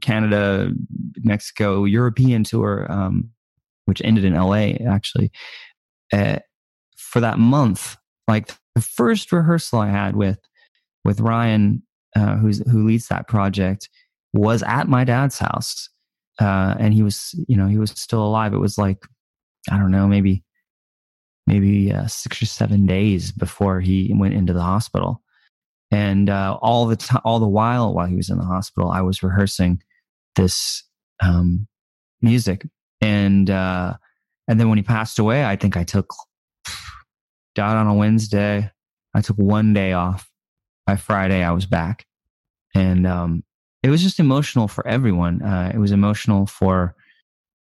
Canada, 0.00 0.70
Mexico, 1.18 1.84
European 1.84 2.44
tour, 2.44 2.86
um, 2.90 3.30
which 3.86 4.02
ended 4.04 4.24
in 4.24 4.34
LA 4.34 4.74
actually. 4.88 5.30
Uh, 6.12 6.38
for 6.96 7.20
that 7.20 7.38
month, 7.38 7.96
like 8.28 8.52
the 8.74 8.80
first 8.80 9.32
rehearsal 9.32 9.80
I 9.80 9.88
had 9.88 10.16
with 10.16 10.38
with 11.04 11.20
Ryan, 11.20 11.82
uh, 12.16 12.36
who's 12.36 12.58
who 12.70 12.86
leads 12.86 13.08
that 13.08 13.28
project, 13.28 13.88
was 14.32 14.62
at 14.62 14.88
my 14.88 15.04
dad's 15.04 15.38
house, 15.38 15.88
uh, 16.40 16.74
and 16.78 16.94
he 16.94 17.02
was 17.02 17.34
you 17.48 17.56
know 17.56 17.66
he 17.66 17.78
was 17.78 17.90
still 17.90 18.24
alive. 18.24 18.54
It 18.54 18.58
was 18.58 18.78
like 18.78 19.04
I 19.70 19.78
don't 19.78 19.90
know 19.90 20.06
maybe 20.06 20.44
maybe 21.46 21.92
uh, 21.92 22.06
six 22.06 22.40
or 22.40 22.46
seven 22.46 22.86
days 22.86 23.32
before 23.32 23.80
he 23.80 24.12
went 24.16 24.34
into 24.34 24.52
the 24.52 24.62
hospital. 24.62 25.22
And 25.92 26.30
uh, 26.30 26.58
all 26.62 26.86
the 26.86 26.96
time, 26.96 27.20
all 27.22 27.38
the 27.38 27.46
while, 27.46 27.94
while 27.94 28.06
he 28.06 28.16
was 28.16 28.30
in 28.30 28.38
the 28.38 28.44
hospital, 28.44 28.90
I 28.90 29.02
was 29.02 29.22
rehearsing 29.22 29.82
this 30.36 30.84
um, 31.22 31.68
music. 32.22 32.66
And 33.02 33.50
uh, 33.50 33.94
and 34.48 34.58
then 34.58 34.70
when 34.70 34.78
he 34.78 34.82
passed 34.82 35.18
away, 35.18 35.44
I 35.44 35.56
think 35.56 35.76
I 35.76 35.84
took 35.84 36.12
died 37.54 37.76
on 37.76 37.86
a 37.86 37.94
Wednesday. 37.94 38.70
I 39.14 39.20
took 39.20 39.36
one 39.36 39.74
day 39.74 39.92
off. 39.92 40.28
By 40.84 40.96
Friday, 40.96 41.44
I 41.44 41.52
was 41.52 41.64
back, 41.64 42.06
and 42.74 43.06
um, 43.06 43.44
it 43.84 43.90
was 43.90 44.02
just 44.02 44.18
emotional 44.18 44.66
for 44.66 44.84
everyone. 44.84 45.40
Uh, 45.40 45.70
it 45.72 45.78
was 45.78 45.92
emotional 45.92 46.44
for 46.46 46.96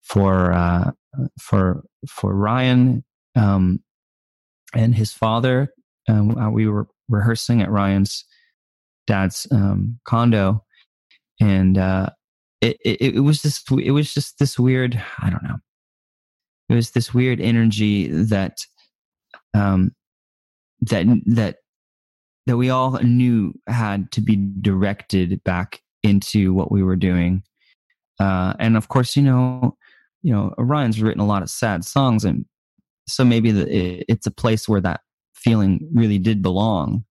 for 0.02 0.52
uh, 0.52 0.92
for 1.40 1.82
for 2.08 2.32
Ryan 2.32 3.04
um, 3.34 3.82
and 4.72 4.94
his 4.94 5.12
father. 5.12 5.74
Um, 6.08 6.38
uh, 6.38 6.48
we 6.48 6.68
were 6.68 6.86
rehearsing 7.08 7.62
at 7.62 7.70
Ryan's 7.70 8.24
dad's 9.06 9.46
um, 9.50 9.98
condo, 10.04 10.64
and 11.40 11.78
uh, 11.78 12.10
it, 12.60 12.76
it, 12.84 13.14
it 13.16 13.20
was 13.20 13.42
just 13.42 13.70
it 13.72 13.92
was 13.92 14.12
just 14.12 14.38
this 14.38 14.58
weird. 14.58 15.02
I 15.18 15.30
don't 15.30 15.42
know. 15.42 15.56
It 16.68 16.74
was 16.74 16.90
this 16.90 17.14
weird 17.14 17.40
energy 17.40 18.08
that 18.08 18.58
um, 19.54 19.92
that 20.82 21.06
that 21.26 21.56
that 22.46 22.56
we 22.56 22.70
all 22.70 22.92
knew 23.02 23.54
had 23.66 24.10
to 24.12 24.20
be 24.20 24.36
directed 24.60 25.42
back 25.44 25.80
into 26.02 26.54
what 26.54 26.72
we 26.72 26.82
were 26.82 26.96
doing. 26.96 27.42
Uh, 28.20 28.54
and 28.58 28.76
of 28.76 28.88
course, 28.88 29.16
you 29.16 29.22
know, 29.22 29.76
you 30.22 30.32
know, 30.32 30.54
Ryan's 30.58 31.00
written 31.00 31.20
a 31.20 31.26
lot 31.26 31.42
of 31.42 31.50
sad 31.50 31.84
songs, 31.84 32.24
and 32.24 32.44
so 33.06 33.24
maybe 33.24 33.52
the, 33.52 34.04
it's 34.10 34.26
a 34.26 34.30
place 34.30 34.68
where 34.68 34.80
that 34.80 35.00
feeling 35.38 35.88
really 35.92 36.18
did 36.18 36.42
belong 36.42 37.04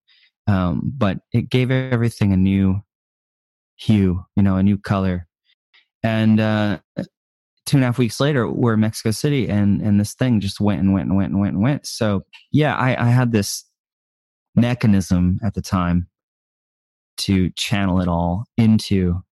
um, 0.46 0.92
but 0.96 1.18
it 1.32 1.50
gave 1.50 1.70
everything 1.70 2.32
a 2.32 2.36
new 2.36 2.80
hue 3.76 4.24
you 4.36 4.42
know 4.42 4.56
a 4.56 4.62
new 4.62 4.78
color 4.78 5.26
and 6.02 6.40
uh, 6.40 6.78
two 7.66 7.76
and 7.76 7.84
a 7.84 7.86
half 7.86 7.98
weeks 7.98 8.20
later 8.20 8.50
we're 8.50 8.74
in 8.74 8.80
mexico 8.80 9.10
city 9.10 9.48
and 9.48 9.80
and 9.80 10.00
this 10.00 10.14
thing 10.14 10.40
just 10.40 10.60
went 10.60 10.80
and 10.80 10.92
went 10.92 11.08
and 11.08 11.16
went 11.16 11.30
and 11.30 11.40
went 11.40 11.54
and 11.54 11.62
went 11.62 11.86
so 11.86 12.24
yeah 12.50 12.74
i, 12.76 13.06
I 13.06 13.10
had 13.10 13.32
this 13.32 13.64
mechanism 14.56 15.38
at 15.42 15.54
the 15.54 15.62
time 15.62 16.08
to 17.18 17.50
channel 17.50 18.00
it 18.00 18.08
all 18.08 18.44
into 18.56 19.22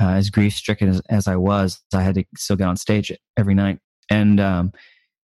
uh, 0.00 0.12
as 0.12 0.30
grief 0.30 0.54
stricken 0.54 0.88
as, 0.88 1.02
as, 1.10 1.28
I 1.28 1.36
was, 1.36 1.80
I 1.92 2.02
had 2.02 2.14
to 2.14 2.24
still 2.36 2.56
get 2.56 2.68
on 2.68 2.76
stage 2.76 3.12
every 3.36 3.54
night. 3.54 3.78
And 4.08 4.40
um, 4.40 4.72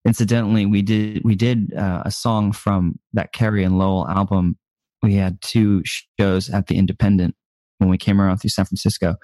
incidentally, 0.07 0.65
we 0.65 0.83
did 0.83 1.23
we 1.25 1.35
did 1.35 1.75
uh, 1.75 2.03
a 2.05 2.11
song 2.11 2.53
from 2.53 2.99
that 3.13 3.33
Carrie 3.33 3.65
and 3.65 3.79
Lowell 3.79 4.09
album. 4.09 4.57
We 5.03 5.15
had 5.15 5.41
two 5.43 5.83
shows 6.19 6.49
at 6.49 6.69
the 6.69 6.79
Independent 6.79 7.35
when 7.79 7.91
we 7.91 7.99
came 7.99 8.21
around 8.21 8.39
through 8.39 8.51
San 8.51 8.65
Francisco, 8.65 9.17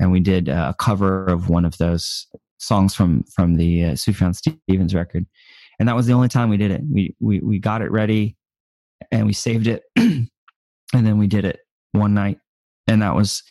and 0.00 0.12
we 0.12 0.20
did 0.20 0.48
uh, 0.48 0.72
a 0.72 0.82
cover 0.82 1.26
of 1.26 1.48
one 1.48 1.64
of 1.64 1.76
those 1.78 2.26
songs 2.58 2.94
from 2.94 3.24
from 3.34 3.56
the 3.56 3.84
uh, 3.84 3.92
Sufjan 3.92 4.34
Stevens 4.34 4.94
record, 4.94 5.26
and 5.78 5.88
that 5.88 5.96
was 5.96 6.06
the 6.06 6.14
only 6.14 6.28
time 6.28 6.48
we 6.48 6.56
did 6.56 6.70
it. 6.70 6.82
We 6.90 7.14
we 7.20 7.40
we 7.40 7.58
got 7.58 7.82
it 7.82 7.90
ready, 7.90 8.36
and 9.10 9.26
we 9.26 9.32
saved 9.32 9.66
it, 9.66 9.82
and 9.96 10.28
then 10.92 11.18
we 11.18 11.26
did 11.26 11.44
it 11.44 11.58
one 11.92 12.14
night, 12.14 12.38
and 12.86 13.02
that 13.02 13.16
was 13.16 13.42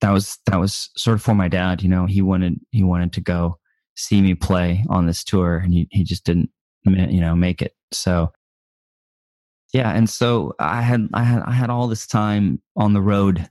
that 0.00 0.10
was 0.10 0.38
that 0.46 0.58
was 0.58 0.90
sort 0.96 1.16
of 1.16 1.22
for 1.22 1.34
my 1.34 1.48
dad. 1.48 1.82
You 1.82 1.90
know, 1.90 2.06
he 2.06 2.22
wanted 2.22 2.58
he 2.70 2.82
wanted 2.82 3.12
to 3.12 3.20
go 3.20 3.59
see 4.00 4.20
me 4.20 4.34
play 4.34 4.84
on 4.88 5.06
this 5.06 5.22
tour 5.24 5.58
and 5.58 5.72
he, 5.72 5.88
he 5.90 6.04
just 6.04 6.24
didn't 6.24 6.50
you 6.84 7.20
know 7.20 7.34
make 7.34 7.62
it. 7.62 7.74
So 7.92 8.32
yeah 9.72 9.90
and 9.90 10.10
so 10.10 10.52
i 10.58 10.80
had 10.82 11.08
i 11.14 11.22
had 11.22 11.42
i 11.42 11.52
had 11.52 11.70
all 11.70 11.86
this 11.86 12.04
time 12.04 12.60
on 12.76 12.92
the 12.92 13.00
road 13.00 13.48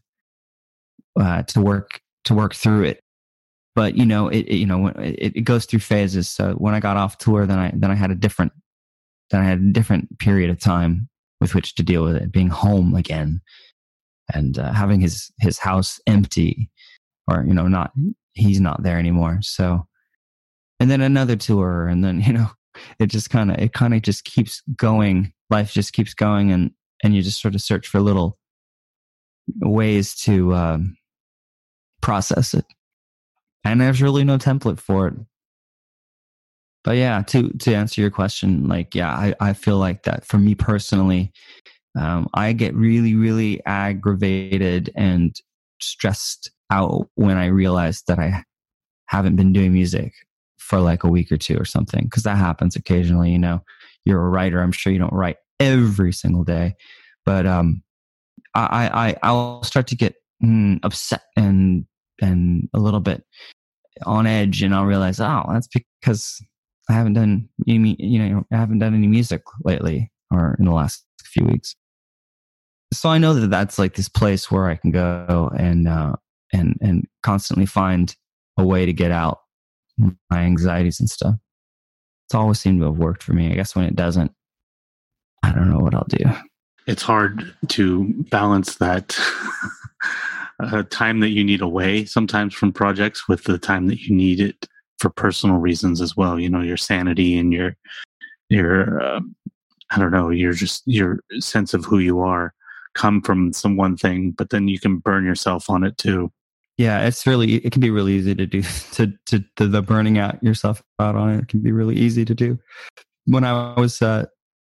uh, 1.17 1.43
to 1.43 1.61
work 1.61 2.01
to 2.25 2.33
work 2.33 2.53
through 2.53 2.83
it. 2.83 3.01
But 3.75 3.95
you 3.95 4.05
know 4.05 4.27
it, 4.27 4.39
it 4.39 4.57
you 4.57 4.65
know 4.65 4.87
it, 4.87 5.33
it 5.35 5.41
goes 5.41 5.65
through 5.65 5.79
phases. 5.79 6.27
So 6.29 6.53
when 6.53 6.73
i 6.73 6.79
got 6.79 6.97
off 6.97 7.17
tour 7.17 7.45
then 7.45 7.59
i 7.59 7.71
then 7.75 7.91
i 7.91 7.95
had 7.95 8.11
a 8.11 8.15
different 8.15 8.51
then 9.31 9.41
i 9.41 9.45
had 9.45 9.59
a 9.59 9.71
different 9.71 10.19
period 10.19 10.49
of 10.49 10.59
time 10.59 11.07
with 11.39 11.55
which 11.55 11.75
to 11.75 11.83
deal 11.83 12.03
with 12.03 12.15
it 12.15 12.31
being 12.31 12.49
home 12.49 12.95
again 12.95 13.41
and 14.33 14.59
uh, 14.59 14.73
having 14.73 14.99
his 14.99 15.31
his 15.39 15.57
house 15.57 15.99
empty 16.07 16.69
or 17.27 17.45
you 17.45 17.53
know 17.53 17.67
not 17.67 17.91
he's 18.33 18.59
not 18.59 18.83
there 18.83 18.97
anymore. 18.97 19.39
So 19.41 19.85
and 20.79 20.89
then 20.89 21.01
another 21.01 21.35
tour 21.35 21.87
and 21.87 22.03
then 22.03 22.21
you 22.25 22.33
know 22.33 22.49
it 22.99 23.07
just 23.07 23.29
kind 23.29 23.51
of 23.51 23.57
it 23.59 23.73
kind 23.73 23.93
of 23.93 24.01
just 24.01 24.25
keeps 24.25 24.61
going. 24.75 25.33
Life 25.49 25.71
just 25.71 25.93
keeps 25.93 26.13
going 26.13 26.51
and 26.51 26.71
and 27.03 27.15
you 27.15 27.21
just 27.21 27.41
sort 27.41 27.55
of 27.55 27.61
search 27.61 27.87
for 27.87 28.01
little 28.01 28.37
ways 29.61 30.15
to 30.15 30.53
um, 30.53 30.97
process 32.01 32.53
it. 32.53 32.65
And 33.63 33.81
there's 33.81 34.01
really 34.01 34.23
no 34.23 34.37
template 34.37 34.79
for 34.79 35.07
it. 35.07 35.13
But 36.83 36.97
yeah 36.97 37.21
to 37.27 37.49
to 37.49 37.75
answer 37.75 37.99
your 37.99 38.09
question 38.09 38.67
like 38.67 38.95
yeah 38.95 39.11
i 39.11 39.35
i 39.41 39.53
feel 39.53 39.77
like 39.77 40.03
that 40.03 40.25
for 40.25 40.37
me 40.37 40.55
personally 40.55 41.31
um, 41.97 42.27
i 42.33 42.53
get 42.53 42.73
really 42.73 43.15
really 43.15 43.63
aggravated 43.65 44.89
and 44.95 45.35
stressed 45.81 46.49
out 46.71 47.09
when 47.15 47.37
i 47.37 47.47
realize 47.47 48.01
that 48.07 48.17
i 48.17 48.43
haven't 49.07 49.35
been 49.35 49.51
doing 49.51 49.73
music 49.73 50.13
for 50.59 50.79
like 50.79 51.03
a 51.03 51.09
week 51.09 51.31
or 51.31 51.37
two 51.37 51.57
or 51.57 51.65
something 51.65 52.03
because 52.03 52.23
that 52.23 52.37
happens 52.37 52.75
occasionally 52.75 53.31
you 53.31 53.39
know? 53.39 53.61
You're 54.05 54.25
a 54.25 54.29
writer 54.29 54.61
i'm 54.61 54.71
sure 54.71 54.93
you 54.93 54.99
don't 54.99 55.13
write 55.13 55.37
every 55.59 56.13
single 56.13 56.43
day 56.43 56.75
but 57.25 57.45
um 57.45 57.83
i 58.55 58.89
i 58.93 59.15
i'll 59.23 59.63
start 59.63 59.87
to 59.87 59.95
get 59.95 60.15
mm, 60.43 60.79
upset 60.83 61.21
and 61.35 61.85
and 62.21 62.69
a 62.73 62.79
little 62.79 62.99
bit 63.01 63.23
on 64.05 64.25
edge 64.25 64.63
and 64.63 64.73
i'll 64.73 64.85
realize 64.85 65.19
oh 65.19 65.43
that's 65.49 65.67
because 65.67 66.41
i 66.89 66.93
haven't 66.93 67.13
done 67.13 67.47
you 67.65 68.19
know 68.19 68.43
i 68.51 68.55
haven't 68.55 68.79
done 68.79 68.95
any 68.95 69.07
music 69.07 69.41
lately 69.63 70.09
or 70.31 70.55
in 70.59 70.65
the 70.65 70.71
last 70.71 71.05
few 71.23 71.45
weeks. 71.45 71.75
So 72.93 73.09
i 73.09 73.17
know 73.17 73.33
that 73.35 73.49
that's 73.49 73.77
like 73.77 73.95
this 73.95 74.09
place 74.09 74.49
where 74.49 74.67
i 74.67 74.75
can 74.75 74.91
go 74.91 75.51
and 75.57 75.87
uh 75.87 76.13
and 76.51 76.75
and 76.81 77.05
constantly 77.21 77.65
find 77.65 78.15
a 78.57 78.65
way 78.65 78.85
to 78.85 78.93
get 78.93 79.11
out 79.11 79.39
my 80.29 80.39
anxieties 80.39 80.99
and 80.99 81.09
stuff. 81.09 81.35
It's 82.27 82.35
always 82.35 82.59
seemed 82.59 82.79
to 82.79 82.85
have 82.85 82.97
worked 82.97 83.23
for 83.23 83.33
me. 83.33 83.51
I 83.51 83.55
guess 83.55 83.75
when 83.75 83.85
it 83.85 83.95
doesn't, 83.95 84.31
I 85.43 85.51
don't 85.51 85.69
know 85.69 85.79
what 85.79 85.95
I'll 85.95 86.05
do. 86.09 86.25
It's 86.87 87.03
hard 87.03 87.53
to 87.69 88.13
balance 88.29 88.75
that 88.75 89.17
uh, 90.59 90.83
time 90.89 91.19
that 91.21 91.29
you 91.29 91.43
need 91.43 91.61
away 91.61 92.05
sometimes 92.05 92.53
from 92.53 92.71
projects 92.71 93.27
with 93.27 93.43
the 93.43 93.57
time 93.57 93.87
that 93.87 94.01
you 94.01 94.15
need 94.15 94.39
it 94.39 94.67
for 94.99 95.09
personal 95.09 95.57
reasons 95.57 96.01
as 96.01 96.15
well. 96.15 96.39
You 96.39 96.49
know, 96.49 96.61
your 96.61 96.77
sanity 96.77 97.37
and 97.37 97.53
your 97.53 97.75
your 98.49 99.01
uh, 99.01 99.21
I 99.91 99.99
don't 99.99 100.11
know, 100.11 100.29
your 100.29 100.53
just 100.53 100.83
your 100.85 101.19
sense 101.39 101.73
of 101.73 101.85
who 101.85 101.99
you 101.99 102.19
are 102.19 102.53
come 102.95 103.21
from 103.21 103.53
some 103.53 103.77
one 103.77 103.95
thing, 103.95 104.31
but 104.31 104.49
then 104.49 104.67
you 104.67 104.79
can 104.79 104.97
burn 104.97 105.25
yourself 105.25 105.69
on 105.69 105.83
it 105.83 105.97
too. 105.97 106.31
Yeah, 106.79 107.05
it's 107.05 107.27
really 107.27 107.55
it 107.55 107.73
can 107.73 107.81
be 107.81 107.89
really 107.89 108.13
easy 108.13 108.33
to 108.33 108.45
do 108.45 108.61
to 108.93 109.11
to, 109.27 109.43
to 109.57 109.67
the 109.67 109.81
burning 109.81 110.17
out 110.17 110.41
yourself 110.41 110.81
out 110.99 111.15
on 111.15 111.31
it. 111.31 111.39
it 111.39 111.47
can 111.49 111.59
be 111.59 111.73
really 111.73 111.95
easy 111.95 112.23
to 112.23 112.33
do. 112.33 112.57
When 113.25 113.43
I 113.43 113.73
was 113.77 114.01
uh, 114.01 114.27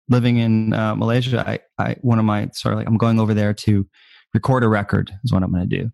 living 0.07 0.37
in 0.37 0.71
uh, 0.71 0.95
Malaysia, 0.95 1.43
I, 1.45 1.59
I 1.77 1.97
one 2.01 2.17
of 2.17 2.23
my 2.23 2.49
sorry, 2.53 2.77
like 2.77 2.87
I'm 2.87 2.97
going 2.97 3.19
over 3.19 3.33
there 3.33 3.53
to 3.53 3.85
record 4.33 4.63
a 4.63 4.69
record 4.69 5.11
is 5.25 5.33
what 5.33 5.43
I'm 5.43 5.51
going 5.51 5.69
to 5.69 5.77
do. 5.83 5.91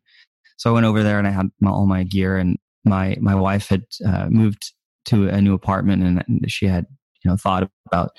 So 0.57 0.69
I 0.69 0.73
went 0.73 0.85
over 0.85 1.01
there 1.01 1.17
and 1.17 1.27
I 1.27 1.31
had 1.31 1.49
my, 1.59 1.71
all 1.71 1.87
my 1.87 2.03
gear, 2.03 2.37
and 2.37 2.59
my 2.85 3.17
my 3.19 3.33
wife 3.33 3.69
had 3.69 3.83
uh, 4.05 4.27
moved 4.29 4.71
to 5.05 5.29
a 5.29 5.41
new 5.41 5.55
apartment, 5.55 6.03
and, 6.03 6.23
and 6.27 6.51
she 6.51 6.67
had 6.67 6.85
you 7.23 7.31
know 7.31 7.37
thought 7.37 7.67
about 7.87 8.11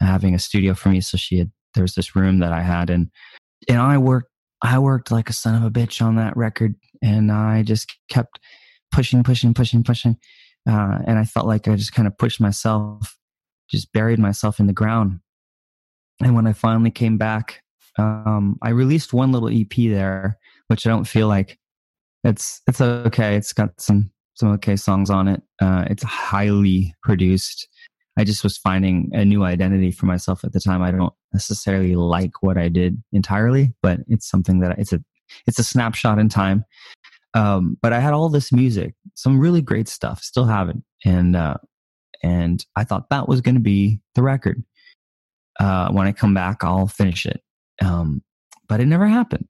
having 0.00 0.34
a 0.34 0.38
studio 0.38 0.72
for 0.72 0.88
me. 0.88 1.02
So 1.02 1.18
she 1.18 1.36
had 1.40 1.52
there 1.74 1.82
was 1.84 1.96
this 1.96 2.16
room 2.16 2.38
that 2.38 2.54
I 2.54 2.62
had, 2.62 2.88
and 2.88 3.10
and 3.68 3.78
I 3.78 3.98
worked 3.98 4.30
I 4.62 4.78
worked 4.78 5.10
like 5.10 5.28
a 5.28 5.34
son 5.34 5.54
of 5.54 5.64
a 5.64 5.70
bitch 5.70 6.00
on 6.00 6.16
that 6.16 6.36
record, 6.36 6.74
and 7.02 7.30
I 7.30 7.62
just 7.62 7.94
kept 8.08 8.40
pushing, 8.90 9.22
pushing, 9.22 9.54
pushing, 9.54 9.82
pushing, 9.82 10.16
uh, 10.68 10.98
and 11.06 11.18
I 11.18 11.24
felt 11.24 11.46
like 11.46 11.68
I 11.68 11.76
just 11.76 11.92
kind 11.92 12.08
of 12.08 12.16
pushed 12.16 12.40
myself, 12.40 13.16
just 13.70 13.92
buried 13.92 14.18
myself 14.18 14.58
in 14.58 14.66
the 14.66 14.72
ground. 14.72 15.20
And 16.22 16.34
when 16.34 16.46
I 16.46 16.52
finally 16.52 16.90
came 16.90 17.18
back, 17.18 17.62
um, 17.98 18.58
I 18.62 18.70
released 18.70 19.12
one 19.12 19.32
little 19.32 19.50
EP 19.50 19.74
there, 19.76 20.38
which 20.68 20.86
I 20.86 20.90
don't 20.90 21.04
feel 21.04 21.28
like 21.28 21.58
it's 22.24 22.60
it's 22.66 22.80
okay. 22.80 23.36
It's 23.36 23.52
got 23.52 23.80
some 23.80 24.10
some 24.34 24.50
okay 24.52 24.76
songs 24.76 25.10
on 25.10 25.28
it. 25.28 25.42
Uh, 25.60 25.84
it's 25.88 26.02
highly 26.02 26.94
produced. 27.02 27.68
I 28.18 28.24
just 28.24 28.42
was 28.42 28.56
finding 28.56 29.10
a 29.12 29.24
new 29.24 29.44
identity 29.44 29.90
for 29.90 30.06
myself 30.06 30.42
at 30.44 30.52
the 30.52 30.60
time. 30.60 30.82
I 30.82 30.90
don't 30.90 31.12
necessarily 31.36 31.94
like 31.94 32.42
what 32.42 32.56
I 32.56 32.68
did 32.68 33.02
entirely, 33.12 33.74
but 33.82 34.00
it's 34.08 34.28
something 34.28 34.60
that 34.60 34.78
it's 34.78 34.92
a 34.92 35.00
it's 35.46 35.58
a 35.58 35.64
snapshot 35.64 36.18
in 36.18 36.28
time. 36.28 36.64
Um, 37.34 37.76
but 37.82 37.92
I 37.92 38.00
had 38.00 38.14
all 38.14 38.30
this 38.30 38.52
music, 38.52 38.94
some 39.14 39.38
really 39.38 39.60
great 39.60 39.88
stuff, 39.88 40.22
still 40.22 40.46
have 40.46 40.70
it, 40.70 40.76
and 41.04 41.36
uh, 41.36 41.58
and 42.22 42.64
I 42.74 42.84
thought 42.84 43.10
that 43.10 43.28
was 43.28 43.42
going 43.42 43.56
to 43.56 43.60
be 43.60 44.00
the 44.14 44.22
record. 44.22 44.64
Uh, 45.60 45.90
when 45.90 46.06
I 46.06 46.12
come 46.12 46.34
back, 46.34 46.64
I'll 46.64 46.86
finish 46.86 47.26
it. 47.26 47.42
Um, 47.82 48.22
but 48.68 48.80
it 48.80 48.86
never 48.86 49.06
happened. 49.06 49.46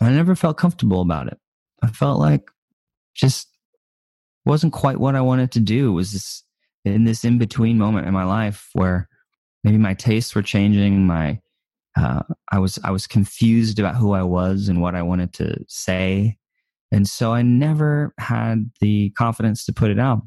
I 0.00 0.10
never 0.10 0.34
felt 0.34 0.58
comfortable 0.58 1.00
about 1.00 1.28
it. 1.28 1.38
I 1.82 1.88
felt 1.88 2.18
like 2.18 2.50
just 3.14 3.48
wasn't 4.44 4.72
quite 4.72 4.98
what 4.98 5.14
I 5.14 5.20
wanted 5.22 5.52
to 5.52 5.60
do. 5.60 5.90
It 5.90 5.94
was 5.94 6.12
this 6.12 6.44
in 6.84 7.04
this 7.04 7.24
in 7.24 7.38
between 7.38 7.78
moment 7.78 8.06
in 8.06 8.12
my 8.12 8.24
life 8.24 8.68
where 8.74 9.08
maybe 9.64 9.78
my 9.78 9.94
tastes 9.94 10.34
were 10.34 10.42
changing 10.42 11.06
my 11.06 11.40
uh, 11.96 12.22
i 12.52 12.58
was 12.58 12.78
i 12.84 12.90
was 12.90 13.06
confused 13.06 13.78
about 13.78 13.96
who 13.96 14.12
i 14.12 14.22
was 14.22 14.68
and 14.68 14.80
what 14.80 14.94
i 14.94 15.02
wanted 15.02 15.32
to 15.32 15.56
say. 15.68 16.36
And 16.92 17.08
so 17.08 17.32
i 17.32 17.42
never 17.42 18.14
had 18.18 18.70
the 18.80 19.10
confidence 19.10 19.64
to 19.64 19.72
put 19.72 19.90
it 19.90 19.98
out. 19.98 20.22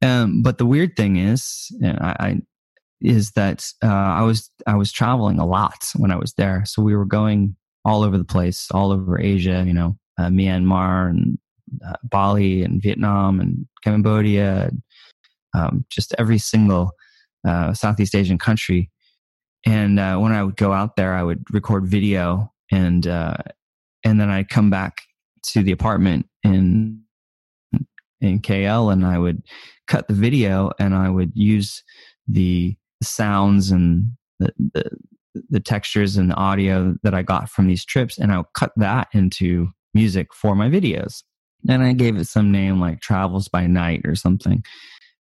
Um, 0.00 0.42
but 0.42 0.56
the 0.56 0.64
weird 0.64 0.96
thing 0.96 1.16
is 1.16 1.70
I, 1.84 2.16
I 2.20 2.40
is 3.00 3.32
that 3.32 3.70
uh, 3.82 3.86
i 3.86 4.22
was 4.22 4.50
i 4.66 4.74
was 4.74 4.90
traveling 4.90 5.38
a 5.38 5.46
lot 5.46 5.84
when 5.96 6.10
i 6.10 6.16
was 6.16 6.32
there. 6.34 6.64
So 6.64 6.82
we 6.82 6.96
were 6.96 7.04
going 7.04 7.56
all 7.84 8.02
over 8.02 8.18
the 8.18 8.24
place 8.24 8.68
all 8.72 8.92
over 8.92 9.20
asia 9.20 9.64
you 9.66 9.72
know 9.72 9.96
uh, 10.18 10.28
myanmar 10.28 11.08
and 11.08 11.38
uh, 11.86 11.96
bali 12.02 12.62
and 12.62 12.82
vietnam 12.82 13.40
and 13.40 13.66
cambodia 13.82 14.70
um, 15.54 15.84
just 15.88 16.14
every 16.18 16.38
single 16.38 16.92
uh, 17.46 17.72
Southeast 17.74 18.14
Asian 18.14 18.38
country. 18.38 18.90
And 19.66 19.98
uh, 19.98 20.16
when 20.18 20.32
I 20.32 20.42
would 20.42 20.56
go 20.56 20.72
out 20.72 20.96
there, 20.96 21.14
I 21.14 21.22
would 21.22 21.44
record 21.52 21.86
video, 21.86 22.52
and 22.70 23.06
uh, 23.06 23.36
and 24.04 24.20
then 24.20 24.30
I'd 24.30 24.48
come 24.48 24.70
back 24.70 25.02
to 25.48 25.62
the 25.62 25.72
apartment 25.72 26.26
in 26.44 27.02
in 28.20 28.40
KL, 28.40 28.92
and 28.92 29.04
I 29.04 29.18
would 29.18 29.42
cut 29.88 30.06
the 30.08 30.14
video, 30.14 30.70
and 30.78 30.94
I 30.94 31.10
would 31.10 31.32
use 31.34 31.82
the 32.28 32.76
sounds 33.02 33.70
and 33.70 34.12
the, 34.38 34.52
the 34.74 34.90
the 35.50 35.60
textures 35.60 36.16
and 36.16 36.30
the 36.30 36.36
audio 36.36 36.96
that 37.02 37.14
I 37.14 37.22
got 37.22 37.50
from 37.50 37.66
these 37.66 37.84
trips, 37.84 38.16
and 38.18 38.32
I 38.32 38.38
would 38.38 38.52
cut 38.54 38.72
that 38.76 39.08
into 39.12 39.68
music 39.92 40.32
for 40.32 40.54
my 40.54 40.68
videos. 40.68 41.22
And 41.68 41.82
I 41.82 41.92
gave 41.92 42.16
it 42.16 42.26
some 42.26 42.52
name 42.52 42.80
like 42.80 43.00
Travels 43.00 43.48
by 43.48 43.66
Night 43.66 44.02
or 44.04 44.14
something 44.14 44.62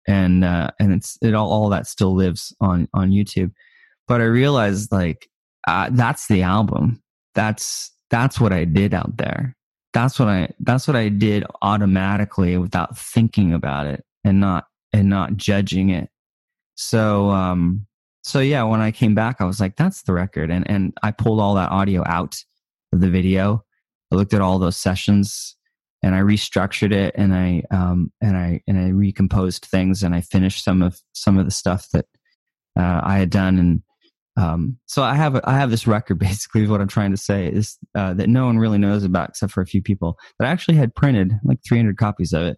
and 0.08 0.44
uh, 0.44 0.72
and 0.80 0.94
it's 0.94 1.18
it 1.22 1.34
all, 1.34 1.50
all 1.52 1.70
that 1.70 1.88
still 1.88 2.16
lives 2.16 2.56
on 2.62 2.88
on 2.94 3.12
YouTube. 3.12 3.52
But 4.08 4.22
I 4.22 4.26
realized 4.26 4.92
like 4.92 5.30
uh, 5.68 5.90
that's 5.92 6.28
the 6.28 6.44
album. 6.44 7.02
That's 7.34 7.92
that's 8.10 8.40
what 8.40 8.54
I 8.54 8.66
did 8.66 8.94
out 8.94 9.18
there. 9.18 9.56
That's 9.94 10.20
what 10.20 10.28
I 10.28 10.50
that's 10.60 10.88
what 10.88 10.96
I 10.96 11.10
did 11.10 11.46
automatically 11.62 12.58
without 12.58 12.98
thinking 12.98 13.54
about 13.54 13.88
it 13.88 14.04
and 14.24 14.40
not 14.40 14.66
and 14.94 15.10
not 15.10 15.38
judging 15.38 15.90
it. 15.90 16.10
So 16.76 17.30
um 17.30 17.88
so 18.24 18.40
yeah, 18.40 18.64
when 18.64 18.82
I 18.82 18.92
came 18.92 19.14
back, 19.14 19.38
I 19.40 19.46
was 19.46 19.60
like, 19.60 19.76
that's 19.76 20.02
the 20.02 20.14
record, 20.14 20.50
and 20.52 20.70
and 20.70 20.94
I 21.04 21.12
pulled 21.12 21.40
all 21.40 21.56
that 21.56 21.72
audio 21.72 22.04
out 22.06 22.44
of 22.92 23.00
the 23.00 23.10
video. 23.10 23.64
I 24.12 24.16
looked 24.16 24.34
at 24.34 24.42
all 24.42 24.60
those 24.60 24.78
sessions 24.78 25.55
and 26.06 26.14
I 26.14 26.20
restructured 26.20 26.94
it 26.94 27.16
and 27.18 27.34
I 27.34 27.64
um, 27.72 28.12
and 28.22 28.38
I 28.38 28.62
and 28.68 28.78
I 28.78 28.90
recomposed 28.90 29.66
things 29.66 30.04
and 30.04 30.14
I 30.14 30.22
finished 30.22 30.64
some 30.64 30.84
of 30.84 31.02
some 31.14 31.40
of 31.40 31.46
the 31.46 31.52
stuff 31.52 31.90
that 31.94 32.06
uh, 32.78 33.02
I 33.04 33.18
had 33.18 33.32
done. 33.32 33.58
And 33.58 33.82
um, 34.38 34.78
so 34.86 35.02
I 35.02 35.16
have 35.16 35.34
a, 35.34 35.50
I 35.50 35.56
have 35.56 35.72
this 35.72 35.88
record 35.88 36.20
basically 36.20 36.62
is 36.62 36.70
what 36.70 36.80
I'm 36.80 36.88
trying 36.88 37.10
to 37.10 37.18
say 37.18 37.48
is 37.48 37.80
uh, 37.96 38.14
that 38.14 38.30
no 38.30 38.46
one 38.46 38.60
really 38.60 38.78
knows 38.78 39.04
about 39.04 39.30
except 39.30 39.52
for 39.52 39.62
a 39.62 39.66
few 39.66 39.82
people. 39.82 40.16
That 40.38 40.48
I 40.48 40.52
actually 40.52 40.78
had 40.78 40.94
printed 40.94 41.34
like 41.44 41.58
300 41.68 41.98
copies 41.98 42.34
of 42.34 42.44
it 42.44 42.58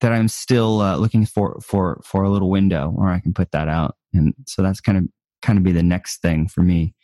that 0.00 0.12
I'm 0.12 0.26
still 0.26 0.80
uh, 0.80 0.96
looking 0.96 1.24
for 1.24 1.60
for 1.60 2.00
for 2.04 2.24
a 2.24 2.30
little 2.30 2.50
window 2.50 2.88
where 2.88 3.10
I 3.10 3.20
can 3.20 3.32
put 3.32 3.52
that 3.52 3.68
out. 3.68 3.94
And 4.12 4.34
so 4.48 4.60
that's 4.60 4.80
kind 4.80 4.98
of 4.98 5.04
kind 5.40 5.56
of 5.56 5.62
be 5.62 5.70
the 5.70 5.84
next 5.84 6.20
thing 6.20 6.48
for 6.48 6.62
me. 6.62 6.96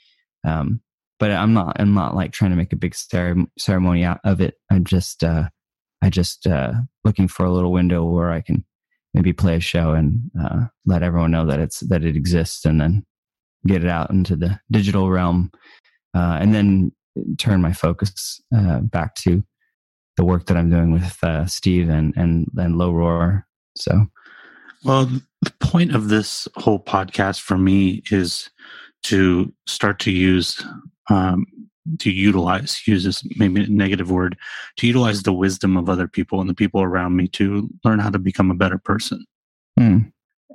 Um, 0.44 0.80
but 1.20 1.30
I'm 1.30 1.54
not 1.54 1.76
I'm 1.78 1.94
not 1.94 2.16
like 2.16 2.32
trying 2.32 2.50
to 2.50 2.56
make 2.56 2.72
a 2.72 2.76
big 2.76 2.96
ceremony 2.96 4.02
out 4.02 4.18
of 4.24 4.40
it. 4.40 4.56
I'm 4.72 4.82
just 4.82 5.22
uh, 5.22 5.50
I 6.02 6.10
just 6.10 6.46
uh, 6.46 6.72
looking 7.04 7.28
for 7.28 7.44
a 7.44 7.50
little 7.50 7.72
window 7.72 8.04
where 8.04 8.30
I 8.30 8.40
can 8.40 8.64
maybe 9.14 9.32
play 9.32 9.56
a 9.56 9.60
show 9.60 9.92
and 9.92 10.30
uh, 10.40 10.66
let 10.84 11.02
everyone 11.02 11.30
know 11.30 11.46
that 11.46 11.60
it's 11.60 11.80
that 11.80 12.04
it 12.04 12.16
exists, 12.16 12.64
and 12.64 12.80
then 12.80 13.04
get 13.66 13.84
it 13.84 13.90
out 13.90 14.10
into 14.10 14.36
the 14.36 14.60
digital 14.70 15.10
realm, 15.10 15.50
uh, 16.14 16.38
and 16.40 16.54
then 16.54 16.92
turn 17.38 17.62
my 17.62 17.72
focus 17.72 18.40
uh, 18.54 18.80
back 18.80 19.14
to 19.14 19.42
the 20.16 20.24
work 20.24 20.46
that 20.46 20.56
I'm 20.56 20.70
doing 20.70 20.92
with 20.92 21.22
uh, 21.22 21.46
Steve 21.46 21.88
and 21.88 22.12
and 22.16 22.46
and 22.56 22.76
Low 22.76 22.92
Roar. 22.92 23.46
So, 23.76 24.06
well, 24.84 25.06
the 25.06 25.52
point 25.60 25.94
of 25.94 26.08
this 26.08 26.48
whole 26.56 26.82
podcast 26.82 27.40
for 27.40 27.58
me 27.58 28.02
is 28.10 28.50
to 29.04 29.52
start 29.66 29.98
to 30.00 30.10
use 30.10 30.64
um, 31.10 31.46
to 31.98 32.10
utilize 32.10 32.86
use 32.86 33.04
this 33.04 33.26
maybe 33.36 33.62
a 33.62 33.66
negative 33.66 34.10
word 34.10 34.36
to 34.76 34.86
utilize 34.86 35.22
the 35.22 35.32
wisdom 35.32 35.76
of 35.76 35.88
other 35.88 36.08
people 36.08 36.40
and 36.40 36.48
the 36.48 36.54
people 36.54 36.82
around 36.82 37.16
me 37.16 37.28
to 37.28 37.68
learn 37.84 37.98
how 37.98 38.10
to 38.10 38.18
become 38.18 38.50
a 38.50 38.54
better 38.54 38.78
person. 38.78 39.24
Hmm. 39.78 39.98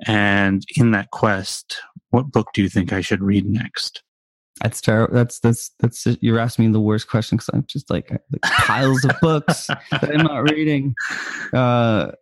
and 0.06 0.64
in 0.76 0.92
that 0.92 1.10
quest 1.10 1.82
what 2.08 2.32
book 2.32 2.48
do 2.54 2.62
you 2.62 2.68
think 2.68 2.92
i 2.92 3.00
should 3.00 3.22
read 3.22 3.46
next? 3.46 4.02
That's 4.62 4.80
terrible 4.80 5.14
that's 5.14 5.40
that's 5.40 5.70
that's 5.78 6.06
you're 6.20 6.38
asking 6.38 6.66
me 6.66 6.72
the 6.72 6.80
worst 6.80 7.08
question 7.08 7.36
because 7.36 7.50
i'm 7.52 7.64
just 7.66 7.90
like, 7.90 8.10
like 8.10 8.42
piles 8.42 9.04
of 9.04 9.12
books 9.20 9.66
that 9.66 10.10
i'm 10.10 10.22
not 10.22 10.50
reading. 10.50 10.94
Uh 11.52 12.12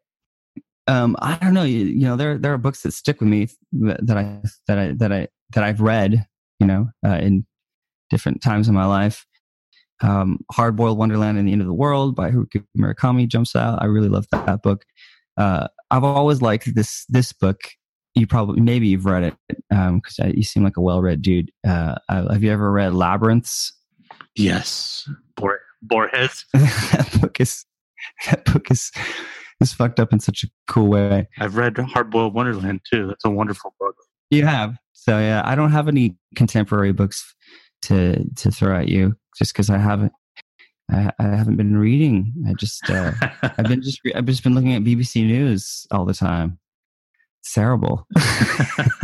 um 0.89 1.15
i 1.21 1.37
don't 1.37 1.55
know 1.55 1.63
you, 1.63 1.85
you 1.85 2.07
know 2.07 2.17
there 2.17 2.39
there 2.39 2.53
are 2.53 2.59
books 2.59 2.83
that 2.83 2.93
stick 2.93 3.21
with 3.21 3.29
me 3.29 3.49
that, 3.73 4.05
that 4.05 4.17
i 4.17 4.41
that 4.67 4.79
i 4.79 4.93
that 4.93 5.13
i 5.13 5.29
that 5.51 5.63
i've 5.63 5.81
read 5.81 6.27
you 6.59 6.67
know 6.67 6.89
uh, 7.07 7.17
in 7.17 7.47
different 8.11 8.43
times 8.43 8.69
in 8.69 8.75
my 8.75 8.87
life. 8.87 9.27
Um, 10.01 10.39
Hard 10.53 10.77
Boiled 10.77 10.99
Wonderland 10.99 11.39
and 11.39 11.49
the 11.49 11.53
End 11.53 11.61
of 11.61 11.67
the 11.67 11.75
World 11.75 12.15
by 12.15 12.31
Haruki 12.31 12.65
Murakami 12.77 13.27
jumps 13.27 13.57
out. 13.57 13.83
I 13.83 13.87
really 13.87 14.09
love 14.09 14.27
that, 14.31 14.47
that 14.47 14.63
book. 14.63 14.85
Uh, 15.37 15.69
I've 15.91 16.05
always 16.05 16.43
liked 16.43 16.75
this 16.75 17.05
this 17.09 17.33
book. 17.33 17.61
You 18.15 18.27
probably 18.27 18.61
maybe 18.61 18.89
you've 18.89 19.07
read 19.07 19.23
it 19.23 19.35
because 19.71 20.19
um, 20.19 20.33
you 20.35 20.43
seem 20.43 20.65
like 20.65 20.77
a 20.77 20.81
well 20.81 21.01
read 21.01 21.23
dude. 21.23 21.51
Uh, 21.67 21.97
uh, 22.09 22.33
have 22.33 22.43
you 22.43 22.53
ever 22.53 22.71
read 22.71 22.95
Labyrinths? 22.95 23.73
Yes, 24.37 25.09
Bor- 25.37 25.61
Borges. 25.83 26.45
that 26.53 27.09
book 27.21 27.41
is 27.41 27.65
that 28.27 28.45
book 28.45 28.71
is 28.71 28.93
is 29.61 29.73
fucked 29.73 30.01
up 30.01 30.13
in 30.13 30.21
such 30.21 30.45
a 30.45 30.49
cool 30.69 30.89
way. 30.89 31.29
I've 31.39 31.57
read 31.57 31.77
Hard 31.79 32.11
Boiled 32.11 32.35
Wonderland 32.35 32.81
too. 32.93 33.07
That's 33.07 33.25
a 33.25 33.31
wonderful 33.31 33.75
book. 33.81 33.97
You 34.31 34.45
have. 34.47 34.77
So 34.93 35.19
yeah, 35.19 35.43
I 35.45 35.55
don't 35.55 35.73
have 35.73 35.89
any 35.89 36.17
contemporary 36.37 36.93
books 36.93 37.35
to 37.83 38.25
to 38.37 38.51
throw 38.51 38.79
at 38.79 38.89
you 38.89 39.17
just 39.37 39.53
because 39.53 39.71
I 39.71 39.79
haven't. 39.79 40.13
I, 40.91 41.13
I 41.19 41.25
haven't 41.25 41.57
been 41.57 41.77
reading. 41.77 42.33
I 42.49 42.55
just 42.55 42.89
uh, 42.89 43.13
I've 43.43 43.69
been 43.69 43.83
just 43.83 44.01
I've 44.15 44.27
just 44.27 44.43
been 44.43 44.55
looking 44.55 44.75
at 44.75 44.83
BBC 44.83 45.27
News 45.27 45.87
all 45.91 46.05
the 46.05 46.15
time. 46.15 46.59
It's 47.41 47.53
terrible. 47.53 48.07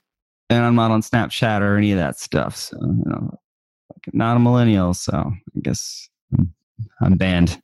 And 0.50 0.64
I'm 0.64 0.74
not 0.74 0.90
on 0.90 1.02
Snapchat 1.02 1.60
or 1.60 1.76
any 1.76 1.92
of 1.92 1.98
that 1.98 2.18
stuff. 2.18 2.56
So, 2.56 2.78
you 2.80 3.04
know, 3.06 3.38
not 4.12 4.36
a 4.36 4.40
millennial. 4.40 4.94
So 4.94 5.12
I 5.14 5.60
guess 5.60 6.08
I'm, 6.36 6.52
I'm 7.00 7.14
banned. 7.14 7.60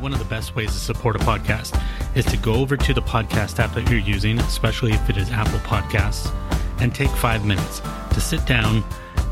One 0.00 0.14
of 0.14 0.18
the 0.18 0.24
best 0.24 0.56
ways 0.56 0.72
to 0.72 0.78
support 0.78 1.14
a 1.14 1.18
podcast 1.18 1.78
is 2.16 2.24
to 2.24 2.36
go 2.38 2.54
over 2.54 2.76
to 2.76 2.94
the 2.94 3.02
podcast 3.02 3.58
app 3.58 3.74
that 3.74 3.88
you're 3.90 4.00
using, 4.00 4.38
especially 4.40 4.92
if 4.92 5.10
it 5.10 5.18
is 5.18 5.30
Apple 5.30 5.58
Podcasts, 5.60 6.32
and 6.80 6.94
take 6.94 7.10
five 7.10 7.44
minutes 7.44 7.80
to 8.14 8.20
sit 8.20 8.44
down 8.46 8.82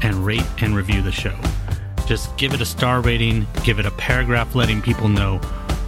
and 0.02 0.14
rate 0.26 0.44
and 0.58 0.76
review 0.76 1.00
the 1.00 1.10
show. 1.10 1.34
Just 2.06 2.36
give 2.36 2.52
it 2.52 2.60
a 2.60 2.66
star 2.66 3.00
rating, 3.00 3.46
give 3.64 3.78
it 3.78 3.86
a 3.86 3.90
paragraph 3.92 4.54
letting 4.54 4.82
people 4.82 5.08
know 5.08 5.38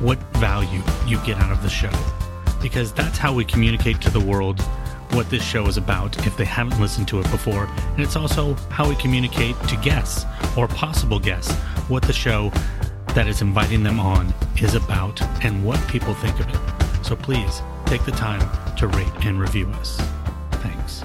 what 0.00 0.18
value 0.36 0.82
you 1.06 1.18
get 1.26 1.36
out 1.36 1.52
of 1.52 1.62
the 1.62 1.68
show. 1.68 1.92
Because 2.62 2.92
that's 2.92 3.18
how 3.18 3.34
we 3.34 3.44
communicate 3.44 4.00
to 4.00 4.10
the 4.10 4.20
world 4.20 4.60
what 5.12 5.28
this 5.28 5.42
show 5.42 5.66
is 5.66 5.76
about 5.76 6.26
if 6.26 6.36
they 6.36 6.44
haven't 6.44 6.80
listened 6.80 7.08
to 7.08 7.20
it 7.20 7.30
before. 7.30 7.64
And 7.64 8.00
it's 8.00 8.16
also 8.16 8.54
how 8.70 8.88
we 8.88 8.94
communicate 8.96 9.60
to 9.68 9.76
guests 9.76 10.24
or 10.56 10.68
possible 10.68 11.18
guests 11.18 11.52
what 11.88 12.02
the 12.02 12.12
show 12.12 12.52
that 13.14 13.26
is 13.26 13.42
inviting 13.42 13.82
them 13.82 13.98
on 13.98 14.32
is 14.60 14.74
about 14.74 15.20
and 15.44 15.64
what 15.64 15.80
people 15.88 16.14
think 16.14 16.38
of 16.38 16.48
it. 16.48 17.04
So 17.04 17.16
please 17.16 17.62
take 17.86 18.04
the 18.04 18.12
time 18.12 18.40
to 18.76 18.86
rate 18.86 19.12
and 19.24 19.40
review 19.40 19.68
us. 19.70 20.00
Thanks. 20.52 20.99